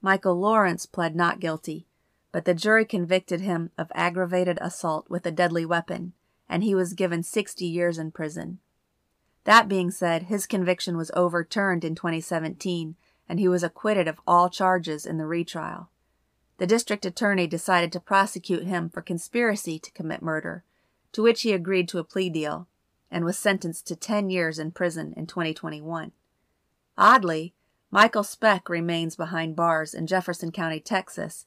Michael 0.03 0.39
Lawrence 0.39 0.87
pled 0.87 1.17
not 1.17 1.41
guilty, 1.41 1.87
but 2.33 2.45
the 2.45 2.55
jury 2.55 2.85
convicted 2.85 3.41
him 3.41 3.71
of 3.79 3.91
aggravated 3.95 4.59
assault 4.61 5.09
with 5.09 5.25
a 5.25 5.31
deadly 5.31 5.65
weapon, 5.65 6.13
and 6.49 6.63
he 6.63 6.75
was 6.75 6.93
given 6.93 7.23
60 7.23 7.65
years 7.65 7.99
in 7.99 8.11
prison. 8.11 8.59
That 9.45 9.69
being 9.69 9.91
said, 9.91 10.25
his 10.25 10.47
conviction 10.47 10.97
was 10.97 11.13
overturned 11.15 11.85
in 11.85 11.95
2017, 11.95 12.97
and 13.29 13.39
he 13.39 13.49
was 13.49 13.63
acquitted 13.63 14.09
of 14.09 14.21
all 14.27 14.51
charges 14.51 15.07
in 15.07 15.19
the 15.19 15.27
retrial. 15.27 15.91
The 16.59 16.67
district 16.67 17.05
attorney 17.05 17.47
decided 17.47 17.93
to 17.93 18.01
prosecute 18.01 18.65
him 18.65 18.89
for 18.89 19.03
conspiracy 19.03 19.79
to 19.79 19.91
commit 19.93 20.23
murder, 20.23 20.65
to 21.13 21.23
which 21.23 21.43
he 21.43 21.53
agreed 21.53 21.89
to 21.89 21.99
a 21.99 22.05
plea 22.05 22.31
deal 22.31 22.67
and 23.11 23.25
was 23.25 23.39
sentenced 23.39 23.87
to 23.87 23.97
10 23.97 24.31
years 24.31 24.59
in 24.59 24.71
prison 24.71 25.13
in 25.17 25.27
2021. 25.27 26.13
Oddly, 26.97 27.55
Michael 27.91 28.25
Speck 28.25 28.69
remains 28.69 29.17
behind 29.17 29.55
bars 29.55 29.95
in 29.95 30.07
Jefferson 30.07 30.51
County, 30.51 30.81
Texas, 30.81 31.47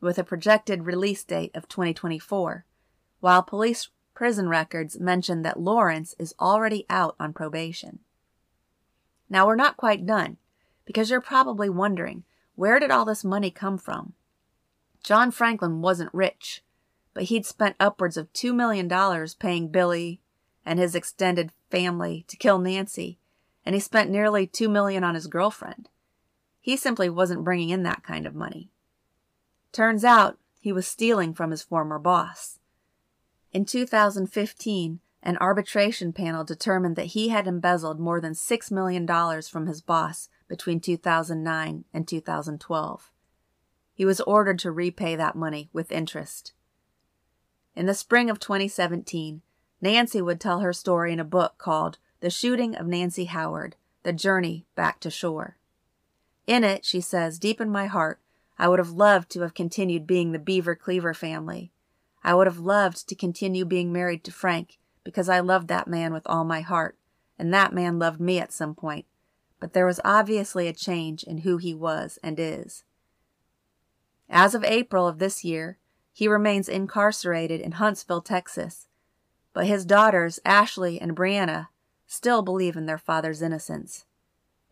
with 0.00 0.18
a 0.18 0.24
projected 0.24 0.84
release 0.86 1.24
date 1.24 1.50
of 1.54 1.68
2024, 1.68 2.64
while 3.20 3.42
police 3.42 3.88
prison 4.14 4.48
records 4.48 4.98
mention 4.98 5.42
that 5.42 5.60
Lawrence 5.60 6.14
is 6.18 6.34
already 6.40 6.86
out 6.88 7.16
on 7.18 7.32
probation. 7.32 7.98
Now, 9.28 9.46
we're 9.46 9.56
not 9.56 9.76
quite 9.76 10.06
done, 10.06 10.36
because 10.84 11.10
you're 11.10 11.20
probably 11.20 11.68
wondering 11.68 12.24
where 12.54 12.78
did 12.78 12.90
all 12.90 13.04
this 13.04 13.24
money 13.24 13.50
come 13.50 13.76
from? 13.76 14.14
John 15.06 15.30
Franklin 15.30 15.82
wasn't 15.82 16.12
rich, 16.12 16.64
but 17.14 17.22
he'd 17.24 17.46
spent 17.46 17.76
upwards 17.78 18.16
of 18.16 18.32
$2 18.32 18.52
million 18.52 18.88
paying 19.38 19.68
Billy, 19.68 20.20
and 20.64 20.80
his 20.80 20.96
extended 20.96 21.52
family 21.70 22.24
to 22.26 22.36
kill 22.36 22.58
Nancy, 22.58 23.20
and 23.64 23.76
he 23.76 23.80
spent 23.80 24.10
nearly 24.10 24.48
2 24.48 24.68
million 24.68 25.04
on 25.04 25.14
his 25.14 25.28
girlfriend. 25.28 25.90
He 26.60 26.76
simply 26.76 27.08
wasn't 27.08 27.44
bringing 27.44 27.70
in 27.70 27.84
that 27.84 28.02
kind 28.02 28.26
of 28.26 28.34
money. 28.34 28.72
Turns 29.70 30.02
out 30.04 30.40
he 30.58 30.72
was 30.72 30.88
stealing 30.88 31.34
from 31.34 31.52
his 31.52 31.62
former 31.62 32.00
boss. 32.00 32.58
In 33.52 33.64
2015, 33.64 34.98
an 35.22 35.38
arbitration 35.38 36.12
panel 36.12 36.42
determined 36.42 36.96
that 36.96 37.06
he 37.06 37.28
had 37.28 37.46
embezzled 37.46 38.00
more 38.00 38.20
than 38.20 38.32
$6 38.32 38.72
million 38.72 39.06
from 39.42 39.66
his 39.68 39.80
boss 39.80 40.28
between 40.48 40.80
2009 40.80 41.84
and 41.94 42.08
2012. 42.08 43.12
He 43.96 44.04
was 44.04 44.20
ordered 44.20 44.58
to 44.58 44.70
repay 44.70 45.16
that 45.16 45.34
money 45.34 45.70
with 45.72 45.90
interest. 45.90 46.52
In 47.74 47.86
the 47.86 47.94
spring 47.94 48.28
of 48.28 48.38
2017, 48.38 49.40
Nancy 49.80 50.20
would 50.20 50.38
tell 50.38 50.60
her 50.60 50.74
story 50.74 51.14
in 51.14 51.18
a 51.18 51.24
book 51.24 51.54
called 51.56 51.96
The 52.20 52.28
Shooting 52.28 52.76
of 52.76 52.86
Nancy 52.86 53.24
Howard 53.24 53.74
The 54.02 54.12
Journey 54.12 54.66
Back 54.74 55.00
to 55.00 55.10
Shore. 55.10 55.56
In 56.46 56.62
it, 56.62 56.84
she 56.84 57.00
says, 57.00 57.38
Deep 57.38 57.58
in 57.58 57.70
my 57.70 57.86
heart, 57.86 58.20
I 58.58 58.68
would 58.68 58.78
have 58.78 58.90
loved 58.90 59.30
to 59.30 59.40
have 59.40 59.54
continued 59.54 60.06
being 60.06 60.32
the 60.32 60.38
Beaver 60.38 60.76
Cleaver 60.76 61.14
family. 61.14 61.72
I 62.22 62.34
would 62.34 62.46
have 62.46 62.58
loved 62.58 63.08
to 63.08 63.14
continue 63.14 63.64
being 63.64 63.94
married 63.94 64.24
to 64.24 64.30
Frank 64.30 64.76
because 65.04 65.30
I 65.30 65.40
loved 65.40 65.68
that 65.68 65.88
man 65.88 66.12
with 66.12 66.26
all 66.26 66.44
my 66.44 66.60
heart, 66.60 66.98
and 67.38 67.52
that 67.54 67.72
man 67.72 67.98
loved 67.98 68.20
me 68.20 68.40
at 68.40 68.52
some 68.52 68.74
point. 68.74 69.06
But 69.58 69.72
there 69.72 69.86
was 69.86 70.00
obviously 70.04 70.68
a 70.68 70.74
change 70.74 71.22
in 71.22 71.38
who 71.38 71.56
he 71.56 71.72
was 71.72 72.18
and 72.22 72.38
is. 72.38 72.84
As 74.28 74.54
of 74.54 74.64
April 74.64 75.06
of 75.06 75.18
this 75.18 75.44
year, 75.44 75.78
he 76.12 76.28
remains 76.28 76.68
incarcerated 76.68 77.60
in 77.60 77.72
Huntsville, 77.72 78.22
Texas, 78.22 78.88
but 79.52 79.66
his 79.66 79.84
daughters, 79.84 80.40
Ashley 80.44 81.00
and 81.00 81.16
Brianna, 81.16 81.68
still 82.06 82.42
believe 82.42 82.76
in 82.76 82.86
their 82.86 82.98
father's 82.98 83.42
innocence. 83.42 84.06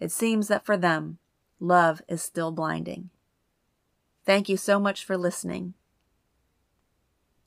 It 0.01 0.11
seems 0.11 0.49
that 0.49 0.65
for 0.65 0.77
them, 0.77 1.19
love 1.61 2.03
is 2.09 2.23
still 2.23 2.53
blinding. 2.53 3.11
Thank 4.25 4.49
you 4.49 4.57
so 4.57 4.81
much 4.81 5.05
for 5.05 5.17
listening. 5.17 5.75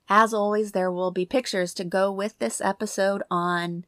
As 0.09 0.33
always, 0.33 0.71
there 0.71 0.91
will 0.91 1.11
be 1.11 1.25
pictures 1.25 1.73
to 1.73 1.83
go 1.83 2.11
with 2.11 2.37
this 2.39 2.61
episode 2.61 3.23
on 3.29 3.85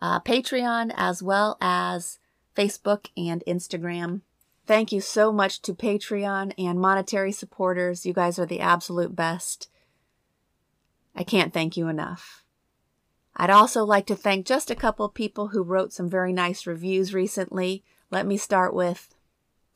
uh, 0.00 0.20
Patreon 0.20 0.92
as 0.96 1.22
well 1.22 1.56
as 1.60 2.18
Facebook 2.56 3.06
and 3.16 3.42
Instagram. 3.46 4.20
Thank 4.66 4.92
you 4.92 5.00
so 5.00 5.32
much 5.32 5.60
to 5.62 5.74
Patreon 5.74 6.52
and 6.56 6.78
monetary 6.78 7.32
supporters. 7.32 8.06
You 8.06 8.12
guys 8.12 8.38
are 8.38 8.46
the 8.46 8.60
absolute 8.60 9.16
best. 9.16 9.68
I 11.14 11.24
can't 11.24 11.52
thank 11.52 11.76
you 11.76 11.88
enough. 11.88 12.44
I'd 13.36 13.50
also 13.50 13.84
like 13.84 14.06
to 14.06 14.14
thank 14.14 14.46
just 14.46 14.70
a 14.70 14.76
couple 14.76 15.04
of 15.04 15.14
people 15.14 15.48
who 15.48 15.62
wrote 15.62 15.92
some 15.92 16.08
very 16.08 16.32
nice 16.32 16.66
reviews 16.66 17.12
recently. 17.12 17.82
Let 18.10 18.26
me 18.26 18.36
start 18.36 18.74
with 18.74 19.14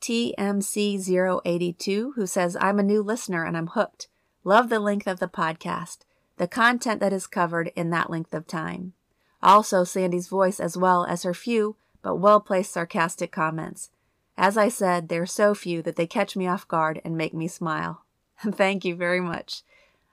TMC082, 0.01 2.11
who 2.15 2.27
says, 2.27 2.57
I'm 2.59 2.79
a 2.79 2.83
new 2.83 3.01
listener 3.01 3.43
and 3.43 3.57
I'm 3.57 3.67
hooked. 3.67 4.07
Love 4.43 4.69
the 4.69 4.79
length 4.79 5.07
of 5.07 5.19
the 5.19 5.27
podcast, 5.27 5.99
the 6.37 6.47
content 6.47 7.01
that 7.01 7.11
is 7.11 7.27
covered 7.27 7.71
in 7.75 7.89
that 7.89 8.09
length 8.09 8.33
of 8.33 8.47
time. 8.47 8.93
Also, 9.41 9.83
Sandy's 9.83 10.27
voice, 10.27 10.59
as 10.59 10.77
well 10.77 11.05
as 11.05 11.23
her 11.23 11.33
few 11.33 11.75
but 12.01 12.17
well 12.17 12.39
placed 12.39 12.71
sarcastic 12.71 13.31
comments. 13.31 13.89
As 14.37 14.55
I 14.55 14.69
said, 14.69 15.09
they're 15.09 15.25
so 15.25 15.55
few 15.55 15.81
that 15.81 15.95
they 15.95 16.05
catch 16.05 16.35
me 16.35 16.47
off 16.47 16.67
guard 16.67 17.01
and 17.03 17.17
make 17.17 17.33
me 17.33 17.47
smile. 17.47 18.05
Thank 18.51 18.85
you 18.85 18.95
very 18.95 19.19
much. 19.19 19.63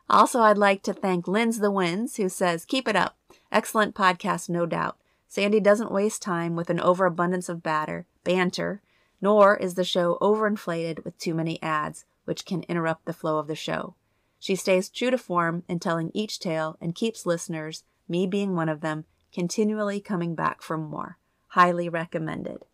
Also, 0.08 0.40
I'd 0.40 0.58
like 0.58 0.82
to 0.82 0.92
thank 0.92 1.26
Linz 1.26 1.60
the 1.60 1.70
Winds, 1.70 2.16
who 2.16 2.28
says, 2.28 2.66
Keep 2.66 2.88
it 2.88 2.96
up. 2.96 3.16
Excellent 3.50 3.94
podcast, 3.94 4.50
no 4.50 4.66
doubt. 4.66 4.98
Sandy 5.28 5.60
doesn't 5.60 5.90
waste 5.90 6.20
time 6.20 6.56
with 6.56 6.68
an 6.68 6.80
overabundance 6.80 7.48
of 7.48 7.62
batter, 7.62 8.06
banter, 8.22 8.82
nor 9.20 9.56
is 9.56 9.74
the 9.74 9.84
show 9.84 10.18
overinflated 10.20 11.04
with 11.04 11.18
too 11.18 11.34
many 11.34 11.60
ads, 11.62 12.04
which 12.24 12.44
can 12.44 12.64
interrupt 12.64 13.06
the 13.06 13.12
flow 13.12 13.38
of 13.38 13.46
the 13.46 13.54
show. 13.54 13.94
She 14.38 14.56
stays 14.56 14.90
true 14.90 15.10
to 15.10 15.16
form 15.18 15.64
in 15.68 15.80
telling 15.80 16.10
each 16.12 16.38
tale 16.38 16.76
and 16.80 16.94
keeps 16.94 17.24
listeners, 17.24 17.84
me 18.06 18.26
being 18.26 18.54
one 18.54 18.68
of 18.68 18.82
them, 18.82 19.06
continually 19.32 20.00
coming 20.00 20.34
back 20.34 20.60
for 20.60 20.76
more. 20.76 21.16
Highly 21.48 21.88
recommended. 21.88 22.66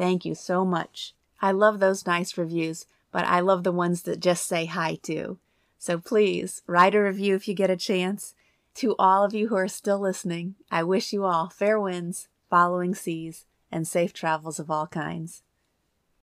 Thank 0.00 0.24
you 0.24 0.34
so 0.34 0.64
much. 0.64 1.14
I 1.42 1.52
love 1.52 1.78
those 1.78 2.06
nice 2.06 2.38
reviews, 2.38 2.86
but 3.12 3.26
I 3.26 3.40
love 3.40 3.64
the 3.64 3.70
ones 3.70 4.00
that 4.04 4.18
just 4.18 4.46
say 4.46 4.64
hi 4.64 4.94
too. 4.94 5.36
So 5.78 5.98
please 5.98 6.62
write 6.66 6.94
a 6.94 7.02
review 7.02 7.34
if 7.34 7.46
you 7.46 7.52
get 7.52 7.68
a 7.68 7.76
chance. 7.76 8.34
To 8.76 8.96
all 8.98 9.24
of 9.24 9.34
you 9.34 9.48
who 9.48 9.56
are 9.56 9.68
still 9.68 9.98
listening, 9.98 10.54
I 10.70 10.84
wish 10.84 11.12
you 11.12 11.26
all 11.26 11.50
fair 11.50 11.78
winds, 11.78 12.28
following 12.48 12.94
seas, 12.94 13.44
and 13.70 13.86
safe 13.86 14.14
travels 14.14 14.58
of 14.58 14.70
all 14.70 14.86
kinds. 14.86 15.42